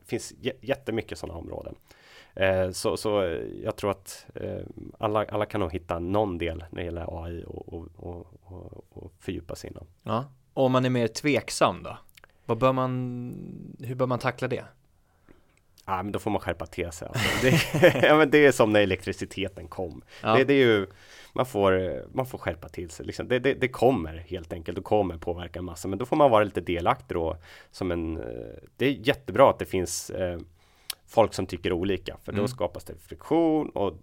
finns 0.05 0.33
jättemycket 0.61 1.17
sådana 1.17 1.39
områden. 1.39 1.75
Eh, 2.35 2.71
så, 2.71 2.97
så 2.97 3.23
eh, 3.23 3.41
jag 3.63 3.75
tror 3.75 3.91
att 3.91 4.25
eh, 4.35 4.61
alla, 4.99 5.25
alla 5.25 5.45
kan 5.45 5.61
nog 5.61 5.73
hitta 5.73 5.99
någon 5.99 6.37
del 6.37 6.63
när 6.69 6.81
det 6.81 6.85
gäller 6.85 7.25
AI 7.25 7.43
och, 7.47 7.73
och, 7.73 7.87
och, 7.95 8.27
och, 8.43 8.83
och 8.89 9.11
fördjupa 9.19 9.55
sig 9.55 9.69
inom. 9.69 9.87
Ja, 10.03 10.25
och 10.53 10.65
om 10.65 10.71
man 10.71 10.85
är 10.85 10.89
mer 10.89 11.07
tveksam 11.07 11.83
då? 11.83 11.97
Vad 12.45 12.57
bör 12.57 12.73
man, 12.73 13.75
hur 13.79 13.95
bör 13.95 14.07
man 14.07 14.19
tackla 14.19 14.47
det? 14.47 14.65
Ja, 15.89 16.03
men 16.03 16.11
då 16.11 16.19
får 16.19 16.31
man 16.31 16.41
skärpa 16.41 16.65
till 16.65 16.91
sig. 16.91 17.07
Alltså. 17.07 17.27
Det, 17.41 18.03
ja, 18.07 18.17
men 18.17 18.29
det 18.29 18.45
är 18.45 18.51
som 18.51 18.73
när 18.73 18.79
elektriciteten 18.79 19.67
kom. 19.67 20.01
Ja. 20.23 20.35
Det, 20.37 20.43
det, 20.43 20.53
är 20.53 20.65
ju, 20.65 20.87
man, 21.33 21.45
får, 21.45 22.03
man 22.15 22.25
får 22.25 22.37
skärpa 22.37 22.69
till 22.69 22.89
sig. 22.89 23.05
Liksom. 23.05 23.27
Det, 23.27 23.39
det, 23.39 23.53
det, 23.53 23.67
kommer 23.67 24.17
helt 24.17 24.53
enkelt 24.53 24.77
och 24.77 24.83
kommer 24.83 25.17
påverka 25.17 25.61
massa. 25.61 25.87
Men 25.87 25.99
då 25.99 26.05
får 26.05 26.15
man 26.15 26.31
vara 26.31 26.43
lite 26.43 26.61
delaktig 26.61 27.17
då. 27.17 27.37
Som 27.71 27.91
en, 27.91 28.17
eh, 28.17 28.23
det 28.77 28.85
är 28.85 28.91
jättebra 28.91 29.49
att 29.49 29.59
det 29.59 29.65
finns 29.65 30.09
eh, 30.09 30.39
folk 31.07 31.33
som 31.33 31.45
tycker 31.45 31.73
olika. 31.73 32.17
För 32.23 32.31
då 32.31 32.37
mm. 32.37 32.47
skapas 32.47 32.83
det 32.83 32.95
friktion 33.07 33.69
och 33.69 33.97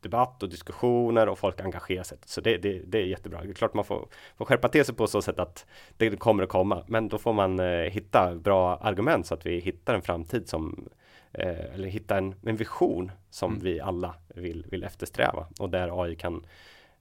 debatt 0.00 0.42
och 0.42 0.48
diskussioner 0.48 1.28
och 1.28 1.38
folk 1.38 1.60
engagerar 1.60 2.02
sig. 2.02 2.18
Så 2.24 2.40
det, 2.40 2.56
det, 2.58 2.82
det 2.86 2.98
är 2.98 3.06
jättebra. 3.06 3.42
Det 3.42 3.48
är 3.50 3.54
klart 3.54 3.74
man 3.74 3.84
får, 3.84 4.08
får 4.36 4.44
skärpa 4.44 4.68
till 4.68 4.84
sig 4.84 4.94
på 4.94 5.06
så 5.06 5.22
sätt 5.22 5.38
att 5.38 5.66
det 5.96 6.18
kommer 6.18 6.42
att 6.42 6.48
komma. 6.48 6.84
Men 6.86 7.08
då 7.08 7.18
får 7.18 7.32
man 7.32 7.60
eh, 7.60 7.66
hitta 7.66 8.34
bra 8.34 8.76
argument 8.76 9.26
så 9.26 9.34
att 9.34 9.46
vi 9.46 9.60
hittar 9.60 9.94
en 9.94 10.02
framtid 10.02 10.48
som 10.48 10.88
eh, 11.32 11.74
eller 11.74 11.88
hitta 11.88 12.18
en, 12.18 12.34
en 12.42 12.56
vision 12.56 13.12
som 13.30 13.52
mm. 13.52 13.64
vi 13.64 13.80
alla 13.80 14.14
vill, 14.28 14.66
vill 14.70 14.84
eftersträva 14.84 15.46
och 15.58 15.70
där 15.70 16.04
AI 16.04 16.16
kan 16.16 16.46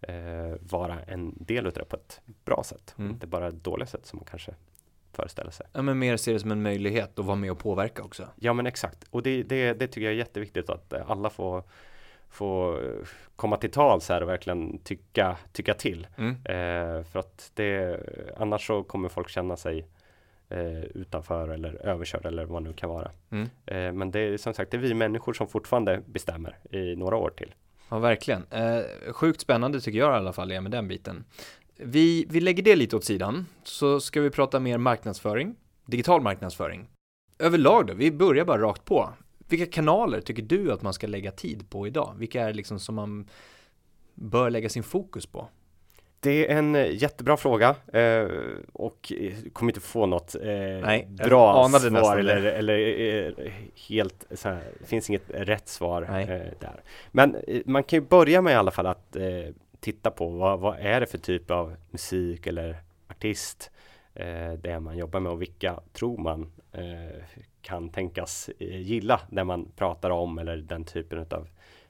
eh, 0.01 0.55
vara 0.59 1.01
en 1.01 1.33
del 1.39 1.67
av 1.67 1.73
det 1.73 1.85
på 1.85 1.95
ett 1.95 2.21
bra 2.45 2.63
sätt. 2.65 2.95
Mm. 2.97 3.11
Inte 3.11 3.27
bara 3.27 3.47
ett 3.47 3.63
dåligt 3.63 3.89
sätt 3.89 4.05
som 4.05 4.17
man 4.17 4.25
kanske 4.25 4.53
föreställer 5.13 5.51
sig. 5.51 5.65
Ja 5.73 5.81
men 5.81 5.99
mer 5.99 6.17
se 6.17 6.33
det 6.33 6.39
som 6.39 6.51
en 6.51 6.61
möjlighet 6.61 7.19
att 7.19 7.25
vara 7.25 7.35
med 7.35 7.51
och 7.51 7.59
påverka 7.59 8.03
också. 8.03 8.27
Ja 8.35 8.53
men 8.53 8.67
exakt 8.67 9.03
och 9.09 9.23
det, 9.23 9.43
det, 9.43 9.73
det 9.73 9.87
tycker 9.87 10.05
jag 10.05 10.13
är 10.13 10.17
jätteviktigt 10.17 10.69
att 10.69 10.93
alla 10.93 11.29
får 11.29 11.63
få 12.29 12.79
komma 13.35 13.57
till 13.57 13.71
tals 13.71 14.09
här 14.09 14.23
och 14.23 14.29
verkligen 14.29 14.77
tycka, 14.77 15.37
tycka 15.51 15.73
till. 15.73 16.07
Mm. 16.17 16.31
Eh, 16.31 17.03
för 17.03 17.19
att 17.19 17.51
det, 17.53 17.99
annars 18.37 18.67
så 18.67 18.83
kommer 18.83 19.09
folk 19.09 19.29
känna 19.29 19.57
sig 19.57 19.87
eh, 20.49 20.83
utanför 20.83 21.49
eller 21.49 21.85
överkörd 21.85 22.25
eller 22.25 22.45
vad 22.45 22.63
det 22.63 22.69
nu 22.69 22.73
kan 22.73 22.89
vara. 22.89 23.11
Mm. 23.29 23.49
Eh, 23.65 23.91
men 23.91 24.11
det 24.11 24.19
är 24.19 24.37
som 24.37 24.53
sagt 24.53 24.71
det 24.71 24.77
är 24.77 24.81
vi 24.81 24.93
människor 24.93 25.33
som 25.33 25.47
fortfarande 25.47 26.01
bestämmer 26.05 26.57
i 26.71 26.95
några 26.95 27.15
år 27.15 27.29
till. 27.29 27.55
Ja 27.89 27.99
verkligen. 27.99 28.45
Eh, 28.49 28.81
sjukt 29.13 29.41
spännande 29.41 29.81
tycker 29.81 29.99
jag 29.99 30.13
i 30.13 30.17
alla 30.17 30.33
fall 30.33 30.51
är 30.51 30.61
med 30.61 30.71
den 30.71 30.87
biten. 30.87 31.23
Vi, 31.75 32.25
vi 32.29 32.41
lägger 32.41 32.63
det 32.63 32.75
lite 32.75 32.95
åt 32.95 33.03
sidan, 33.03 33.45
så 33.63 33.99
ska 33.99 34.21
vi 34.21 34.29
prata 34.29 34.59
mer 34.59 34.77
marknadsföring, 34.77 35.55
digital 35.85 36.21
marknadsföring. 36.21 36.89
Överlag 37.39 37.87
då, 37.87 37.93
vi 37.93 38.11
börjar 38.11 38.45
bara 38.45 38.61
rakt 38.61 38.85
på. 38.85 39.09
Vilka 39.49 39.65
kanaler 39.65 40.21
tycker 40.21 40.43
du 40.43 40.71
att 40.71 40.81
man 40.81 40.93
ska 40.93 41.07
lägga 41.07 41.31
tid 41.31 41.69
på 41.69 41.87
idag? 41.87 42.13
Vilka 42.17 42.41
är 42.41 42.53
liksom 42.53 42.79
som 42.79 42.95
man 42.95 43.29
bör 44.13 44.49
lägga 44.49 44.69
sin 44.69 44.83
fokus 44.83 45.25
på? 45.25 45.47
Det 46.21 46.51
är 46.51 46.57
en 46.57 46.75
eh, 46.75 46.95
jättebra 46.95 47.37
fråga 47.37 47.75
eh, 47.93 48.27
och 48.73 49.13
eh, 49.19 49.33
kommer 49.53 49.71
inte 49.71 49.79
få 49.79 50.05
något 50.05 50.35
eh, 50.35 50.49
Nej, 50.81 51.07
bra 51.09 51.69
svar 51.69 52.17
eller, 52.17 52.43
eller 52.43 52.77
eh, 53.37 53.51
helt 53.89 54.25
så 54.31 54.49
här, 54.49 54.63
det 54.79 54.85
finns 54.85 55.09
inget 55.09 55.29
rätt 55.29 55.67
svar 55.67 56.01
eh, 56.01 56.27
där. 56.59 56.81
Men 57.11 57.35
man 57.65 57.83
kan 57.83 57.99
ju 57.99 58.05
börja 58.05 58.41
med 58.41 58.51
i 58.51 58.55
alla 58.55 58.71
fall 58.71 58.85
att 58.85 59.17
titta 59.79 60.11
på 60.11 60.29
vad, 60.29 60.59
vad 60.59 60.77
är 60.79 60.99
det 60.99 61.05
för 61.05 61.17
typ 61.17 61.51
av 61.51 61.75
musik 61.91 62.47
eller 62.47 62.77
artist 63.09 63.71
det 64.57 64.79
man 64.79 64.97
jobbar 64.97 65.19
med 65.19 65.31
och 65.31 65.41
vilka 65.41 65.79
tror 65.93 66.17
man 66.17 66.51
kan 67.61 67.89
tänkas 67.89 68.49
gilla 68.59 69.21
det 69.29 69.43
man 69.43 69.71
pratar 69.75 70.09
om 70.09 70.37
eller 70.37 70.57
den 70.57 70.83
typen 70.83 71.25
av 71.29 71.47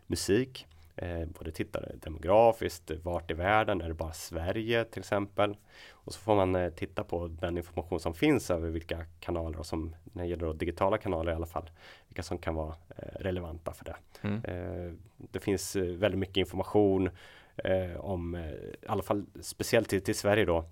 musik 0.07 0.67
eh, 1.01 1.25
både 1.25 1.51
tittare 1.51 1.91
demografiskt, 1.95 2.91
vart 3.03 3.31
i 3.31 3.33
världen, 3.33 3.81
är 3.81 3.87
det 3.87 3.93
bara 3.93 4.13
Sverige 4.13 4.83
till 4.85 4.99
exempel? 4.99 5.57
Och 5.91 6.13
så 6.13 6.19
får 6.19 6.35
man 6.35 6.55
eh, 6.55 6.69
titta 6.69 7.03
på 7.03 7.27
den 7.27 7.57
information 7.57 7.99
som 7.99 8.13
finns 8.13 8.51
över 8.51 8.69
vilka 8.69 9.05
kanaler 9.19 9.59
och 9.59 9.65
som, 9.65 9.95
när 10.03 10.23
det 10.23 10.29
gäller 10.29 10.53
digitala 10.53 10.97
kanaler 10.97 11.31
i 11.31 11.35
alla 11.35 11.45
fall, 11.45 11.69
vilka 12.07 12.23
som 12.23 12.37
kan 12.37 12.55
vara 12.55 12.75
eh, 12.97 13.19
relevanta 13.19 13.73
för 13.73 13.85
det. 13.85 13.95
Mm. 14.21 14.43
Eh, 14.43 14.93
det 15.17 15.39
finns 15.39 15.75
eh, 15.75 15.83
väldigt 15.83 16.19
mycket 16.19 16.37
information 16.37 17.09
eh, 17.55 17.99
om, 17.99 18.35
i 18.35 18.87
alla 18.87 19.03
fall 19.03 19.25
speciellt 19.41 19.89
till, 19.89 20.01
till 20.01 20.15
Sverige 20.15 20.45
då, 20.45 20.65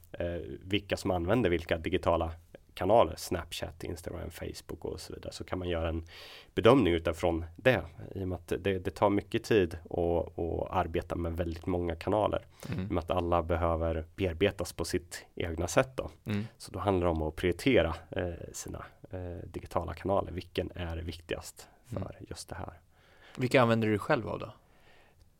vilka 0.63 0.97
som 0.97 1.11
använder 1.11 1.49
vilka 1.49 1.77
digitala 1.77 2.31
kanaler, 2.77 3.15
Snapchat, 3.17 3.83
Instagram, 3.83 4.31
Facebook 4.31 4.85
och 4.85 4.99
så 4.99 5.13
vidare, 5.13 5.33
så 5.33 5.43
kan 5.43 5.59
man 5.59 5.69
göra 5.69 5.89
en 5.89 6.05
bedömning 6.53 6.93
utifrån 6.93 7.45
det. 7.55 7.81
I 8.15 8.23
och 8.23 8.27
med 8.27 8.35
att 8.35 8.47
det, 8.47 8.79
det 8.79 8.95
tar 8.95 9.09
mycket 9.09 9.43
tid 9.43 9.77
att 9.89 10.69
arbeta 10.69 11.15
med 11.15 11.37
väldigt 11.37 11.65
många 11.65 11.95
kanaler. 11.95 12.45
Mm. 12.69 12.85
I 12.85 12.87
och 12.87 12.91
med 12.91 13.03
att 13.03 13.11
alla 13.11 13.43
behöver 13.43 14.05
bearbetas 14.15 14.73
på 14.73 14.85
sitt 14.85 15.25
egna 15.35 15.67
sätt. 15.67 15.89
Då. 15.95 16.09
Mm. 16.25 16.47
Så 16.57 16.71
då 16.71 16.79
handlar 16.79 17.07
det 17.07 17.11
om 17.11 17.21
att 17.21 17.35
prioritera 17.35 17.95
eh, 18.09 18.33
sina 18.53 18.85
eh, 19.11 19.49
digitala 19.51 19.93
kanaler. 19.93 20.31
Vilken 20.31 20.71
är 20.75 20.97
viktigast 20.97 21.67
för 21.85 21.97
mm. 21.97 22.11
just 22.29 22.49
det 22.49 22.55
här? 22.55 22.73
Vilka 23.37 23.61
använder 23.61 23.87
du 23.87 23.99
själv 23.99 24.29
av 24.29 24.39
då? 24.39 24.53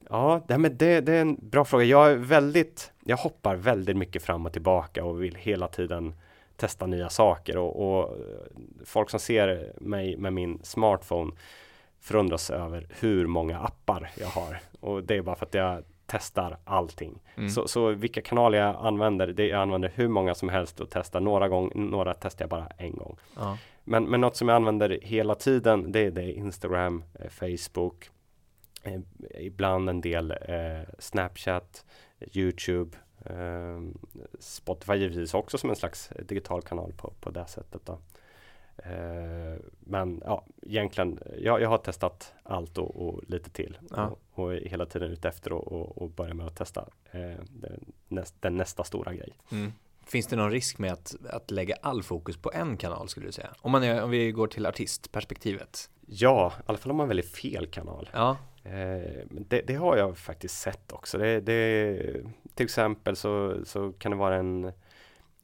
Ja, 0.09 0.41
det, 0.47 0.57
men 0.57 0.77
det, 0.77 1.01
det, 1.01 1.13
är 1.13 1.21
en 1.21 1.38
bra 1.41 1.65
fråga. 1.65 1.83
Jag 1.83 2.11
är 2.11 2.15
väldigt, 2.15 2.91
jag 3.03 3.17
hoppar 3.17 3.55
väldigt 3.55 3.97
mycket 3.97 4.23
fram 4.23 4.45
och 4.45 4.53
tillbaka 4.53 5.03
och 5.03 5.23
vill 5.23 5.35
hela 5.35 5.67
tiden 5.67 6.13
testa 6.58 6.86
nya 6.86 7.10
saker 7.10 7.58
och, 7.58 7.99
och, 7.99 8.18
folk 8.86 9.10
som 9.10 9.20
ser 9.20 9.74
mig 9.82 10.18
med 10.18 10.34
min 10.34 10.60
smartphone 10.64 11.32
förundras 11.99 12.49
över 12.49 12.88
hur 12.99 13.28
många 13.28 13.60
appar 13.60 14.10
jag 14.20 14.28
har 14.28 14.60
och 14.80 15.03
det 15.03 15.16
är 15.16 15.22
bara 15.22 15.36
för 15.36 15.45
att 15.45 15.53
jag 15.53 15.84
testar 16.08 16.58
allting. 16.64 17.22
Mm. 17.36 17.49
Så, 17.49 17.68
så, 17.68 17.91
vilka 17.91 18.22
kanaler 18.22 18.58
jag 18.58 18.76
använder, 18.76 19.28
det 19.28 19.47
jag 19.47 19.62
använder 19.62 19.91
hur 19.95 20.08
många 20.08 20.36
som 20.36 20.49
helst 20.49 20.80
och 20.80 20.89
testar 20.89 21.20
några 21.20 21.47
gånger, 21.47 21.76
några 21.76 22.14
testar 22.14 22.43
jag 22.43 22.49
bara 22.49 22.68
en 22.78 22.95
gång. 22.95 23.18
Ja. 23.36 23.58
Men, 23.84 24.03
men 24.03 24.22
något 24.22 24.36
som 24.36 24.49
jag 24.49 24.55
använder 24.55 24.99
hela 25.01 25.36
tiden, 25.36 25.91
det 25.91 25.99
är 25.99 26.12
det 26.12 26.32
Instagram, 26.32 27.03
eh, 27.20 27.30
Facebook, 27.30 28.10
eh, 28.84 28.99
ibland 29.39 29.89
en 29.89 30.01
del 30.01 30.32
eh, 30.32 30.93
Snapchat, 30.99 31.86
Youtube, 32.34 32.97
Spotify 34.39 34.93
givetvis 34.93 35.34
också 35.34 35.57
som 35.57 35.69
en 35.69 35.75
slags 35.75 36.09
digital 36.28 36.61
kanal 36.61 36.93
på, 36.97 37.13
på 37.19 37.30
det 37.30 37.45
sättet. 37.47 37.82
Då. 37.86 37.99
Ehm, 38.84 39.61
men 39.80 40.21
ja, 40.25 40.45
egentligen, 40.61 41.19
jag, 41.38 41.61
jag 41.61 41.69
har 41.69 41.78
testat 41.78 42.34
allt 42.43 42.78
och, 42.78 43.07
och 43.07 43.23
lite 43.28 43.49
till 43.49 43.78
ja. 43.89 44.15
och, 44.34 44.43
och, 44.43 44.53
hela 44.53 44.86
tiden 44.86 45.11
ute 45.11 45.30
efter 45.30 45.51
och, 45.51 45.71
och, 45.71 46.01
och 46.01 46.09
börja 46.09 46.34
med 46.34 46.45
att 46.45 46.55
testa 46.55 46.88
eh, 47.11 47.43
den, 47.49 47.93
näst, 48.07 48.36
den 48.39 48.57
nästa 48.57 48.84
stora 48.84 49.13
grej. 49.13 49.34
Mm. 49.51 49.71
Finns 50.05 50.28
det 50.28 50.36
någon 50.36 50.51
risk 50.51 50.78
med 50.78 50.93
att, 50.93 51.15
att 51.30 51.51
lägga 51.51 51.75
all 51.82 52.03
fokus 52.03 52.38
på 52.38 52.51
en 52.53 52.78
kanal 52.78 53.09
skulle 53.09 53.25
du 53.25 53.32
säga? 53.32 53.53
Om, 53.61 53.71
man 53.71 53.84
är, 53.84 54.03
om 54.03 54.09
vi 54.09 54.32
går 54.32 54.47
till 54.47 54.65
artistperspektivet. 54.65 55.89
Ja, 56.05 56.53
i 56.57 56.61
alla 56.65 56.78
fall 56.78 56.91
om 56.91 56.97
man 56.97 57.07
väljer 57.07 57.25
fel 57.25 57.67
kanal. 57.67 58.09
Ja. 58.13 58.38
Eh, 58.63 59.25
det, 59.30 59.61
det, 59.67 59.75
har 59.75 59.97
jag 59.97 60.17
faktiskt 60.17 60.59
sett 60.59 60.91
också. 60.91 61.17
Det, 61.17 61.41
det, 61.41 62.25
till 62.58 62.64
exempel 62.64 63.16
så, 63.16 63.66
så 63.66 63.91
kan 63.91 64.12
det 64.12 64.18
vara 64.18 64.36
en, 64.36 64.72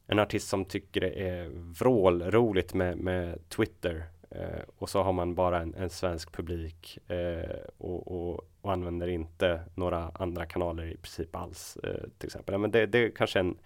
en 0.06 0.18
artist 0.18 0.48
som 0.48 0.64
tycker 0.64 1.00
det 1.00 1.28
är 1.28 1.48
vrålroligt 1.54 2.74
med, 2.74 2.98
med 2.98 3.48
Twitter 3.48 4.04
eh, 4.30 4.62
och 4.78 4.88
så 4.88 5.02
har 5.02 5.12
man 5.12 5.34
bara 5.34 5.60
en, 5.60 5.74
en 5.74 5.90
svensk 5.90 6.32
publik 6.32 6.98
eh, 7.08 7.56
och, 7.78 8.08
och, 8.12 8.46
och, 8.60 8.72
använder 8.72 9.08
inte 9.08 9.60
några 9.74 10.10
andra 10.14 10.46
kanaler 10.46 10.84
i 10.84 10.96
princip 10.96 11.36
alls. 11.36 11.76
Eh, 11.76 12.08
till 12.18 12.26
exempel. 12.26 12.58
Men 12.58 12.70
det, 12.70 12.86
det 12.86 12.98
är 12.98 13.10
kanske 13.10 13.40
en 13.40 13.56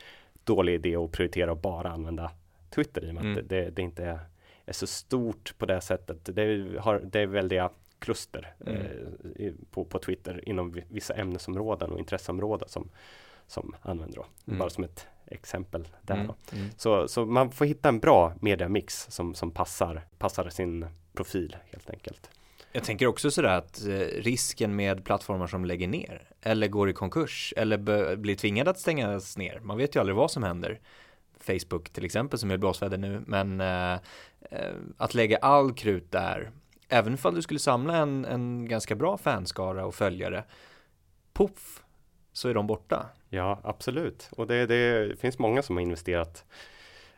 dålig 0.45 0.75
idé 0.75 0.97
att 0.97 1.13
prioritera 1.13 1.51
och 1.51 1.59
bara 1.59 1.91
använda 1.91 2.31
Twitter 2.71 3.05
i 3.05 3.11
och 3.11 3.15
med 3.15 3.25
mm. 3.25 3.39
att 3.39 3.49
det, 3.49 3.71
det, 3.71 3.83
inte 3.83 4.05
är, 4.05 4.19
är, 4.67 4.73
så 4.73 4.87
stort 4.87 5.55
på 5.59 5.67
det 5.67 5.81
sättet. 5.81 6.19
Det, 6.23 6.79
har, 6.81 7.01
det 7.05 7.21
är 7.21 7.27
väldiga 7.27 7.71
kluster 7.99 8.55
mm. 8.67 8.83
eh, 9.37 9.53
på, 9.71 9.85
på 9.85 9.99
Twitter 9.99 10.49
inom 10.49 10.81
vissa 10.89 11.15
ämnesområden 11.15 11.91
och 11.91 11.99
intresseområden 11.99 12.69
som, 12.69 12.91
som 13.49 13.75
använder 13.83 14.17
då. 14.17 14.27
Mm. 14.47 14.59
Bara 14.59 14.71
som 14.71 14.85
ett 14.85 15.07
exempel 15.27 15.89
där. 16.03 16.15
Mm. 16.15 16.31
mm. 16.53 16.69
Så, 16.77 17.09
så 17.09 17.27
man 17.27 17.51
får 17.51 17.65
hitta 17.65 17.89
en 17.89 17.99
bra 17.99 18.33
mediamix 18.41 19.07
som, 19.11 19.35
som 19.35 19.51
passar, 19.51 20.07
passar 20.19 20.49
sin 20.49 20.87
profil 21.13 21.57
helt 21.71 21.91
enkelt. 21.91 22.31
Jag 22.73 22.85
tänker 22.85 23.07
också 23.07 23.31
sådär 23.31 23.59
att 23.59 23.87
eh, 23.87 23.91
risken 24.23 24.77
med 24.77 25.05
plattformar 25.05 25.47
som 25.47 25.65
lägger 25.65 25.89
ner 25.89 26.23
eller 26.43 26.69
går 26.69 26.91
i 26.91 26.93
konkurs 26.93 27.55
eller 27.57 28.17
blir 28.17 28.35
tvingade 28.35 28.71
att 28.71 28.79
stängas 28.79 29.37
ner. 29.37 29.61
Man 29.61 29.79
vet 29.79 29.97
ju 29.97 30.01
aldrig 30.01 30.17
vad 30.17 30.31
som 30.31 30.43
händer. 30.43 30.81
Facebook 31.41 31.91
till 31.91 32.05
exempel 32.05 32.39
som 32.39 32.51
är 32.51 32.57
blåsväder 32.57 32.99
nu, 32.99 33.23
men 33.27 33.61
eh, 33.61 33.93
eh, 34.51 34.75
att 34.97 35.15
lägga 35.15 35.37
all 35.37 35.75
krut 35.75 36.13
där 36.13 36.51
även 36.89 37.15
ifall 37.15 37.35
du 37.35 37.43
skulle 37.43 37.61
samla 37.61 37.97
en, 37.97 38.25
en 38.25 38.69
ganska 38.69 38.95
bra 38.95 39.19
fanskara 39.19 39.87
och 39.87 39.95
följare, 39.95 40.45
poff, 41.33 41.83
så 42.39 42.49
är 42.49 42.55
de 42.55 42.67
borta. 42.67 43.07
Ja, 43.29 43.59
absolut. 43.63 44.31
Och 44.37 44.47
det, 44.47 44.67
det 44.67 45.21
finns 45.21 45.39
många 45.39 45.63
som 45.63 45.77
har 45.77 45.83
investerat 45.83 46.45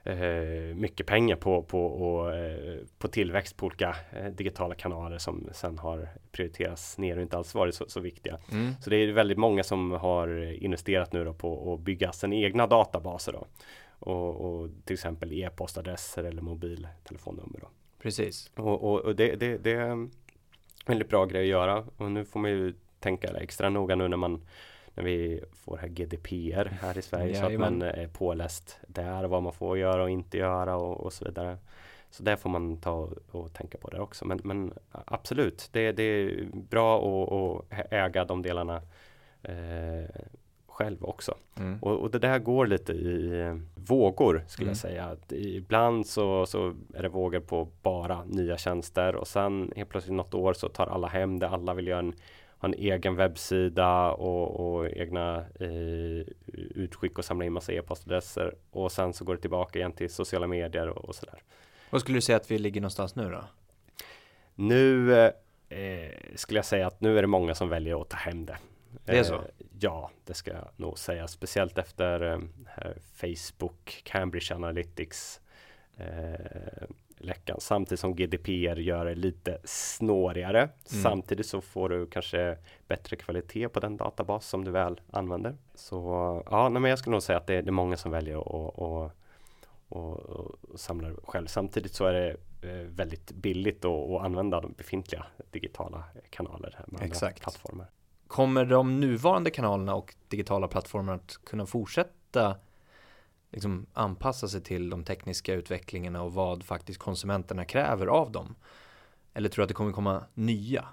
eh, 0.05 0.75
mycket 0.75 1.07
pengar 1.07 1.37
på, 1.37 1.63
på, 1.63 1.87
och, 1.87 2.35
eh, 2.35 2.79
på 2.99 3.09
tillväxt 3.09 3.57
på 3.57 3.67
olika 3.67 3.97
eh, 4.13 4.27
digitala 4.27 4.75
kanaler 4.75 5.19
som 5.19 5.49
sen 5.53 5.79
har 5.79 6.09
prioriterats 6.33 6.99
ner 6.99 7.17
och 7.17 7.23
inte 7.23 7.37
alls 7.37 7.55
varit 7.55 7.75
så, 7.75 7.85
så 7.89 8.01
viktiga. 8.01 8.39
Mm. 8.53 8.73
Så 8.81 8.91
det 8.91 8.97
är 8.97 9.13
väldigt 9.13 9.39
många 9.39 9.63
som 9.63 9.91
har 9.91 10.53
investerat 10.53 11.13
nu 11.13 11.25
då 11.25 11.33
på 11.33 11.75
att 11.75 11.81
bygga 11.81 12.13
sina 12.13 12.35
egna 12.35 12.67
databaser. 12.67 13.33
Då. 13.33 13.47
Och, 13.99 14.41
och 14.41 14.71
till 14.85 14.95
exempel 14.95 15.33
e-postadresser 15.33 16.25
eller 16.25 16.43
mobiltelefonnummer. 16.43 17.61
Då. 17.61 17.69
Precis. 18.03 18.51
Och, 18.55 18.85
och, 18.85 19.01
och 19.01 19.17
det, 19.17 19.35
det, 19.35 19.59
det, 19.59 19.73
är 19.73 19.81
en 19.81 20.11
väldigt 20.87 21.09
bra 21.09 21.25
grej 21.25 21.43
att 21.43 21.49
göra 21.49 21.85
och 21.97 22.11
nu 22.11 22.25
får 22.25 22.41
man 22.41 22.51
ju 22.51 22.75
tänka 23.01 23.29
extra 23.29 23.71
noga 23.71 23.95
nu 23.95 24.09
när 24.09 24.17
man 24.17 24.41
när 24.95 25.05
vi 25.05 25.41
får 25.53 25.77
här 25.77 25.89
GDPR 25.89 26.65
här 26.83 26.99
i 26.99 27.03
Sverige 27.03 27.35
så 27.35 27.47
att 27.47 27.61
man 27.61 27.83
är 27.83 28.09
påläst 28.09 28.79
där 28.87 29.25
vad 29.25 29.43
man 29.43 29.53
får 29.53 29.79
göra 29.79 30.03
och 30.03 30.11
inte 30.11 30.39
göra 30.39 30.77
och, 30.77 31.01
och 31.01 31.13
så 31.13 31.25
vidare. 31.25 31.59
Så 32.11 32.23
där 32.23 32.37
får 32.37 32.51
man 32.51 32.77
ta 32.77 32.93
och, 32.93 33.13
och 33.31 33.53
tänka 33.53 33.79
på 33.79 33.91
det 33.91 34.01
också. 34.01 34.25
Men, 34.25 34.41
men 34.45 34.73
absolut, 34.91 35.69
det, 35.73 35.93
det, 35.93 36.03
är 36.03 36.49
bra 36.53 36.99
att 36.99 37.65
äga 37.91 38.25
de 38.25 38.43
delarna 38.43 38.83
eh, 39.43 40.23
själv 40.67 41.05
också. 41.05 41.35
Mm. 41.57 41.79
Och, 41.83 41.97
och, 41.97 42.11
det 42.11 42.19
där 42.19 42.39
går 42.39 42.67
lite 42.67 42.93
i 42.93 43.41
eh, 43.41 43.57
vågor 43.75 44.45
skulle 44.47 44.67
mm. 44.67 44.71
jag 44.71 44.77
säga. 44.77 45.05
Att 45.05 45.33
ibland 45.33 46.07
så, 46.07 46.47
så 46.47 46.75
är 46.95 47.03
det 47.03 47.09
vågor 47.09 47.41
på 47.41 47.69
bara 47.83 48.25
nya 48.25 48.57
tjänster 48.57 49.17
och 49.17 49.29
sen 49.29 49.73
helt 49.77 49.89
plötsligt 49.89 50.17
något 50.17 50.35
år 50.35 50.53
så 50.53 50.69
tar 50.69 50.87
alla 50.87 51.09
hem 51.09 51.39
det. 51.39 51.49
Alla 51.49 51.75
vill 51.75 51.87
göra 51.87 51.99
en, 51.99 52.15
ha 52.61 52.69
en 52.69 52.75
egen 52.75 53.17
webbsida 53.17 54.11
och, 54.11 54.61
och 54.61 54.91
egna 54.91 55.45
eh, 55.61 56.27
utskick 56.75 57.19
och 57.19 57.25
samla 57.25 57.45
in 57.45 57.53
massa 57.53 57.73
e-postadresser. 57.73 58.55
Och 58.71 58.93
sen 58.93 59.13
så 59.13 59.25
går 59.25 59.35
det 59.35 59.41
tillbaka 59.41 59.79
igen 59.79 59.93
till 59.93 60.11
sociala 60.11 60.47
medier 60.47 60.89
och, 60.89 61.05
och 61.05 61.15
sådär. 61.15 61.43
Vad 61.91 62.01
skulle 62.01 62.17
du 62.17 62.23
säga 62.23 62.37
att 62.37 62.51
vi 62.51 62.59
ligger 62.59 62.81
någonstans 62.81 63.17
nu 63.17 63.31
då? 63.31 63.45
Nu 64.55 65.15
eh, 65.69 66.11
skulle 66.35 66.59
jag 66.59 66.65
säga 66.65 66.87
att 66.87 67.01
nu 67.01 67.19
är 67.19 67.23
det 67.23 67.29
många 67.29 67.55
som 67.55 67.69
väljer 67.69 68.01
att 68.01 68.09
ta 68.09 68.17
hem 68.17 68.47
det. 68.47 68.57
Det 69.05 69.19
är 69.19 69.23
så? 69.23 69.35
Eh, 69.35 69.41
ja, 69.81 70.11
det 70.25 70.35
ska 70.35 70.51
jag 70.51 70.69
nog 70.77 70.99
säga. 70.99 71.29
Speciellt 71.29 71.79
efter 71.79 72.33
eh, 72.33 72.39
Facebook, 73.15 74.03
Cambridge 74.05 74.55
Analytics 74.55 75.41
eh, 75.97 76.87
läckan 77.21 77.57
samtidigt 77.61 78.01
som 78.01 78.15
GDPR 78.15 78.79
gör 78.79 79.05
det 79.05 79.15
lite 79.15 79.59
snårigare. 79.65 80.61
Mm. 80.61 81.03
Samtidigt 81.03 81.47
så 81.47 81.61
får 81.61 81.89
du 81.89 82.07
kanske 82.07 82.59
bättre 82.89 83.17
kvalitet 83.17 83.69
på 83.69 83.81
den 83.81 83.97
databas 83.97 84.47
som 84.47 84.65
du 84.65 84.71
väl 84.71 85.01
använder. 85.11 85.57
Så 85.75 85.97
ja, 86.51 86.69
nej, 86.69 86.83
men 86.83 86.89
jag 86.91 86.99
skulle 86.99 87.15
nog 87.15 87.23
säga 87.23 87.39
att 87.39 87.47
det, 87.47 87.63
det 87.63 87.71
är 87.71 87.73
många 87.73 87.97
som 87.97 88.11
väljer 88.11 88.37
att 88.37 88.47
och, 88.47 89.13
och, 89.89 90.17
och 90.21 90.81
samlar 90.81 91.17
själv. 91.25 91.47
Samtidigt 91.47 91.95
så 91.95 92.05
är 92.05 92.13
det 92.13 92.37
eh, 92.63 92.87
väldigt 92.87 93.33
billigt 93.33 93.85
att, 93.85 94.11
att 94.11 94.23
använda 94.23 94.61
de 94.61 94.73
befintliga 94.73 95.27
digitala 95.51 96.05
kanaler 96.31 96.85
med 96.87 97.03
Exakt. 97.03 97.41
plattformar. 97.43 97.87
Kommer 98.27 98.65
de 98.65 99.01
nuvarande 99.01 99.51
kanalerna 99.51 99.95
och 99.95 100.15
digitala 100.29 100.69
plattformarna 100.69 101.15
att 101.15 101.39
kunna 101.45 101.67
fortsätta 101.67 102.57
liksom 103.51 103.87
anpassa 103.93 104.49
sig 104.49 104.63
till 104.63 104.91
de 104.91 105.05
tekniska 105.05 105.55
utvecklingarna 105.55 106.23
och 106.23 106.35
vad 106.35 106.65
faktiskt 106.65 106.99
konsumenterna 106.99 107.65
kräver 107.65 108.07
av 108.07 108.33
dem? 108.33 108.55
Eller 109.35 109.49
tror 109.49 109.63
du 109.63 109.65
att 109.65 109.69
det 109.69 109.75
kommer 109.75 109.93
komma 109.93 110.25
nya? 110.35 110.85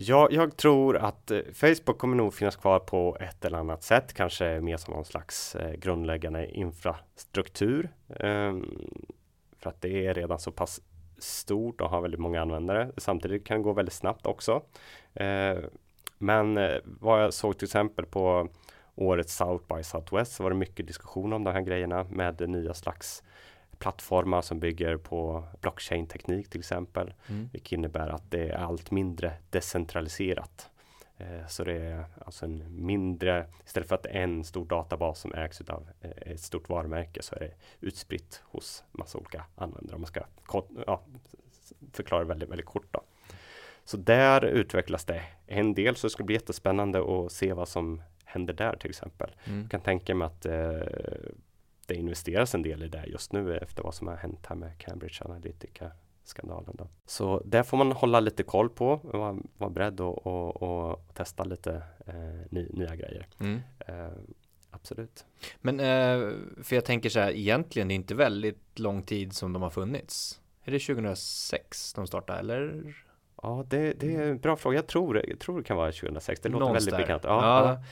Ja, 0.00 0.28
jag 0.30 0.56
tror 0.56 0.96
att 0.96 1.30
eh, 1.30 1.40
Facebook 1.54 1.98
kommer 1.98 2.16
nog 2.16 2.34
finnas 2.34 2.56
kvar 2.56 2.78
på 2.78 3.16
ett 3.20 3.44
eller 3.44 3.58
annat 3.58 3.82
sätt, 3.82 4.14
kanske 4.14 4.60
mer 4.60 4.76
som 4.76 4.94
någon 4.94 5.04
slags 5.04 5.54
eh, 5.54 5.72
grundläggande 5.72 6.50
infrastruktur. 6.50 7.90
Ehm, 8.08 8.66
för 9.58 9.70
att 9.70 9.80
det 9.80 10.06
är 10.06 10.14
redan 10.14 10.38
så 10.38 10.52
pass 10.52 10.80
stort 11.18 11.80
och 11.80 11.90
har 11.90 12.00
väldigt 12.00 12.20
många 12.20 12.42
användare. 12.42 12.90
Samtidigt 12.96 13.46
kan 13.46 13.56
det 13.56 13.62
gå 13.62 13.72
väldigt 13.72 13.94
snabbt 13.94 14.26
också. 14.26 14.62
Ehm, 15.14 15.62
men 16.18 16.58
eh, 16.58 16.76
vad 16.84 17.24
jag 17.24 17.34
såg 17.34 17.58
till 17.58 17.66
exempel 17.66 18.06
på 18.06 18.48
årets 18.98 19.36
South 19.36 19.76
by 19.76 19.82
Southwest 19.82 20.32
så 20.32 20.42
var 20.42 20.50
det 20.50 20.56
mycket 20.56 20.86
diskussion 20.86 21.32
om 21.32 21.44
de 21.44 21.52
här 21.52 21.60
grejerna 21.60 22.04
med 22.10 22.48
nya 22.48 22.74
slags 22.74 23.22
plattformar 23.78 24.42
som 24.42 24.60
bygger 24.60 24.96
på 24.96 25.44
blockchain-teknik 25.60 26.50
till 26.50 26.60
exempel. 26.60 27.14
Mm. 27.28 27.48
Vilket 27.52 27.72
innebär 27.72 28.08
att 28.08 28.30
det 28.30 28.48
är 28.48 28.56
allt 28.56 28.90
mindre 28.90 29.32
decentraliserat. 29.50 30.70
Eh, 31.16 31.46
så 31.48 31.64
det 31.64 31.72
är 31.74 32.04
alltså 32.26 32.44
en 32.44 32.84
mindre, 32.86 33.46
istället 33.64 33.88
för 33.88 33.94
att 33.94 34.06
en 34.06 34.44
stor 34.44 34.64
databas 34.64 35.20
som 35.20 35.34
ägs 35.34 35.60
av 35.60 35.88
eh, 36.00 36.32
ett 36.32 36.40
stort 36.40 36.68
varumärke 36.68 37.22
så 37.22 37.34
är 37.34 37.40
det 37.40 37.52
utspritt 37.80 38.42
hos 38.44 38.84
massa 38.92 39.18
olika 39.18 39.44
användare. 39.54 39.94
Om 39.94 40.00
man 40.00 40.08
ska 40.08 40.20
ja, 40.86 41.02
förklara 41.92 42.24
väldigt, 42.24 42.48
väldigt 42.48 42.66
kort. 42.66 42.86
Då. 42.90 43.00
Så 43.84 43.96
där 43.96 44.44
utvecklas 44.44 45.04
det 45.04 45.22
en 45.46 45.74
del 45.74 45.96
så 45.96 46.06
det 46.06 46.10
ska 46.10 46.24
bli 46.24 46.34
jättespännande 46.34 47.26
att 47.26 47.32
se 47.32 47.52
vad 47.52 47.68
som 47.68 48.02
händer 48.28 48.54
där 48.54 48.76
till 48.76 48.90
exempel. 48.90 49.30
Mm. 49.44 49.60
Jag 49.60 49.70
kan 49.70 49.80
tänka 49.80 50.14
mig 50.14 50.26
att 50.26 50.46
eh, 50.46 50.80
det 51.86 51.94
investeras 51.94 52.54
en 52.54 52.62
del 52.62 52.82
i 52.82 52.88
det 52.88 53.04
just 53.06 53.32
nu 53.32 53.56
efter 53.56 53.82
vad 53.82 53.94
som 53.94 54.06
har 54.06 54.16
hänt 54.16 54.46
här 54.46 54.56
med 54.56 54.78
Cambridge 54.78 55.24
Analytica 55.24 55.90
skandalen. 56.24 56.74
Då. 56.78 56.88
Så 57.06 57.42
där 57.44 57.62
får 57.62 57.76
man 57.76 57.92
hålla 57.92 58.20
lite 58.20 58.42
koll 58.42 58.68
på 58.70 58.88
och 58.88 59.18
vara, 59.18 59.36
vara 59.56 59.70
beredd 59.70 60.00
och, 60.00 60.26
och, 60.26 60.62
och, 60.62 61.14
testa 61.14 61.44
lite 61.44 61.82
eh, 62.06 62.14
ny, 62.50 62.68
nya 62.70 62.96
grejer. 62.96 63.26
Mm. 63.40 63.60
Eh, 63.78 64.12
absolut. 64.70 65.24
Men 65.60 65.80
eh, 65.80 66.32
för 66.62 66.74
jag 66.74 66.84
tänker 66.84 67.10
så 67.10 67.20
här 67.20 67.32
egentligen 67.32 67.88
det 67.88 67.94
är 67.94 67.96
inte 67.96 68.14
väldigt 68.14 68.78
lång 68.78 69.02
tid 69.02 69.32
som 69.32 69.52
de 69.52 69.62
har 69.62 69.70
funnits. 69.70 70.40
Är 70.64 70.72
det 70.72 70.78
2006 70.78 71.92
de 71.94 72.06
startade 72.06 72.38
eller? 72.38 72.94
Ja, 73.42 73.64
det, 73.68 73.92
det 73.92 74.16
är 74.16 74.22
en 74.22 74.38
bra 74.38 74.56
fråga. 74.56 74.76
Jag 74.76 74.86
tror, 74.86 75.26
jag 75.28 75.38
tror 75.38 75.58
det 75.58 75.64
kan 75.64 75.76
vara 75.76 75.92
2006. 75.92 76.40
Det 76.40 76.48
låter 76.48 76.60
Någonstans 76.60 76.92
väldigt 76.92 77.06
bekant. 77.06 77.24
Ja, 77.24 77.42
ja. 77.42 77.70
ja. 77.70 77.84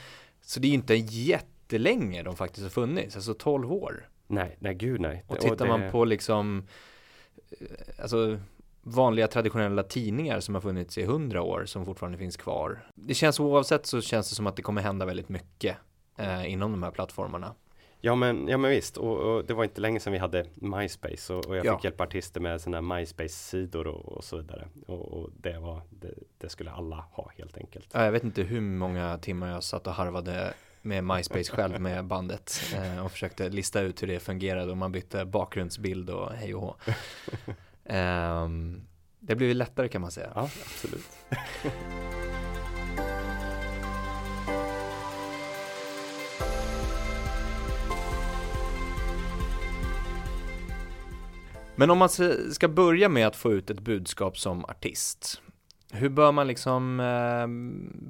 Så 0.47 0.59
det 0.59 0.67
är 0.67 0.73
inte 0.73 0.95
jättelänge 0.95 2.23
de 2.23 2.35
faktiskt 2.35 2.63
har 2.63 2.69
funnits, 2.69 3.15
alltså 3.15 3.33
12 3.33 3.71
år. 3.71 4.09
Nej, 4.27 4.57
nej 4.59 4.73
gud 4.73 5.01
nej. 5.01 5.23
Och 5.27 5.39
tittar 5.39 5.65
det... 5.65 5.77
man 5.77 5.91
på 5.91 6.05
liksom, 6.05 6.67
eh, 7.59 7.67
alltså 8.01 8.39
vanliga 8.81 9.27
traditionella 9.27 9.83
tidningar 9.83 10.39
som 10.39 10.55
har 10.55 10.61
funnits 10.61 10.97
i 10.97 11.03
100 11.03 11.41
år 11.41 11.65
som 11.65 11.85
fortfarande 11.85 12.17
finns 12.17 12.37
kvar. 12.37 12.91
Det 12.95 13.13
känns 13.13 13.39
oavsett 13.39 13.85
så 13.85 14.01
känns 14.01 14.29
det 14.29 14.35
som 14.35 14.47
att 14.47 14.55
det 14.55 14.61
kommer 14.61 14.81
hända 14.81 15.05
väldigt 15.05 15.29
mycket 15.29 15.77
eh, 16.17 16.51
inom 16.51 16.71
de 16.71 16.83
här 16.83 16.91
plattformarna. 16.91 17.55
Ja 18.01 18.15
men, 18.15 18.47
ja 18.47 18.57
men 18.57 18.71
visst, 18.71 18.97
och, 18.97 19.17
och, 19.17 19.45
det 19.45 19.53
var 19.53 19.63
inte 19.63 19.81
länge 19.81 19.99
sedan 19.99 20.13
vi 20.13 20.19
hade 20.19 20.45
MySpace 20.53 21.33
och, 21.33 21.45
och 21.45 21.57
jag 21.57 21.65
ja. 21.65 21.77
fick 21.77 21.83
hjälpa 21.83 22.03
artister 22.03 22.41
med 22.41 22.61
sina 22.61 22.81
MySpace-sidor 22.81 23.87
och, 23.87 24.05
och, 24.05 24.23
så 24.23 24.37
vidare. 24.37 24.67
Och, 24.87 25.29
det, 25.37 25.59
var, 25.59 25.81
det, 25.89 26.13
det, 26.37 26.49
skulle 26.49 26.71
alla 26.71 27.05
ha 27.11 27.31
helt 27.37 27.57
enkelt. 27.57 27.89
Ja, 27.93 28.05
jag 28.05 28.11
vet 28.11 28.23
inte 28.23 28.41
hur 28.41 28.61
många 28.61 29.17
timmar 29.17 29.51
jag 29.51 29.63
satt 29.63 29.87
och 29.87 29.93
harvade 29.93 30.53
med 30.81 31.03
MySpace 31.03 31.51
själv 31.51 31.81
med 31.81 32.05
bandet 32.05 32.61
eh, 32.75 33.05
och 33.05 33.11
försökte 33.11 33.49
lista 33.49 33.81
ut 33.81 34.03
hur 34.03 34.07
det 34.07 34.19
fungerade 34.19 34.71
och 34.71 34.77
man 34.77 34.91
bytte 34.91 35.25
bakgrundsbild 35.25 36.09
och 36.09 36.31
hej 36.31 36.55
och 36.55 36.61
hå. 36.61 36.75
eh, 37.93 38.49
det 39.19 39.35
blev 39.35 39.55
lättare 39.55 39.87
kan 39.87 40.01
man 40.01 40.11
säga. 40.11 40.31
Ja, 40.35 40.41
absolut. 40.41 41.07
Men 51.79 51.89
om 51.89 51.97
man 51.97 52.09
ska 52.51 52.67
börja 52.67 53.09
med 53.09 53.27
att 53.27 53.35
få 53.35 53.53
ut 53.53 53.69
ett 53.69 53.79
budskap 53.79 54.37
som 54.37 54.65
artist, 54.65 55.41
hur 55.91 56.09
bör 56.09 56.31
man 56.31 56.47
liksom 56.47 56.99
eh, 56.99 57.47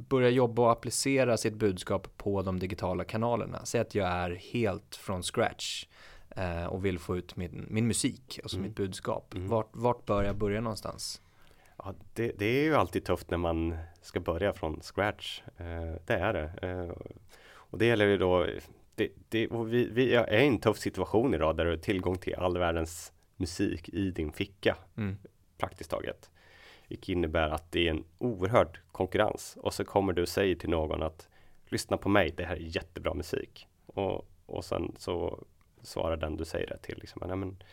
börja 0.10 0.30
jobba 0.30 0.62
och 0.62 0.72
applicera 0.72 1.38
sitt 1.38 1.54
budskap 1.54 2.18
på 2.18 2.42
de 2.42 2.60
digitala 2.60 3.04
kanalerna? 3.04 3.66
Säg 3.66 3.82
att 3.82 3.96
jag 3.96 4.08
är 4.08 4.36
helt 4.36 4.96
från 4.96 5.24
scratch 5.24 5.86
eh, 6.30 6.66
och 6.66 6.86
vill 6.86 7.00
få 7.00 7.18
ut 7.18 7.36
min, 7.36 7.66
min 7.70 7.88
musik, 7.88 8.40
alltså 8.44 8.58
mm. 8.58 8.68
mitt 8.68 8.78
budskap. 8.78 9.34
Mm. 9.36 9.48
Vart, 9.48 9.70
vart 9.72 10.06
bör 10.06 10.24
jag 10.24 10.38
börja 10.38 10.62
någonstans? 10.62 11.22
Ja, 11.78 11.94
det, 12.14 12.32
det, 12.38 12.46
är 12.46 12.64
ju 12.64 12.76
alltid 12.76 13.06
tufft 13.06 13.30
när 13.30 13.38
man 13.38 13.78
ska 14.02 14.20
börja 14.20 14.54
från 14.54 14.82
scratch. 14.82 15.42
Eh, 15.58 16.02
det 16.06 16.14
är 16.14 16.34
det. 16.34 16.68
Eh, 16.68 16.98
och 17.50 17.78
det 17.78 17.86
gäller 17.86 18.06
ju 18.08 18.18
då, 18.18 18.46
det, 18.96 19.10
det, 19.30 19.48
vi, 19.52 19.90
vi 19.92 20.14
är 20.14 20.34
i 20.34 20.48
en 20.48 20.60
tuff 20.60 20.78
situation 20.78 21.34
idag 21.34 21.58
där 21.58 21.66
du 21.66 21.72
har 21.72 21.78
tillgång 21.78 22.18
till 22.18 22.36
all 22.36 22.58
världens 22.58 23.14
musik 23.38 23.90
i 23.90 24.12
din 24.12 24.32
ficka. 24.32 24.78
Mm. 24.98 25.18
Praktiskt 25.58 25.90
taget. 25.90 26.30
Vilket 26.88 27.10
innebär 27.10 27.50
att 27.50 27.72
det 27.72 27.88
är 27.88 27.92
en 27.92 28.04
oerhörd 28.18 28.80
konkurrens. 28.92 29.58
Och 29.62 29.74
så 29.74 29.86
kommer 29.86 30.14
du 30.14 30.22
och 30.22 30.30
säger 30.30 30.56
till 30.56 30.70
någon 30.70 31.04
att 31.04 31.30
lyssna 31.66 31.98
på 31.98 32.10
mig, 32.10 32.34
det 32.38 32.46
här 32.46 32.56
är 32.56 32.76
jättebra 32.76 33.14
musik. 33.14 33.68
Och, 33.86 34.30
och 34.46 34.66
sen 34.66 34.96
så 34.98 35.44
svarar 35.82 36.18
den 36.18 36.38
du 36.38 36.46
säger 36.46 36.68
det 36.68 36.78
till 36.78 36.98
liksom, 36.98 37.22
Nej, 37.28 37.38
men 37.38 37.64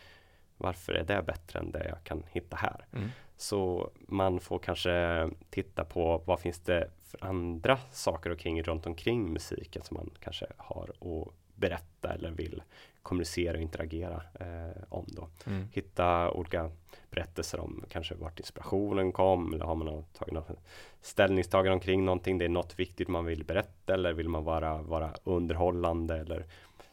varför 0.57 0.93
är 0.93 1.03
det 1.03 1.21
bättre 1.21 1.59
än 1.59 1.71
det 1.71 1.87
jag 1.89 2.03
kan 2.03 2.23
hitta 2.31 2.55
här? 2.55 2.85
Mm. 2.93 3.09
Så 3.37 3.91
man 3.95 4.39
får 4.39 4.59
kanske 4.59 5.29
titta 5.49 5.85
på 5.85 6.23
vad 6.25 6.39
finns 6.39 6.59
det 6.59 6.91
för 7.05 7.25
andra 7.25 7.77
saker 7.77 8.29
och 8.29 8.39
kring 8.39 8.63
runt 8.63 8.85
omkring 8.85 9.33
musiken 9.33 9.81
som 9.83 9.97
man 9.97 10.09
kanske 10.19 10.45
har 10.57 10.89
att 10.89 11.33
berätta 11.55 12.13
eller 12.13 12.31
vill 12.31 12.63
kommunicera 13.05 13.57
och 13.57 13.61
interagera 13.61 14.21
eh, 14.39 14.83
om 14.89 15.05
då. 15.07 15.27
Mm. 15.45 15.67
Hitta 15.71 16.31
olika 16.31 16.71
berättelser 17.09 17.59
om 17.59 17.83
kanske 17.89 18.15
vart 18.15 18.39
inspirationen 18.39 19.11
kom 19.11 19.53
eller 19.53 19.65
har 19.65 19.75
man 19.75 20.03
tagit 20.17 20.33
något 20.33 20.59
ställningstagande 21.01 21.73
omkring 21.73 22.05
någonting. 22.05 22.37
Det 22.37 22.45
är 22.45 22.49
något 22.49 22.79
viktigt 22.79 23.07
man 23.07 23.25
vill 23.25 23.43
berätta 23.43 23.93
eller 23.93 24.13
vill 24.13 24.29
man 24.29 24.43
vara, 24.43 24.81
vara 24.81 25.13
underhållande 25.23 26.17
eller 26.17 26.45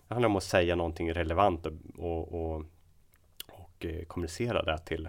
det 0.09 0.15
handlar 0.15 0.29
om 0.29 0.37
att 0.37 0.43
säga 0.43 0.77
någonting 0.77 1.13
relevant 1.13 1.67
och, 1.67 1.73
och, 1.99 2.35
och, 2.35 2.65
och 3.49 3.85
eh, 3.85 4.05
kommunicera 4.05 4.63
det 4.63 4.79
till, 4.79 5.09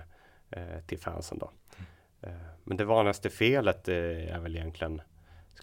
eh, 0.49 0.79
till 0.87 0.99
fansen 0.99 1.37
då. 1.37 1.51
Mm. 1.77 2.35
Eh, 2.35 2.47
men 2.63 2.77
det 2.77 2.85
vanligaste 2.85 3.29
felet 3.29 3.87
eh, 3.87 4.35
är 4.35 4.39
väl 4.39 4.55
egentligen 4.55 5.01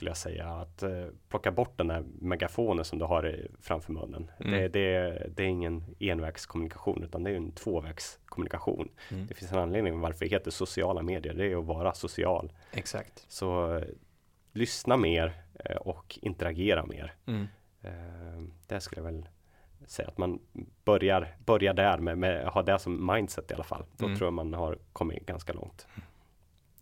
skulle 0.00 0.10
jag 0.10 0.16
säga. 0.16 0.48
Att 0.48 0.82
eh, 0.82 1.06
plocka 1.28 1.50
bort 1.50 1.78
den 1.78 1.86
där 1.86 2.04
megafonen 2.20 2.84
som 2.84 2.98
du 2.98 3.04
har 3.04 3.48
framför 3.60 3.92
munnen. 3.92 4.30
Mm. 4.40 4.52
Det, 4.52 4.68
det, 4.68 5.26
det, 5.36 5.42
är 5.42 5.46
ingen 5.46 5.84
envägskommunikation 5.98 7.02
utan 7.04 7.24
det 7.24 7.30
är 7.30 7.34
en 7.34 7.52
tvåvägskommunikation. 7.52 8.88
Mm. 9.10 9.26
Det 9.26 9.34
finns 9.34 9.52
en 9.52 9.58
anledning 9.58 10.00
varför 10.00 10.24
det 10.24 10.30
heter 10.30 10.50
sociala 10.50 11.02
medier. 11.02 11.34
Det 11.34 11.52
är 11.52 11.56
att 11.56 11.64
vara 11.64 11.94
social. 11.94 12.52
Exakt. 12.72 13.26
Så 13.28 13.76
eh, 13.76 13.84
lyssna 14.52 14.96
mer 14.96 15.32
eh, 15.64 15.76
och 15.76 16.18
interagera 16.22 16.86
mer. 16.86 17.14
Mm. 17.26 17.46
Eh, 17.82 18.42
det 18.66 18.80
skulle 18.80 19.02
jag 19.02 19.12
väl 19.12 19.28
säga 19.86 20.08
att 20.08 20.18
man 20.18 20.38
börjar, 20.84 21.36
börjar 21.44 21.74
där 21.74 21.98
med, 21.98 22.18
med 22.18 22.46
ha 22.46 22.62
det 22.62 22.78
som 22.78 23.06
mindset 23.14 23.50
i 23.50 23.54
alla 23.54 23.64
fall. 23.64 23.84
Då 23.96 24.06
mm. 24.06 24.18
tror 24.18 24.26
jag 24.26 24.34
man 24.34 24.54
har 24.54 24.78
kommit 24.92 25.26
ganska 25.26 25.52
långt. 25.52 25.86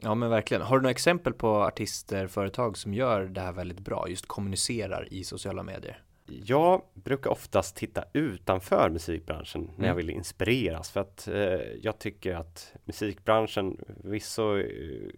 Ja 0.02 0.14
men 0.14 0.30
verkligen. 0.30 0.62
Har 0.62 0.76
du 0.76 0.82
några 0.82 0.90
exempel 0.90 1.32
på 1.32 1.48
artister, 1.48 2.26
företag 2.26 2.78
som 2.78 2.94
gör 2.94 3.24
det 3.24 3.40
här 3.40 3.52
väldigt 3.52 3.80
bra, 3.80 4.08
just 4.08 4.26
kommunicerar 4.26 5.08
i 5.10 5.24
sociala 5.24 5.62
medier? 5.62 6.02
Jag 6.26 6.82
brukar 6.94 7.30
oftast 7.30 7.76
titta 7.76 8.04
utanför 8.12 8.90
musikbranschen 8.90 9.62
mm. 9.62 9.74
när 9.76 9.86
jag 9.86 9.94
mm. 9.94 10.06
vill 10.06 10.10
inspireras 10.10 10.90
för 10.90 11.00
att 11.00 11.28
eh, 11.28 11.34
jag 11.82 11.98
tycker 11.98 12.34
att 12.34 12.72
musikbranschen 12.84 13.76
vissa 14.04 14.60
eh, 14.60 15.10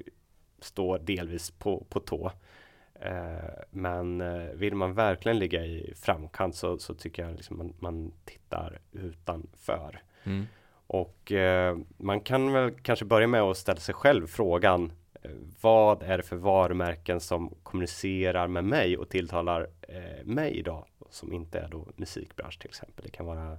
står 0.61 0.99
delvis 0.99 1.51
på, 1.51 1.87
på 1.89 2.01
tå. 2.01 2.33
Eh, 3.01 3.63
men 3.71 4.21
eh, 4.21 4.51
vill 4.55 4.75
man 4.75 4.95
verkligen 4.95 5.39
ligga 5.39 5.65
i 5.65 5.95
framkant 5.97 6.55
så, 6.55 6.79
så 6.79 6.95
tycker 6.95 7.23
jag 7.23 7.37
liksom 7.37 7.59
man, 7.59 7.75
man 7.79 8.13
tittar 8.25 8.79
utanför. 8.93 10.03
Mm. 10.25 10.47
Och 10.93 11.33
eh, 11.33 11.79
man 11.97 12.21
kan 12.21 12.53
väl 12.53 12.71
kanske 12.71 13.05
börja 13.05 13.27
med 13.27 13.43
att 13.43 13.57
ställa 13.57 13.81
sig 13.81 13.95
själv 13.95 14.27
frågan 14.27 14.93
eh, 15.23 15.31
vad 15.61 16.03
är 16.03 16.17
det 16.17 16.23
för 16.23 16.37
varumärken 16.37 17.21
som 17.21 17.55
kommunicerar 17.63 18.49
med 18.49 18.65
mig 18.65 18.97
och 18.97 19.09
tilltalar 19.09 19.69
eh, 19.83 20.25
mig 20.25 20.59
idag 20.59 20.85
som 21.11 21.33
inte 21.33 21.59
är 21.59 21.69
då 21.69 21.87
musikbransch 21.97 22.59
till 22.59 22.69
exempel. 22.69 23.05
Det 23.05 23.11
kan 23.11 23.27
vara 23.27 23.59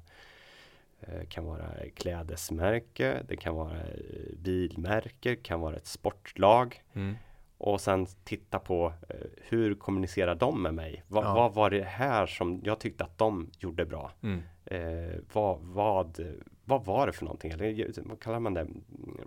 eh, 1.00 1.28
kan 1.30 1.46
vara 1.46 1.70
klädesmärke, 1.96 3.24
det 3.28 3.38
kan 3.38 3.56
vara 3.56 3.78
eh, 3.78 4.36
bilmärke, 4.38 5.36
kan 5.36 5.60
vara 5.60 5.76
ett 5.76 5.88
sportlag. 5.88 6.84
Mm. 6.94 7.16
Och 7.58 7.82
sen 7.82 8.08
titta 8.24 8.60
på 8.60 8.94
hur 9.38 9.76
kommunicerar 9.76 10.36
de 10.36 10.62
med 10.62 10.74
mig? 10.74 11.04
Va, 11.08 11.22
ja. 11.24 11.34
Vad 11.34 11.54
var 11.54 11.70
det 11.70 11.84
här 11.84 12.28
som 12.28 12.62
jag 12.64 12.80
tyckte 12.80 13.04
att 13.04 13.18
de 13.18 13.52
gjorde 13.60 13.86
bra? 13.86 14.12
Mm. 14.22 14.42
Eh, 14.66 15.20
vad, 15.34 15.60
vad, 15.62 16.20
vad 16.66 16.86
var 16.86 17.08
det 17.08 17.14
för 17.14 17.26
någonting? 17.26 17.52
Eller 17.52 17.88
vad 18.10 18.20
kallar 18.20 18.40
man 18.40 18.54
det? 18.54 18.68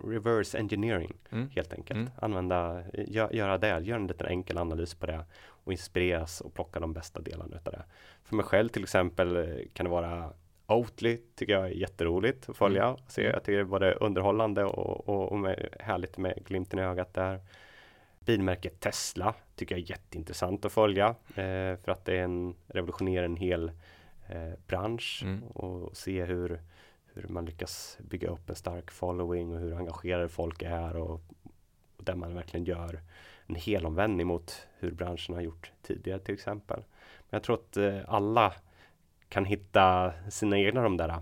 Reverse 0.03 0.57
engineering 0.57 1.13
mm. 1.31 1.49
helt 1.49 1.73
enkelt. 1.73 1.99
Mm. 1.99 2.11
Använda, 2.21 2.83
gö, 2.93 3.29
göra 3.31 3.57
det, 3.57 3.79
göra 3.79 3.99
en 3.99 4.07
liten 4.07 4.27
enkel 4.27 4.57
analys 4.57 4.95
på 4.95 5.05
det 5.05 5.25
och 5.39 5.71
inspireras 5.71 6.41
och 6.41 6.53
plocka 6.53 6.79
de 6.79 6.93
bästa 6.93 7.21
delarna 7.21 7.55
utav 7.55 7.73
det. 7.73 7.83
För 8.23 8.35
mig 8.35 8.45
själv 8.45 8.69
till 8.69 8.83
exempel 8.83 9.35
eh, 9.35 9.65
kan 9.73 9.83
det 9.83 9.89
vara 9.89 10.33
Oatly 10.67 11.17
tycker 11.35 11.53
jag 11.53 11.65
är 11.65 11.69
jätteroligt 11.69 12.49
att 12.49 12.57
följa. 12.57 12.83
Mm. 12.83 12.97
Se, 13.07 13.23
jag 13.23 13.43
tycker 13.43 13.57
det 13.57 13.59
är 13.59 13.63
både 13.63 13.93
underhållande 13.93 14.63
och, 14.63 15.09
och, 15.09 15.31
och 15.31 15.39
med, 15.39 15.69
härligt 15.79 16.17
med 16.17 16.45
glimten 16.45 16.79
i 16.79 16.81
ögat 16.81 17.13
där. 17.13 17.39
Bilmärket 18.19 18.79
Tesla 18.79 19.33
tycker 19.55 19.75
jag 19.75 19.83
är 19.83 19.89
jätteintressant 19.89 20.65
att 20.65 20.71
följa 20.71 21.07
eh, 21.29 21.75
för 21.83 21.89
att 21.89 22.05
det 22.05 22.17
är 22.17 22.23
en 22.23 22.55
revolutionerar 22.67 23.25
en 23.25 23.35
hel 23.35 23.71
eh, 24.27 24.53
bransch 24.67 25.21
mm. 25.25 25.43
och 25.43 25.97
se 25.97 26.23
hur, 26.23 26.59
hur 27.15 27.27
man 27.27 27.45
lyckas 27.45 27.97
bygga 28.01 28.29
upp 28.29 28.49
en 28.49 28.55
stark 28.55 28.91
following 28.91 29.53
och 29.53 29.59
hur 29.59 29.73
engagerade 29.73 30.29
folk 30.29 30.61
är 30.61 30.95
och, 30.95 31.21
och 31.97 32.03
där 32.03 32.15
man 32.15 32.35
verkligen 32.35 32.65
gör 32.65 33.01
en 33.45 33.55
helomvändning 33.55 34.27
mot 34.27 34.67
hur 34.79 34.91
branschen 34.91 35.35
har 35.35 35.41
gjort 35.41 35.71
tidigare 35.81 36.19
till 36.19 36.33
exempel. 36.33 36.77
Men 37.19 37.29
jag 37.29 37.43
tror 37.43 37.55
att 37.55 37.77
eh, 37.77 37.99
alla 38.07 38.53
kan 39.29 39.45
hitta 39.45 40.13
sina 40.29 40.59
egna 40.59 40.81
de 40.81 40.97
där 40.97 41.15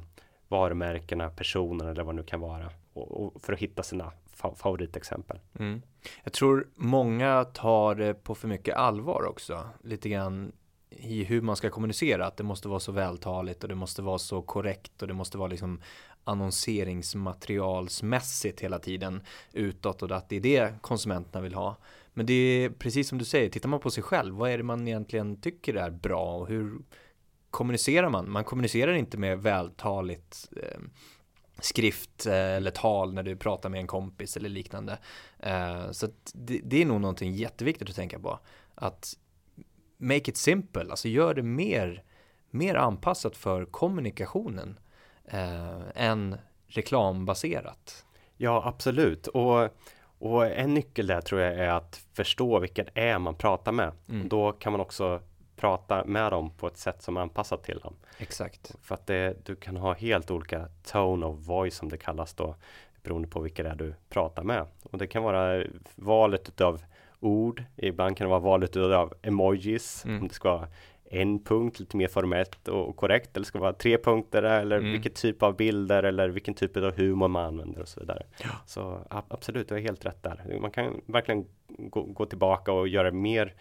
varumärkena, 0.48 1.30
personerna 1.30 1.92
eller 1.92 2.04
vad 2.04 2.16
det 2.16 2.22
nu 2.22 2.24
kan 2.24 2.40
vara 2.40 2.70
och, 2.94 3.12
och 3.12 3.42
för 3.42 3.54
att 3.54 3.60
hitta 3.60 3.84
sina 3.84 4.12
fa 4.34 4.56
favoritexempel. 4.56 5.40
Mm. 5.60 5.82
Jag 6.24 6.34
tror 6.34 6.68
många 6.76 7.44
tar 7.44 7.96
det 7.96 8.14
på 8.14 8.36
för 8.36 8.48
mycket 8.48 8.76
allvar 8.76 9.26
också, 9.26 9.70
lite 9.84 10.10
grann 10.10 10.52
i 10.98 11.24
hur 11.24 11.42
man 11.42 11.56
ska 11.56 11.70
kommunicera, 11.70 12.26
att 12.26 12.38
det 12.38 12.44
måste 12.44 12.68
vara 12.68 12.80
så 12.80 12.92
vältaligt 12.92 13.64
och 13.64 13.70
det 13.70 13.76
måste 13.76 14.02
vara 14.02 14.18
så 14.18 14.42
korrekt 14.42 15.02
och 15.02 15.08
det 15.08 15.14
måste 15.14 15.38
vara 15.38 15.48
liksom 15.48 15.82
annonseringsmaterialsmässigt 16.24 18.60
hela 18.60 18.80
tiden 18.80 19.22
utåt 19.54 20.04
och 20.04 20.12
att 20.12 20.30
det 20.30 20.36
är 20.36 20.42
det 20.42 20.74
konsumenterna 20.82 21.44
vill 21.44 21.54
ha. 21.54 21.78
Men 22.14 22.26
det 22.26 22.34
är 22.34 22.70
precis 22.70 23.10
som 23.10 23.18
du 23.18 23.26
säger, 23.26 23.50
tittar 23.50 23.70
man 23.70 23.80
på 23.80 23.92
sig 23.92 24.04
själv, 24.04 24.36
vad 24.36 24.52
är 24.52 24.58
det 24.58 24.64
man 24.64 24.88
egentligen 24.88 25.42
tycker 25.42 25.76
är 25.76 25.92
bra 25.92 26.36
och 26.36 26.48
hur 26.48 26.80
kommunicerar 27.50 28.10
man? 28.10 28.32
Man 28.32 28.44
kommunicerar 28.44 28.94
inte 28.94 29.18
med 29.18 29.40
vältaligt 29.40 30.50
eh, 30.56 30.80
skrift 31.60 32.26
eh, 32.26 32.34
eller 32.34 32.72
tal 32.72 33.14
när 33.14 33.24
du 33.24 33.36
pratar 33.36 33.70
med 33.70 33.80
en 33.80 33.88
kompis 33.88 34.38
eller 34.38 34.50
liknande. 34.50 34.98
Eh, 35.40 35.92
så 35.92 36.08
det, 36.34 36.62
det, 36.64 36.82
är 36.82 36.86
nog 36.86 37.02
någonting 37.02 37.32
jätteviktigt 37.32 37.90
att 37.90 37.96
tänka 37.96 38.20
på. 38.20 38.40
Att 38.76 39.18
make 39.98 40.32
it 40.32 40.38
simple, 40.38 40.92
alltså 40.92 41.08
gör 41.08 41.34
det 41.34 41.44
mer, 41.44 42.04
mer 42.50 42.76
anpassat 42.76 43.38
för 43.38 43.66
kommunikationen 43.66 44.80
eh, 45.26 45.82
än 45.96 46.38
reklambaserat. 46.68 48.06
Ja, 48.38 48.64
absolut. 48.66 49.28
Och, 49.28 49.70
och 50.20 50.46
en 50.46 50.74
nyckel 50.74 51.08
där 51.08 51.22
tror 51.22 51.42
jag 51.42 51.54
är 51.54 51.70
att 51.70 52.02
förstå 52.14 52.60
vilken 52.60 52.88
är 52.94 53.20
man 53.20 53.36
pratar 53.36 53.72
med. 53.72 53.92
Mm. 54.10 54.30
Då 54.30 54.52
kan 54.52 54.72
man 54.72 54.82
också 54.82 55.22
prata 55.56 56.06
med 56.06 56.32
dem 56.32 56.50
på 56.58 56.68
ett 56.68 56.78
sätt 56.78 57.02
som 57.02 57.18
är 57.18 57.22
anpassat 57.22 57.64
till 57.64 57.80
dem. 57.80 57.96
Exakt. 58.18 58.76
För 58.82 58.96
att 58.96 59.08
det, 59.08 59.46
du 59.46 59.56
kan 59.56 59.78
ha 59.78 59.94
helt 59.94 60.32
olika 60.32 60.68
tone 60.84 61.26
of 61.26 61.40
voice 61.40 61.76
som 61.76 61.90
det 61.90 61.98
kallas 61.98 62.34
då 62.34 62.56
beroende 63.04 63.28
på 63.28 63.40
vilka 63.40 63.64
det 63.64 63.70
är 63.70 63.76
du 63.76 63.94
pratar 64.10 64.44
med. 64.44 64.66
Och 64.84 64.98
det 64.98 65.08
kan 65.08 65.24
vara 65.24 65.64
valet 65.96 66.48
utav 66.48 66.82
ord. 67.24 67.64
Ibland 67.78 68.18
kan 68.18 68.26
det 68.26 68.30
vara 68.30 68.40
valet 68.40 68.78
utav 68.78 69.14
emojis. 69.22 70.06
Mm. 70.06 70.22
Om 70.22 70.28
det 70.28 70.34
ska 70.34 70.50
vara 70.50 70.68
en 71.06 71.44
punkt, 71.44 71.80
lite 71.80 71.98
mer 71.98 72.08
formellt 72.08 72.68
och 72.68 72.96
korrekt. 72.96 73.36
Eller 73.36 73.46
ska 73.46 73.58
det 73.58 73.62
vara 73.62 73.74
tre 73.74 73.98
punkter 73.98 74.44
eller 74.44 74.78
mm. 74.78 74.92
vilken 74.92 75.14
typ 75.14 75.44
av 75.44 75.56
bilder 75.56 76.04
eller 76.04 76.30
vilken 76.30 76.54
typ 76.54 76.78
av 76.78 76.98
humor 76.98 77.28
man 77.28 77.46
använder 77.46 77.82
och 77.82 77.88
så 77.88 78.00
vidare. 78.00 78.24
Ja. 78.44 78.50
Så 78.66 79.08
absolut, 79.10 79.68
du 79.70 79.74
har 79.74 79.82
helt 79.82 80.06
rätt 80.06 80.24
där. 80.24 80.58
Man 80.62 80.72
kan 80.72 81.02
verkligen 81.06 81.46
gå, 81.68 82.02
gå 82.04 82.26
tillbaka 82.26 82.72
och 82.72 82.88
göra 82.88 83.12
mer 83.12 83.54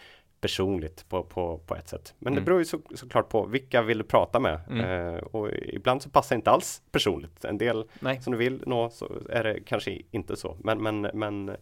personligt 0.43 1.09
på, 1.09 1.23
på, 1.23 1.59
på 1.67 1.77
ett 1.77 1.89
sätt. 1.89 2.15
Men 2.19 2.33
mm. 2.33 2.43
det 2.43 2.47
beror 2.47 2.59
ju 2.59 2.65
så, 2.65 2.81
såklart 2.95 3.29
på 3.29 3.47
vilka 3.47 3.83
vill 3.83 3.99
du 3.99 4.05
prata 4.05 4.41
med. 4.41 4.61
Mm. 4.71 5.15
Eh, 5.15 5.23
och 5.23 5.51
ibland 5.53 6.03
så 6.03 6.11
passar 6.11 6.37
inte 6.37 6.51
alls 6.51 6.83
personligt. 6.93 7.45
En 7.45 7.59
del 7.59 7.85
Nej. 8.01 8.23
som 8.23 8.33
du 8.33 8.39
vill 8.39 8.63
nå 8.67 8.91
så 8.91 9.09
är 9.31 9.45
det 9.45 9.61
kanske 9.61 10.03
inte 10.11 10.37
så. 10.37 10.57
Men, 10.61 10.83
men, 10.83 11.01
men 11.01 11.57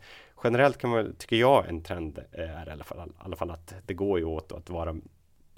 generellt 0.45 0.78
kan 0.78 0.91
man, 0.91 1.14
tycker 1.18 1.36
jag 1.36 1.68
en 1.68 1.82
trend 1.82 2.18
är 2.32 2.68
i 2.68 2.70
alla 2.70 2.84
fall, 2.84 3.09
i 3.09 3.12
alla 3.18 3.36
fall 3.36 3.51
att 3.51 3.74
det 3.86 3.95
går 3.95 4.18
ju 4.18 4.24
åt 4.24 4.53
att 4.53 4.70
vara 4.70 4.97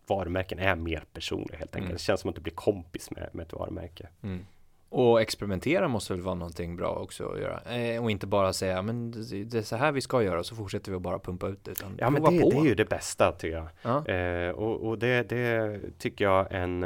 varumärken 0.06 0.58
är 0.58 0.76
mer 0.76 1.04
personliga 1.12 1.58
helt 1.58 1.76
enkelt. 1.76 1.90
Mm. 1.90 1.92
Det 1.92 2.02
känns 2.02 2.20
som 2.20 2.30
att 2.30 2.36
du 2.36 2.42
blir 2.42 2.52
kompis 2.52 3.10
med, 3.10 3.28
med 3.32 3.46
ett 3.46 3.52
varumärke. 3.52 4.08
Mm. 4.22 4.46
Och 4.88 5.20
experimentera 5.20 5.88
måste 5.88 6.12
väl 6.12 6.22
vara 6.22 6.34
någonting 6.34 6.76
bra 6.76 6.94
också 6.94 7.28
att 7.28 7.40
göra. 7.40 7.76
Eh, 7.76 8.02
och 8.02 8.10
inte 8.10 8.26
bara 8.26 8.52
säga, 8.52 8.82
men 8.82 9.10
det 9.50 9.58
är 9.58 9.62
så 9.62 9.76
här 9.76 9.92
vi 9.92 10.00
ska 10.00 10.22
göra, 10.22 10.44
så 10.44 10.56
fortsätter 10.56 10.92
vi 10.92 10.98
bara 10.98 11.18
pumpa 11.18 11.48
ut 11.48 11.68
utan 11.68 11.96
Ja, 11.98 12.10
men 12.10 12.22
det, 12.22 12.30
det, 12.30 12.56
är 12.56 12.64
ju 12.64 12.74
det 12.74 12.84
bästa 12.84 13.32
tycker 13.32 13.56
jag. 13.56 13.68
Ja. 13.82 14.14
Eh, 14.14 14.50
och, 14.50 14.88
och 14.88 14.98
det, 14.98 15.28
det, 15.28 15.80
tycker 15.98 16.24
jag 16.24 16.52
är 16.52 16.60
en, 16.60 16.82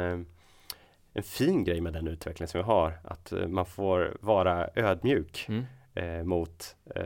en 1.13 1.23
fin 1.23 1.63
grej 1.63 1.81
med 1.81 1.93
den 1.93 2.07
utveckling 2.07 2.47
som 2.47 2.57
vi 2.57 2.63
har. 2.63 2.93
Att 3.03 3.31
eh, 3.31 3.47
man 3.47 3.65
får 3.65 4.17
vara 4.19 4.69
ödmjuk 4.75 5.45
mm. 5.49 5.65
Eh, 5.97 6.23
mot 6.23 6.75
eh, 6.95 7.03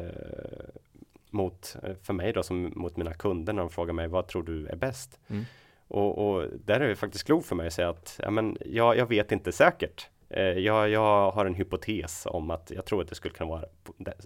mot, 1.34 1.76
för 2.04 2.14
mig 2.14 2.34
då, 2.34 2.44
som 2.44 2.74
mot 2.76 2.98
mina 2.98 3.14
kunder 3.14 3.54
när 3.54 3.62
de 3.62 3.70
frågar 3.70 3.94
mig, 3.94 4.08
vad 4.08 4.28
tror 4.28 4.44
du 4.44 4.68
är 4.68 4.76
bäst? 4.76 5.20
Mm. 5.28 5.46
Och, 5.88 6.18
och, 6.18 6.48
där 6.66 6.80
är 6.80 6.88
det 6.88 6.96
faktiskt 6.96 7.26
klokt 7.26 7.48
för 7.48 7.56
mig 7.56 7.68
att 7.68 7.74
säga 7.74 7.90
att 7.90 8.20
ja, 8.24 8.30
men, 8.30 8.58
ja, 8.66 8.96
jag 8.96 9.06
vet 9.06 9.32
inte 9.32 9.52
säkert. 9.52 10.10
Eh, 10.30 10.44
jag, 10.44 10.90
jag, 10.90 11.32
har 11.32 11.46
en 11.46 11.56
hypotes 11.56 12.26
om 12.26 12.52
att 12.52 12.72
jag 12.76 12.86
tror 12.86 13.02
att 13.02 13.08
det 13.08 13.16
skulle 13.16 13.34
kunna 13.34 13.50
vara 13.50 13.66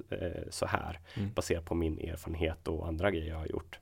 eh, 0.09 0.41
så 0.49 0.66
här 0.66 0.99
mm. 1.18 1.34
baserat 1.34 1.66
på 1.66 1.76
min 1.76 1.99
erfarenhet 1.99 2.68
och 2.68 2.88
andra 2.88 3.11
grejer 3.11 3.30
jag 3.30 3.38
har 3.38 3.47
gjort. 3.47 3.80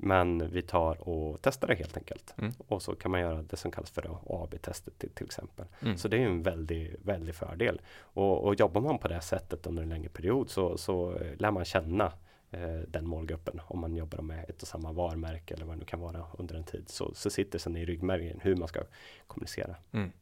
Men 0.00 0.50
vi 0.50 0.62
tar 0.62 1.08
och 1.08 1.38
testar 1.42 1.68
det 1.68 1.74
helt 1.74 1.96
enkelt. 1.96 2.34
Mm. 2.38 2.52
Och 2.68 2.82
så 2.82 2.94
kan 2.94 3.10
man 3.10 3.20
göra 3.20 3.42
det 3.42 3.56
som 3.56 3.70
kallas 3.70 3.90
för 3.90 4.18
AB-testet 4.26 4.98
till, 4.98 5.10
till, 5.10 5.26
exempel. 5.26 5.66
Mm. 5.80 5.96
Så 5.96 6.08
det 6.08 6.16
är 6.16 6.20
en 6.20 6.42
väldig, 6.42 6.96
väldig 7.04 7.34
fördel. 7.34 7.80
Och, 8.00 8.44
och 8.44 8.54
jobbar 8.54 8.80
man 8.80 8.98
på 8.98 9.08
det 9.08 9.20
sättet 9.20 9.66
under 9.66 9.82
en 9.82 9.88
längre 9.88 10.08
period 10.08 10.50
så, 10.50 10.78
så 10.78 11.18
lär 11.38 11.50
man 11.50 11.64
känna 11.64 12.12
eh, 12.50 12.80
den 12.88 13.06
målgruppen. 13.06 13.60
Om 13.66 13.80
man 13.80 13.96
jobbar 13.96 14.22
med 14.22 14.50
ett 14.50 14.62
och 14.62 14.68
samma 14.68 14.92
varumärke 14.92 15.54
eller 15.54 15.64
vad 15.64 15.76
det 15.76 15.80
nu 15.80 15.84
kan 15.84 16.00
vara 16.00 16.26
under 16.38 16.54
en 16.54 16.64
tid. 16.64 16.88
Så, 16.88 17.14
så 17.14 17.30
sitter 17.30 17.58
sen 17.58 17.76
i 17.76 17.84
ryggmärgen 17.84 18.40
hur 18.42 18.56
man 18.56 18.68
ska 18.68 18.80
kommunicera. 19.26 19.76
Mm. 19.92 20.12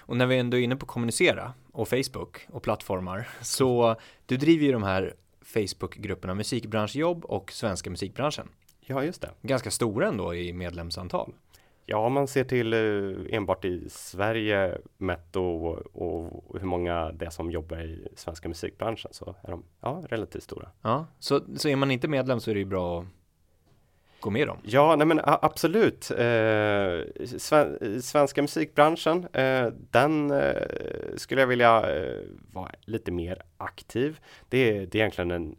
Och 0.00 0.16
när 0.16 0.26
vi 0.26 0.38
ändå 0.38 0.56
är 0.56 0.60
inne 0.60 0.76
på 0.76 0.86
kommunicera 0.86 1.52
och 1.72 1.88
Facebook 1.88 2.46
och 2.50 2.62
plattformar 2.62 3.28
så 3.42 3.96
du 4.26 4.36
driver 4.36 4.66
ju 4.66 4.72
de 4.72 4.82
här 4.82 5.14
Facebookgrupperna 5.40 6.34
musikbranschjobb 6.34 7.24
och 7.24 7.52
svenska 7.52 7.90
musikbranschen. 7.90 8.48
Ja, 8.86 9.04
just 9.04 9.22
det. 9.22 9.30
Ganska 9.42 9.70
stora 9.70 10.08
ändå 10.08 10.34
i 10.34 10.52
medlemsantal. 10.52 11.34
Ja, 11.88 11.98
om 11.98 12.12
man 12.12 12.28
ser 12.28 12.44
till 12.44 12.74
uh, 12.74 13.26
enbart 13.30 13.64
i 13.64 13.90
Sverige 13.90 14.78
mätt 14.96 15.36
och, 15.36 15.72
och, 15.96 16.60
hur 16.60 16.66
många 16.66 17.12
det 17.12 17.26
är 17.26 17.30
som 17.30 17.50
jobbar 17.50 17.78
i 17.78 18.08
svenska 18.16 18.48
musikbranschen 18.48 19.10
så 19.14 19.34
är 19.42 19.50
de 19.50 19.64
ja, 19.80 20.02
relativt 20.08 20.42
stora. 20.42 20.70
Ja, 20.82 21.06
så, 21.18 21.40
så 21.56 21.68
är 21.68 21.76
man 21.76 21.90
inte 21.90 22.08
medlem 22.08 22.40
så 22.40 22.50
är 22.50 22.54
det 22.54 22.60
ju 22.60 22.66
bra 22.66 23.00
att 23.00 23.06
gå 24.20 24.30
med 24.30 24.46
dem? 24.46 24.58
Ja, 24.62 24.96
nej 24.96 25.06
men 25.06 25.20
absolut. 25.24 26.10
Eh, 26.10 27.26
sven 27.38 28.02
svenska 28.02 28.42
musikbranschen, 28.42 29.26
eh, 29.32 29.68
den 29.90 30.30
eh, 30.30 30.62
skulle 31.16 31.40
jag 31.40 31.48
vilja 31.48 31.84
vara 32.52 32.70
lite 32.80 33.12
mer 33.12 33.42
aktiv. 33.56 34.20
Det 34.48 34.58
är, 34.58 34.86
det 34.86 34.98
är 34.98 35.00
egentligen 35.00 35.30
en, 35.30 35.56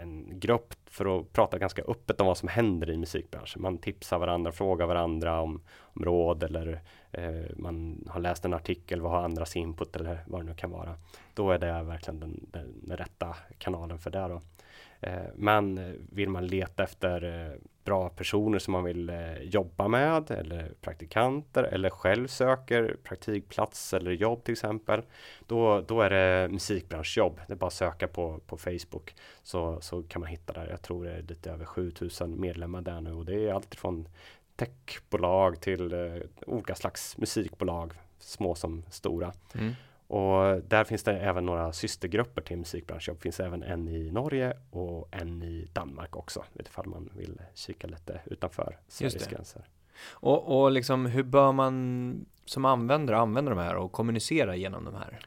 en 0.00 0.40
grupp 0.40 0.74
för 0.86 1.18
att 1.18 1.32
prata 1.32 1.58
ganska 1.58 1.82
öppet 1.82 2.20
om 2.20 2.26
vad 2.26 2.38
som 2.38 2.48
händer 2.48 2.90
i 2.90 2.96
musikbranschen. 2.96 3.62
Man 3.62 3.78
tipsar 3.78 4.18
varandra, 4.18 4.52
frågar 4.52 4.86
varandra 4.86 5.40
om, 5.40 5.62
om 5.80 6.04
råd 6.04 6.42
eller 6.42 6.82
eh, 7.12 7.56
man 7.56 8.04
har 8.10 8.20
läst 8.20 8.44
en 8.44 8.54
artikel, 8.54 9.00
vad 9.00 9.12
har 9.12 9.22
andras 9.22 9.56
input 9.56 9.96
eller 9.96 10.24
vad 10.26 10.40
det 10.40 10.44
nu 10.44 10.54
kan 10.54 10.70
vara. 10.70 10.94
Då 11.34 11.50
är 11.50 11.58
det 11.58 11.82
verkligen 11.82 12.20
den, 12.20 12.46
den, 12.50 12.80
den 12.82 12.96
rätta 12.96 13.36
kanalen 13.58 13.98
för 13.98 14.10
det. 14.10 14.28
Då. 14.28 14.40
Eh, 15.00 15.26
men 15.34 15.78
eh, 15.78 15.94
vill 16.12 16.28
man 16.28 16.46
leta 16.46 16.84
efter 16.84 17.24
eh, 17.24 17.58
bra 17.84 18.08
personer 18.08 18.58
som 18.58 18.72
man 18.72 18.84
vill 18.84 19.12
jobba 19.42 19.88
med 19.88 20.30
eller 20.30 20.72
praktikanter 20.80 21.64
eller 21.64 21.90
själv 21.90 22.26
söker 22.26 22.96
praktikplats 23.02 23.94
eller 23.94 24.10
jobb 24.10 24.44
till 24.44 24.52
exempel. 24.52 25.02
Då, 25.46 25.80
då 25.80 26.00
är 26.00 26.10
det 26.10 26.48
musikbranschjobb. 26.48 27.40
Det 27.46 27.52
är 27.52 27.56
bara 27.56 27.66
att 27.66 27.72
söka 27.72 28.08
på, 28.08 28.40
på 28.46 28.56
Facebook 28.56 29.14
så, 29.42 29.80
så 29.80 30.02
kan 30.02 30.20
man 30.20 30.28
hitta 30.28 30.52
där. 30.52 30.68
Jag 30.70 30.82
tror 30.82 31.04
det 31.04 31.12
är 31.12 31.22
lite 31.22 31.50
över 31.50 31.64
7000 31.64 32.40
medlemmar 32.40 32.82
där 32.82 33.00
nu 33.00 33.12
och 33.12 33.24
det 33.24 33.48
är 33.48 33.52
allt 33.52 33.74
från 33.74 34.08
techbolag 34.56 35.60
till 35.60 35.94
olika 36.46 36.74
slags 36.74 37.18
musikbolag, 37.18 37.92
små 38.18 38.54
som 38.54 38.82
stora. 38.90 39.32
Mm. 39.54 39.72
Och 40.08 40.62
där 40.62 40.84
finns 40.84 41.02
det 41.02 41.18
även 41.18 41.46
några 41.46 41.72
systergrupper 41.72 42.42
till 42.42 42.58
musikbranschjobb. 42.58 43.16
Det 43.16 43.22
finns 43.22 43.40
även 43.40 43.62
en 43.62 43.88
i 43.88 44.10
Norge 44.10 44.56
och 44.70 45.08
en 45.10 45.42
i 45.42 45.68
Danmark 45.72 46.16
också. 46.16 46.44
Ifall 46.54 46.86
man 46.86 47.10
vill 47.16 47.40
kika 47.54 47.86
lite 47.86 48.20
utanför 48.24 48.78
Sveriges 48.88 49.26
gränser. 49.26 49.64
Och, 50.10 50.62
och 50.62 50.70
liksom, 50.70 51.06
hur 51.06 51.22
bör 51.22 51.52
man 51.52 52.26
som 52.44 52.64
användare 52.64 53.18
använda 53.18 53.50
de 53.50 53.58
här 53.58 53.76
och 53.76 53.92
kommunicera 53.92 54.56
genom 54.56 54.84
de 54.84 54.94
här? 54.94 55.18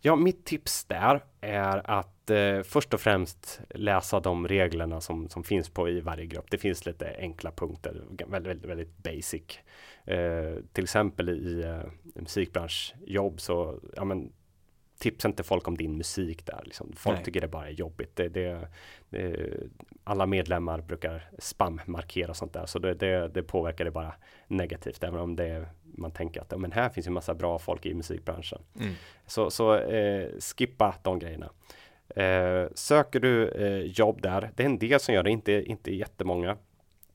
Ja, 0.00 0.16
mitt 0.16 0.44
tips 0.44 0.84
där 0.84 1.24
är 1.40 1.90
att 1.90 2.19
eh, 2.30 2.62
först 2.62 2.94
och 2.94 3.00
främst 3.00 3.60
läsa 3.70 4.20
de 4.20 4.48
reglerna 4.48 5.00
som, 5.00 5.28
som 5.28 5.44
finns 5.44 5.68
på 5.68 5.88
i 5.88 6.00
varje 6.00 6.26
grupp. 6.26 6.50
Det 6.50 6.58
finns 6.58 6.86
lite 6.86 7.16
enkla 7.18 7.52
punkter, 7.52 8.02
väldigt, 8.26 8.50
väldigt, 8.50 8.70
väldigt 8.70 8.98
basic. 8.98 9.58
Eh, 10.04 10.54
till 10.72 10.84
exempel 10.84 11.28
i 11.28 11.62
eh, 11.62 11.90
musikbranschjobb 12.14 13.40
så 13.40 13.80
ja, 13.96 14.04
men, 14.04 14.32
tipsa 14.98 15.28
inte 15.28 15.42
folk 15.42 15.68
om 15.68 15.76
din 15.76 15.96
musik 15.96 16.46
där. 16.46 16.62
Liksom. 16.64 16.92
Folk 16.96 17.16
Nej. 17.16 17.24
tycker 17.24 17.40
det 17.40 17.48
bara 17.48 17.68
är 17.68 17.72
jobbigt. 17.72 18.16
Det, 18.16 18.28
det, 18.28 18.68
det, 19.10 19.50
alla 20.04 20.26
medlemmar 20.26 20.80
brukar 20.80 21.30
spammarkera 21.38 22.34
sånt 22.34 22.52
där, 22.52 22.66
så 22.66 22.78
det, 22.78 22.94
det, 22.94 23.28
det 23.28 23.42
påverkar 23.42 23.84
det 23.84 23.90
bara 23.90 24.14
negativt, 24.46 25.04
även 25.04 25.20
om 25.20 25.36
det 25.36 25.66
man 25.82 26.10
tänker 26.10 26.40
att 26.40 26.60
men 26.60 26.72
här 26.72 26.88
finns 26.88 27.06
ju 27.06 27.10
massa 27.10 27.34
bra 27.34 27.58
folk 27.58 27.86
i 27.86 27.94
musikbranschen. 27.94 28.62
Mm. 28.80 28.94
Så, 29.26 29.50
så 29.50 29.76
eh, 29.76 30.28
skippa 30.56 30.94
de 31.02 31.18
grejerna. 31.18 31.50
Eh, 32.16 32.68
söker 32.74 33.20
du 33.20 33.48
eh, 33.48 33.92
jobb 33.92 34.22
där, 34.22 34.50
det 34.56 34.62
är 34.62 34.66
en 34.66 34.78
del 34.78 35.00
som 35.00 35.14
gör 35.14 35.22
det, 35.22 35.30
inte, 35.30 35.52
inte 35.52 35.94
jättemånga. 35.94 36.56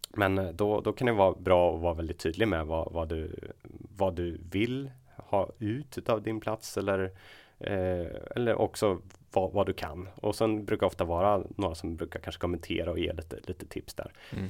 Men 0.09 0.37
eh, 0.37 0.49
då, 0.49 0.81
då 0.81 0.93
kan 0.93 1.05
det 1.07 1.13
vara 1.13 1.35
bra 1.35 1.75
att 1.75 1.81
vara 1.81 1.93
väldigt 1.93 2.19
tydlig 2.19 2.47
med 2.47 2.65
vad, 2.65 2.91
vad, 2.91 3.09
du, 3.09 3.35
vad 3.97 4.15
du 4.15 4.37
vill 4.51 4.91
ha 5.15 5.49
ut 5.59 6.09
av 6.09 6.21
din 6.21 6.39
plats 6.39 6.77
eller, 6.77 7.11
eh, 7.59 8.07
eller 8.35 8.55
också 8.55 9.01
vad, 9.31 9.51
vad, 9.51 9.65
du 9.65 9.73
kan. 9.73 10.07
Och 10.15 10.35
sen 10.35 10.65
brukar 10.65 10.87
ofta 10.87 11.03
vara 11.03 11.43
några 11.55 11.75
som 11.75 11.95
brukar 11.95 12.19
kanske 12.19 12.41
kommentera 12.41 12.91
och 12.91 12.99
ge 12.99 13.13
lite, 13.13 13.39
lite 13.43 13.65
tips 13.65 13.93
där. 13.93 14.11
Mm. 14.31 14.45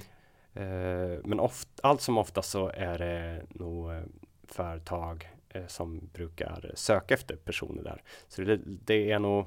Eh, 0.54 1.20
men 1.24 1.40
oft, 1.40 1.70
allt 1.84 2.02
som 2.02 2.18
oftast 2.18 2.50
så 2.50 2.68
är 2.70 2.98
det 2.98 3.42
nog 3.50 3.92
eh, 3.92 4.02
företag 4.48 5.30
som 5.68 6.10
brukar 6.14 6.72
söka 6.76 7.14
efter 7.14 7.36
personer 7.36 7.84
där. 7.84 8.02
Så 8.28 8.42
det, 8.42 8.60
det 8.64 9.12
är 9.12 9.20
nog 9.20 9.46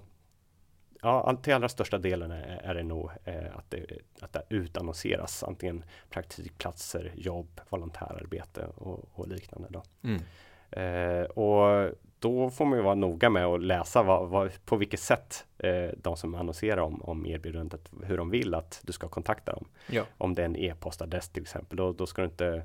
Ja, 1.02 1.36
till 1.42 1.54
allra 1.54 1.68
största 1.68 1.98
delen 1.98 2.30
är, 2.30 2.60
är 2.64 2.74
det 2.74 2.82
nog 2.82 3.10
eh, 3.24 3.56
att, 3.56 3.70
det, 3.70 3.86
att 4.20 4.32
det 4.32 4.42
utannonseras 4.48 5.44
antingen 5.44 5.84
praktikplatser, 6.10 7.12
jobb, 7.16 7.60
volontärarbete 7.68 8.66
och, 8.76 9.08
och 9.14 9.28
liknande. 9.28 9.68
Då. 9.70 9.82
Mm. 10.02 10.22
Eh, 10.70 11.24
och 11.24 11.94
då 12.18 12.50
får 12.50 12.64
man 12.64 12.78
ju 12.78 12.84
vara 12.84 12.94
noga 12.94 13.30
med 13.30 13.46
att 13.46 13.62
läsa 13.62 14.02
vad, 14.02 14.28
vad, 14.28 14.64
på 14.64 14.76
vilket 14.76 15.00
sätt 15.00 15.46
eh, 15.58 15.90
de 15.96 16.16
som 16.16 16.34
annonserar 16.34 16.82
om, 16.82 17.02
om 17.02 17.26
erbjudandet, 17.26 17.90
hur 18.02 18.16
de 18.16 18.30
vill 18.30 18.54
att 18.54 18.80
du 18.82 18.92
ska 18.92 19.08
kontakta 19.08 19.52
dem. 19.52 19.68
Ja. 19.90 20.04
Om 20.18 20.34
det 20.34 20.42
är 20.42 20.46
en 20.46 20.56
e-postadress 20.56 21.28
till 21.28 21.42
exempel, 21.42 21.76
då, 21.76 21.92
då 21.92 22.06
ska 22.06 22.22
du 22.22 22.28
inte 22.28 22.62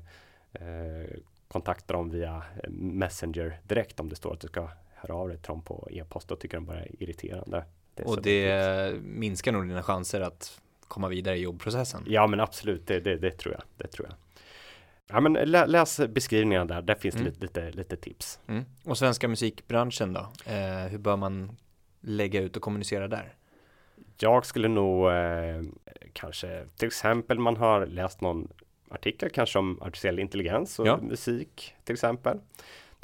eh, 0.52 1.16
kontakta 1.48 1.94
dem 1.94 2.10
via 2.10 2.42
Messenger 2.68 3.60
direkt 3.62 4.00
om 4.00 4.08
det 4.08 4.16
står 4.16 4.32
att 4.32 4.40
du 4.40 4.48
ska 4.48 4.68
höra 4.94 5.14
av 5.14 5.28
dig 5.28 5.38
till 5.38 5.48
dem 5.48 5.62
på 5.62 5.88
e-post. 5.90 6.28
Då 6.28 6.36
tycker 6.36 6.56
de 6.56 6.66
bara 6.66 6.80
är 6.80 7.02
irriterande. 7.02 7.64
Det 7.94 8.02
och 8.02 8.22
det 8.22 9.02
minskar 9.02 9.52
nog 9.52 9.68
dina 9.68 9.82
chanser 9.82 10.20
att 10.20 10.60
komma 10.88 11.08
vidare 11.08 11.36
i 11.36 11.40
jobbprocessen. 11.40 12.02
Ja, 12.06 12.26
men 12.26 12.40
absolut, 12.40 12.86
det, 12.86 13.00
det, 13.00 13.16
det 13.16 13.30
tror 13.30 13.54
jag. 13.54 13.62
Det 13.76 13.88
tror 13.88 14.08
jag. 14.08 14.16
Ja, 15.06 15.20
men 15.20 15.32
läs 15.50 16.00
beskrivningarna 16.08 16.64
där. 16.64 16.82
Där 16.82 16.94
finns 16.94 17.14
mm. 17.14 17.26
lite, 17.26 17.40
lite, 17.40 17.70
lite 17.70 17.96
tips. 17.96 18.38
Mm. 18.46 18.64
Och 18.84 18.98
svenska 18.98 19.28
musikbranschen 19.28 20.12
då? 20.12 20.20
Eh, 20.46 20.86
hur 20.90 20.98
bör 20.98 21.16
man 21.16 21.56
lägga 22.00 22.40
ut 22.40 22.56
och 22.56 22.62
kommunicera 22.62 23.08
där? 23.08 23.34
Jag 24.18 24.46
skulle 24.46 24.68
nog 24.68 25.10
eh, 25.10 25.62
kanske 26.12 26.66
till 26.76 26.86
exempel 26.86 27.38
man 27.38 27.56
har 27.56 27.86
läst 27.86 28.20
någon 28.20 28.48
artikel 28.88 29.30
kanske 29.30 29.58
om 29.58 29.82
artificiell 29.82 30.18
intelligens 30.18 30.78
och 30.78 30.86
ja. 30.86 30.96
musik 30.96 31.74
till 31.84 31.92
exempel. 31.92 32.38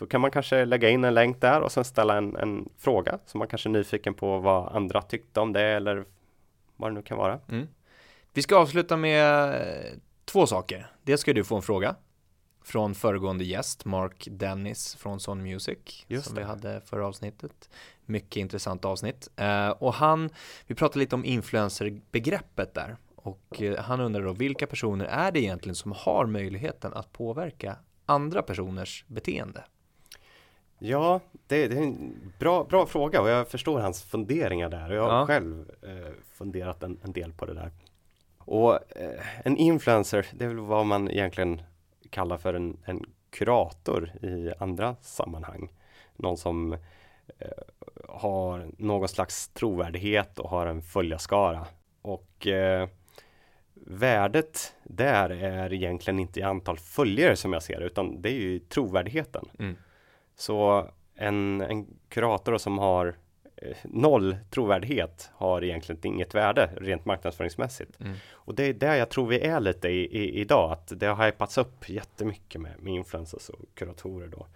Då 0.00 0.06
kan 0.06 0.20
man 0.20 0.30
kanske 0.30 0.64
lägga 0.64 0.90
in 0.90 1.04
en 1.04 1.14
länk 1.14 1.40
där 1.40 1.60
och 1.60 1.72
sen 1.72 1.84
ställa 1.84 2.16
en, 2.16 2.36
en 2.36 2.68
fråga 2.78 3.18
som 3.26 3.38
man 3.38 3.48
kanske 3.48 3.68
är 3.68 3.70
nyfiken 3.70 4.14
på 4.14 4.38
vad 4.38 4.76
andra 4.76 5.02
tyckte 5.02 5.40
om 5.40 5.52
det 5.52 5.62
eller 5.62 6.04
vad 6.76 6.90
det 6.90 6.94
nu 6.94 7.02
kan 7.02 7.18
vara. 7.18 7.40
Mm. 7.48 7.68
Vi 8.32 8.42
ska 8.42 8.56
avsluta 8.56 8.96
med 8.96 9.54
två 10.24 10.46
saker. 10.46 10.90
Dels 11.02 11.20
ska 11.20 11.32
du 11.32 11.44
få 11.44 11.56
en 11.56 11.62
fråga 11.62 11.94
från 12.64 12.94
föregående 12.94 13.44
gäst, 13.44 13.84
Mark 13.84 14.28
Dennis 14.30 14.94
från 14.96 15.20
Son 15.20 15.42
Music, 15.42 16.04
Just 16.06 16.26
som 16.26 16.34
det. 16.34 16.40
vi 16.40 16.46
hade 16.46 16.80
förra 16.80 17.06
avsnittet. 17.06 17.70
Mycket 18.04 18.36
intressant 18.36 18.84
avsnitt. 18.84 19.28
Uh, 19.40 19.70
och 19.70 19.94
han, 19.94 20.30
vi 20.66 20.74
pratade 20.74 20.98
lite 20.98 21.14
om 21.14 21.24
influencerbegreppet 21.24 22.74
där. 22.74 22.96
Och 23.16 23.60
uh, 23.62 23.76
han 23.76 24.00
undrar 24.00 24.22
då, 24.22 24.32
vilka 24.32 24.66
personer 24.66 25.04
är 25.04 25.32
det 25.32 25.40
egentligen 25.40 25.74
som 25.74 25.92
har 25.92 26.26
möjligheten 26.26 26.92
att 26.92 27.12
påverka 27.12 27.76
andra 28.06 28.42
personers 28.42 29.04
beteende? 29.08 29.64
Ja, 30.82 31.20
det, 31.46 31.68
det, 31.68 31.76
är 31.76 31.82
en 31.82 32.32
bra, 32.38 32.64
bra 32.64 32.86
fråga 32.86 33.20
och 33.20 33.28
jag 33.28 33.48
förstår 33.48 33.80
hans 33.80 34.02
funderingar 34.02 34.68
där. 34.68 34.90
Jag 34.90 35.02
har 35.02 35.18
ja. 35.18 35.26
själv 35.26 35.70
eh, 35.82 36.12
funderat 36.34 36.82
en, 36.82 37.00
en, 37.04 37.12
del 37.12 37.32
på 37.32 37.46
det 37.46 37.54
där. 37.54 37.70
Och 38.38 38.74
eh, 38.96 39.20
en 39.44 39.56
influencer, 39.56 40.26
det 40.32 40.44
är 40.44 40.48
väl 40.48 40.58
vad 40.58 40.86
man 40.86 41.10
egentligen 41.10 41.62
kallar 42.10 42.38
för 42.38 42.54
en, 42.54 42.76
en 42.84 43.04
kurator 43.30 44.12
i 44.22 44.52
andra 44.58 44.96
sammanhang. 45.00 45.72
Någon 46.16 46.36
som 46.36 46.72
eh, 46.72 47.48
har 48.08 48.70
någon 48.78 49.08
slags 49.08 49.48
trovärdighet 49.48 50.38
och 50.38 50.50
har 50.50 50.66
en 50.66 50.82
följarskara. 50.82 51.66
Och 52.02 52.46
eh, 52.46 52.88
värdet 53.74 54.74
där 54.84 55.30
är 55.30 55.72
egentligen 55.72 56.20
inte 56.20 56.40
i 56.40 56.42
antal 56.42 56.78
följare 56.78 57.36
som 57.36 57.52
jag 57.52 57.62
ser 57.62 57.80
det, 57.80 57.86
utan 57.86 58.22
det 58.22 58.28
är 58.28 58.40
ju 58.40 58.58
trovärdigheten. 58.58 59.48
Mm. 59.58 59.76
Så 60.40 60.86
en, 61.14 61.60
en 61.60 61.86
kurator 62.08 62.58
som 62.58 62.78
har 62.78 63.16
eh, 63.56 63.76
noll 63.84 64.36
trovärdighet 64.50 65.30
har 65.34 65.64
egentligen 65.64 66.06
inget 66.06 66.34
värde 66.34 66.70
rent 66.76 67.04
marknadsföringsmässigt. 67.04 68.00
Mm. 68.00 68.12
Och 68.30 68.54
det 68.54 68.64
är 68.64 68.72
där 68.72 68.94
jag 68.94 69.08
tror 69.08 69.26
vi 69.26 69.40
är 69.40 69.60
lite 69.60 69.88
i, 69.88 70.18
i, 70.18 70.40
idag, 70.40 70.72
att 70.72 70.92
det 71.00 71.06
har 71.06 71.26
hypats 71.26 71.58
upp 71.58 71.88
jättemycket 71.88 72.60
med, 72.60 72.72
med 72.78 72.94
influencers 72.94 73.48
och 73.48 73.58
kuratorer 73.74 74.28
då. 74.28 74.46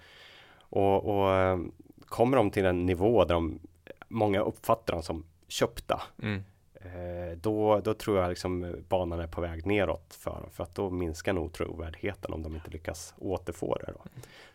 Och, 0.59 1.05
och 1.05 1.32
eh, 1.32 1.59
kommer 2.07 2.37
de 2.37 2.51
till 2.51 2.64
en 2.64 2.87
nivå 2.87 3.24
där 3.24 3.35
de, 3.35 3.61
många 4.09 4.41
uppfattar 4.41 4.95
dem 4.95 5.03
som 5.03 5.24
köpta, 5.49 6.03
mm. 6.22 6.43
Eh, 6.85 7.37
då, 7.37 7.80
då 7.80 7.95
tror 7.95 8.18
jag 8.18 8.28
liksom 8.28 8.76
banan 8.89 9.20
är 9.20 9.26
på 9.26 9.41
väg 9.41 9.66
neråt 9.66 10.14
för 10.14 10.30
dem, 10.30 10.51
för 10.53 10.64
att 10.64 10.74
då 10.74 10.91
minskar 10.91 11.32
nog 11.32 11.53
trovärdigheten 11.53 12.32
om 12.32 12.43
de 12.43 12.55
inte 12.55 12.70
lyckas 12.70 13.14
återfå 13.18 13.74
det. 13.74 13.93
Då. 13.93 14.01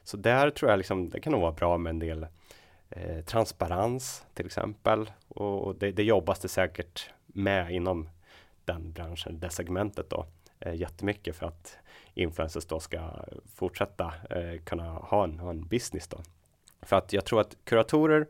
Så 0.03 0.17
där 0.17 0.49
tror 0.49 0.71
jag 0.71 0.77
liksom, 0.77 1.09
det 1.09 1.19
kan 1.19 1.31
nog 1.31 1.41
vara 1.41 1.51
bra 1.51 1.77
med 1.77 1.89
en 1.89 1.99
del 1.99 2.27
eh, 2.89 3.21
transparens 3.21 4.25
till 4.33 4.45
exempel. 4.45 5.11
Och, 5.27 5.63
och 5.63 5.75
det, 5.75 5.91
det 5.91 6.03
jobbas 6.03 6.39
det 6.39 6.47
säkert 6.47 7.09
med 7.25 7.71
inom 7.71 8.09
den 8.65 8.91
branschen, 8.91 9.39
det 9.39 9.49
segmentet 9.49 10.09
då 10.09 10.25
eh, 10.59 10.73
jättemycket 10.73 11.35
för 11.35 11.45
att 11.45 11.77
influencers 12.13 12.65
då 12.65 12.79
ska 12.79 13.11
fortsätta 13.55 14.13
eh, 14.29 14.61
kunna 14.63 14.93
ha 14.93 15.23
en, 15.23 15.39
ha 15.39 15.49
en 15.49 15.67
business 15.67 16.07
då. 16.07 16.21
För 16.81 16.95
att 16.95 17.13
jag 17.13 17.25
tror 17.25 17.41
att 17.41 17.57
kuratorer 17.63 18.27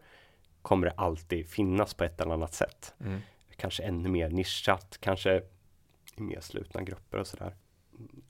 kommer 0.62 0.88
det 0.88 0.94
alltid 0.98 1.50
finnas 1.50 1.94
på 1.94 2.04
ett 2.04 2.22
eller 2.22 2.34
annat 2.34 2.54
sätt. 2.54 2.94
Mm 3.00 3.22
kanske 3.60 3.84
ännu 3.84 4.10
mer 4.10 4.30
nischat, 4.30 4.98
kanske 5.00 5.42
i 6.16 6.22
mer 6.22 6.40
slutna 6.42 6.82
grupper 6.82 7.18
och 7.18 7.28
sådär. 7.28 7.56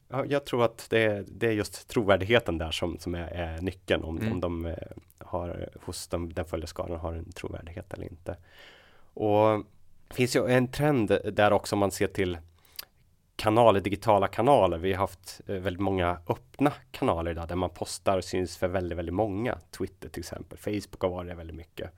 Ja, 0.07 0.25
jag 0.25 0.45
tror 0.45 0.65
att 0.65 0.88
det 0.89 1.03
är, 1.03 1.25
det 1.27 1.47
är 1.47 1.51
just 1.51 1.88
trovärdigheten 1.88 2.57
där 2.57 2.71
som, 2.71 2.99
som 2.99 3.15
är, 3.15 3.27
är 3.27 3.61
nyckeln 3.61 4.03
om, 4.03 4.17
mm. 4.17 4.32
om 4.32 4.39
de 4.39 4.65
eh, 4.65 4.75
har 5.17 5.69
hos 5.82 6.07
dem, 6.07 6.34
den 6.34 6.45
följarskaran 6.45 6.99
har 6.99 7.13
en 7.13 7.32
trovärdighet 7.32 7.93
eller 7.93 8.05
inte. 8.05 8.38
Och 9.13 9.65
Det 10.07 10.15
finns 10.15 10.36
ju 10.36 10.47
en 10.47 10.67
trend 10.67 11.19
där 11.34 11.51
också 11.51 11.75
om 11.75 11.80
man 11.80 11.91
ser 11.91 12.07
till 12.07 12.38
kanaler, 13.36 13.80
digitala 13.80 14.27
kanaler. 14.27 14.77
Vi 14.77 14.93
har 14.93 14.99
haft 14.99 15.41
eh, 15.47 15.55
väldigt 15.55 15.82
många 15.82 16.17
öppna 16.27 16.73
kanaler 16.91 17.32
idag 17.32 17.47
där 17.47 17.55
man 17.55 17.69
postar 17.69 18.17
och 18.17 18.23
syns 18.23 18.57
för 18.57 18.67
väldigt, 18.67 18.97
väldigt 18.97 19.15
många. 19.15 19.59
Twitter 19.71 20.09
till 20.09 20.19
exempel, 20.19 20.57
Facebook 20.57 21.01
har 21.01 21.09
varit 21.09 21.38
väldigt 21.38 21.55
mycket. 21.55 21.91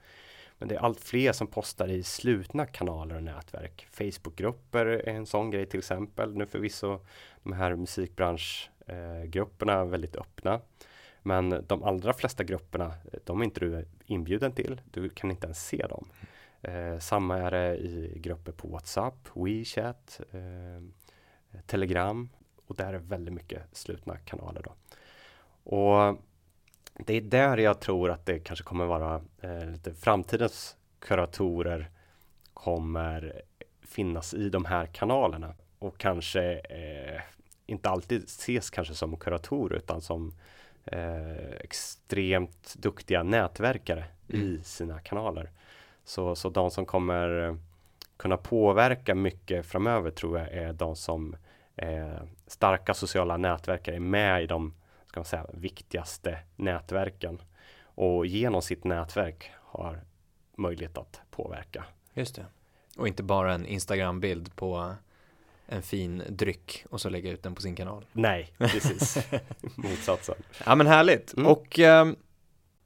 Men 0.62 0.68
det 0.68 0.74
är 0.74 0.80
allt 0.80 1.00
fler 1.00 1.32
som 1.32 1.46
postar 1.46 1.88
i 1.88 2.02
slutna 2.02 2.66
kanaler 2.66 3.16
och 3.16 3.22
nätverk. 3.22 3.86
Facebookgrupper 3.90 4.86
är 4.86 5.08
en 5.08 5.26
sån 5.26 5.50
grej 5.50 5.66
till 5.66 5.78
exempel. 5.78 6.36
Nu 6.36 6.46
förvisso 6.46 7.00
de 7.42 7.52
här 7.52 7.76
musikbranschgrupperna 7.76 9.72
eh, 9.72 9.84
väldigt 9.84 10.16
öppna. 10.16 10.60
Men 11.22 11.64
de 11.66 11.82
allra 11.82 12.12
flesta 12.12 12.44
grupperna, 12.44 12.94
de 13.24 13.40
är 13.40 13.44
inte 13.44 13.60
du 13.60 13.86
inbjuden 14.04 14.52
till. 14.52 14.80
Du 14.90 15.08
kan 15.08 15.30
inte 15.30 15.44
ens 15.46 15.66
se 15.66 15.86
dem. 15.86 16.08
Eh, 16.60 16.98
samma 16.98 17.38
är 17.38 17.50
det 17.50 17.76
i 17.76 18.12
grupper 18.16 18.52
på 18.52 18.68
WhatsApp, 18.68 19.28
WeChat, 19.34 20.20
eh, 20.30 20.82
Telegram 21.66 22.28
och 22.66 22.76
där 22.76 22.92
är 22.92 22.98
väldigt 22.98 23.34
mycket 23.34 23.62
slutna 23.72 24.16
kanaler. 24.16 24.62
Då. 24.62 24.74
Och 25.76 26.18
det 26.94 27.14
är 27.14 27.20
där 27.20 27.58
jag 27.58 27.80
tror 27.80 28.10
att 28.10 28.26
det 28.26 28.38
kanske 28.38 28.64
kommer 28.64 28.86
vara 28.86 29.22
eh, 29.40 29.70
lite 29.70 29.94
framtidens 29.94 30.76
kuratorer 30.98 31.90
kommer 32.54 33.42
finnas 33.82 34.34
i 34.34 34.48
de 34.48 34.64
här 34.64 34.86
kanalerna 34.86 35.54
och 35.78 35.98
kanske 35.98 36.52
eh, 36.52 37.20
inte 37.66 37.90
alltid 37.90 38.24
ses 38.24 38.70
kanske 38.70 38.94
som 38.94 39.16
kuratorer 39.16 39.76
utan 39.76 40.00
som 40.00 40.34
eh, 40.84 41.52
extremt 41.60 42.74
duktiga 42.78 43.22
nätverkare 43.22 44.04
mm. 44.32 44.46
i 44.46 44.60
sina 44.64 44.98
kanaler. 44.98 45.50
Så, 46.04 46.36
så 46.36 46.48
de 46.48 46.70
som 46.70 46.86
kommer 46.86 47.56
kunna 48.16 48.36
påverka 48.36 49.14
mycket 49.14 49.66
framöver 49.66 50.10
tror 50.10 50.38
jag 50.38 50.52
är 50.52 50.72
de 50.72 50.96
som 50.96 51.36
eh, 51.76 52.22
starka 52.46 52.94
sociala 52.94 53.36
nätverk 53.36 53.88
är 53.88 54.00
med 54.00 54.42
i 54.42 54.46
de 54.46 54.74
ska 55.12 55.20
man 55.20 55.24
säga, 55.24 55.46
viktigaste 55.52 56.38
nätverken 56.56 57.42
och 57.82 58.26
genom 58.26 58.62
sitt 58.62 58.84
nätverk 58.84 59.50
har 59.56 60.04
möjlighet 60.56 60.98
att 60.98 61.20
påverka. 61.30 61.84
Just 62.14 62.34
det. 62.34 62.46
Och 62.96 63.08
inte 63.08 63.22
bara 63.22 63.54
en 63.54 63.66
Instagram-bild 63.66 64.56
på 64.56 64.94
en 65.66 65.82
fin 65.82 66.22
dryck 66.28 66.84
och 66.90 67.00
så 67.00 67.08
lägga 67.08 67.30
ut 67.30 67.42
den 67.42 67.54
på 67.54 67.62
sin 67.62 67.76
kanal. 67.76 68.06
Nej, 68.12 68.52
precis. 68.58 69.18
Motsatsen. 69.76 70.34
Ja 70.66 70.74
men 70.74 70.86
härligt. 70.86 71.34
Mm. 71.36 71.46
Och 71.46 71.78
eh, 71.78 72.12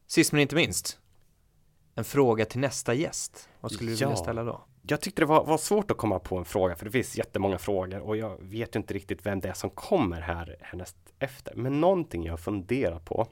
sist 0.07 0.33
men 0.33 0.41
inte 0.41 0.55
minst, 0.55 0.99
en 1.95 2.05
fråga 2.05 2.45
till 2.45 2.61
nästa 2.61 2.95
gäst. 2.95 3.49
Vad 3.61 3.73
skulle 3.73 3.91
du 3.91 3.97
ja. 3.97 4.09
vilja 4.09 4.23
ställa 4.23 4.45
då? 4.45 4.65
Jag 4.89 5.01
tyckte 5.01 5.23
det 5.23 5.27
var, 5.27 5.45
var, 5.45 5.59
svårt 5.59 5.91
att 5.91 5.97
komma 5.97 6.19
på 6.19 6.37
en 6.37 6.45
fråga 6.45 6.77
för 6.77 6.85
det 6.85 6.91
finns 6.91 7.19
jättemånga 7.19 7.59
frågor 7.59 8.01
och 8.01 8.17
jag 8.17 8.37
vet 8.41 8.77
inte 8.77 8.95
riktigt 8.95 9.27
vem 9.27 9.41
det 9.41 9.49
är 9.49 9.53
som 9.53 9.71
kommer 9.71 10.21
här 10.21 10.57
härnäst 10.61 10.97
efter. 11.19 11.55
Men 11.55 11.81
någonting 11.81 12.25
jag 12.25 12.41
funderar 12.41 12.99
på 12.99 13.29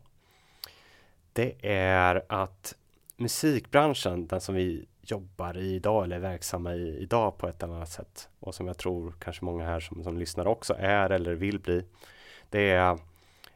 det 1.33 1.55
är 1.63 2.25
att 2.29 2.75
musikbranschen, 3.17 4.27
den 4.27 4.41
som 4.41 4.55
vi 4.55 4.87
jobbar 5.03 5.59
i 5.59 5.75
idag 5.75 6.05
eller 6.05 6.17
är 6.17 6.21
verksamma 6.21 6.75
i 6.75 6.99
idag 6.99 7.39
på 7.39 7.49
ett 7.49 7.63
eller 7.63 7.75
annat 7.75 7.89
sätt 7.89 8.29
och 8.41 8.55
som 8.55 8.67
jag 8.67 8.79
tror 8.79 9.15
kanske 9.19 9.45
många 9.45 9.65
här 9.65 9.81
som, 9.81 10.05
som 10.05 10.19
lyssnar 10.19 10.47
också 10.47 10.75
är 10.79 11.11
eller 11.11 11.35
vill 11.35 11.59
bli. 11.59 11.85
Det 12.51 12.71
är 12.71 12.99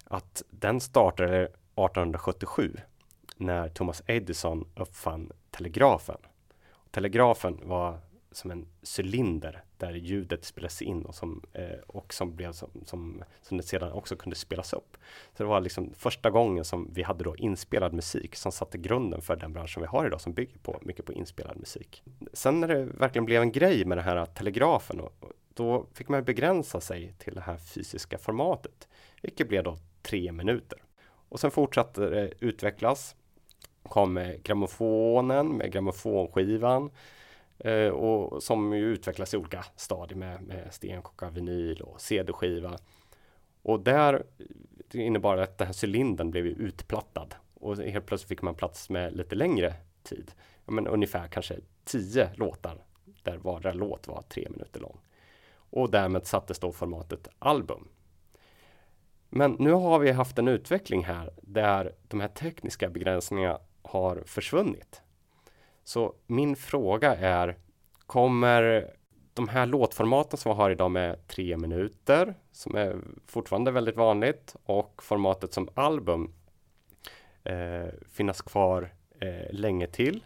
att 0.04 0.42
den 0.50 0.80
startade 0.80 1.42
1877 1.42 2.76
när 3.36 3.68
Thomas 3.68 4.02
Edison 4.06 4.68
uppfann 4.74 5.32
telegrafen. 5.50 6.18
Telegrafen 6.90 7.60
var 7.62 8.00
som 8.30 8.50
en 8.50 8.66
cylinder 8.98 9.64
där 9.76 9.92
ljudet 9.92 10.44
spelas 10.44 10.82
in 10.82 11.02
och 11.02 11.14
som, 11.14 11.42
eh, 11.52 11.78
och 11.86 12.14
som 12.14 12.36
blev 12.36 12.52
som, 12.52 12.70
som, 12.84 13.24
som 13.42 13.56
det 13.56 13.62
sedan 13.62 13.92
också 13.92 14.16
kunde 14.16 14.36
spelas 14.36 14.72
upp. 14.72 14.96
Så 15.36 15.42
det 15.42 15.48
var 15.48 15.60
liksom 15.60 15.94
första 15.96 16.30
gången 16.30 16.64
som 16.64 16.90
vi 16.92 17.02
hade 17.02 17.24
då 17.24 17.36
inspelad 17.36 17.92
musik 17.92 18.36
som 18.36 18.52
satte 18.52 18.78
grunden 18.78 19.22
för 19.22 19.36
den 19.36 19.52
branschen 19.52 19.82
vi 19.82 19.86
har 19.86 20.06
idag 20.06 20.20
som 20.20 20.32
bygger 20.32 20.58
på 20.58 20.78
mycket 20.82 21.04
på 21.04 21.12
inspelad 21.12 21.56
musik. 21.56 22.02
Sen 22.32 22.60
när 22.60 22.68
det 22.68 22.84
verkligen 22.84 23.24
blev 23.24 23.42
en 23.42 23.52
grej 23.52 23.84
med 23.84 23.98
den 23.98 24.04
här 24.04 24.26
telegrafen 24.26 25.00
och, 25.00 25.14
och 25.20 25.32
då 25.54 25.86
fick 25.94 26.08
man 26.08 26.24
begränsa 26.24 26.80
sig 26.80 27.14
till 27.18 27.34
det 27.34 27.40
här 27.40 27.56
fysiska 27.56 28.18
formatet, 28.18 28.88
vilket 29.22 29.48
blev 29.48 29.64
då 29.64 29.76
tre 30.02 30.32
minuter. 30.32 30.78
Och 31.28 31.40
sen 31.40 31.50
fortsatte 31.50 32.10
det 32.10 32.32
utvecklas 32.40 33.16
kom 33.88 34.34
grammofonen 34.42 35.56
med 35.56 35.72
grammofonskivan 35.72 36.90
eh, 37.58 37.88
och 37.88 38.42
som 38.42 38.72
ju 38.72 38.84
utvecklas 38.84 39.34
i 39.34 39.36
olika 39.36 39.64
stadier 39.76 40.18
med, 40.18 40.42
med 40.42 40.74
stenkocka, 40.74 41.30
vinyl 41.30 41.80
och 41.80 42.00
CD-skiva. 42.00 42.78
Och 43.62 43.80
där 43.80 44.22
det 44.88 44.98
innebar 44.98 45.36
att 45.36 45.58
den 45.58 45.66
här 45.66 45.84
cylindern 45.84 46.30
blev 46.30 46.46
utplattad 46.46 47.34
och 47.54 47.76
helt 47.76 48.06
plötsligt 48.06 48.28
fick 48.28 48.42
man 48.42 48.54
plats 48.54 48.90
med 48.90 49.16
lite 49.16 49.34
längre 49.34 49.74
tid. 50.02 50.32
Ja, 50.66 50.72
men 50.72 50.86
ungefär 50.86 51.28
kanske 51.28 51.56
tio 51.84 52.30
låtar 52.34 52.84
där 53.22 53.36
vardera 53.36 53.72
låt 53.72 54.08
var 54.08 54.22
tre 54.22 54.48
minuter 54.50 54.80
lång. 54.80 54.98
Och 55.70 55.90
därmed 55.90 56.26
sattes 56.26 56.58
då 56.58 56.72
formatet 56.72 57.28
album. 57.38 57.88
Men 59.28 59.56
nu 59.58 59.72
har 59.72 59.98
vi 59.98 60.10
haft 60.10 60.38
en 60.38 60.48
utveckling 60.48 61.04
här 61.04 61.30
där 61.42 61.94
de 62.08 62.20
här 62.20 62.28
tekniska 62.28 62.90
begränsningarna 62.90 63.58
har 63.88 64.22
försvunnit. 64.26 65.02
Så 65.84 66.14
min 66.26 66.56
fråga 66.56 67.16
är, 67.16 67.56
kommer 68.06 68.94
de 69.34 69.48
här 69.48 69.66
låtformaten 69.66 70.38
som 70.38 70.52
vi 70.52 70.56
har 70.56 70.70
idag 70.70 70.90
med 70.90 71.26
tre 71.26 71.56
minuter, 71.56 72.34
som 72.52 72.76
är 72.76 72.96
fortfarande 73.26 73.70
väldigt 73.70 73.96
vanligt, 73.96 74.56
och 74.64 75.02
formatet 75.02 75.52
som 75.52 75.68
album 75.74 76.32
eh, 77.44 77.88
finnas 78.12 78.42
kvar 78.42 78.94
eh, 79.20 79.52
länge 79.52 79.86
till? 79.86 80.24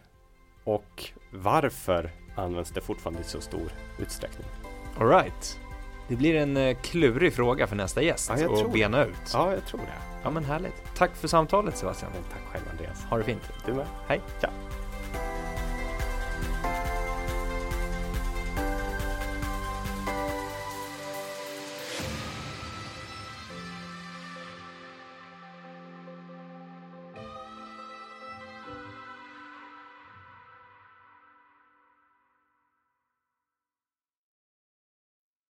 Och 0.63 1.11
varför 1.31 2.11
används 2.35 2.71
det 2.71 2.81
fortfarande 2.81 3.21
i 3.21 3.23
så 3.23 3.41
stor 3.41 3.71
utsträckning? 3.99 4.47
Alright. 4.99 5.59
Det 6.07 6.15
blir 6.15 6.35
en 6.35 6.57
eh, 6.57 6.77
klurig 6.81 7.33
fråga 7.33 7.67
för 7.67 7.75
nästa 7.75 8.01
gäst 8.01 8.31
ja, 8.37 8.65
att 8.65 8.73
bena 8.73 9.05
ut. 9.05 9.31
Ja, 9.33 9.53
jag 9.53 9.65
tror 9.65 9.79
det. 9.81 10.12
Ja, 10.23 10.29
men 10.29 10.45
härligt. 10.45 10.95
Tack 10.95 11.15
för 11.15 11.27
samtalet 11.27 11.77
Sebastian. 11.77 12.11
Tack 12.31 12.41
själv 12.51 12.63
Andreas. 12.71 13.03
Ha 13.03 13.17
det 13.17 13.23
fint. 13.23 13.49
Du 13.65 13.73
med. 13.73 13.85
Hej. 14.07 14.21
Ciao. 14.39 14.62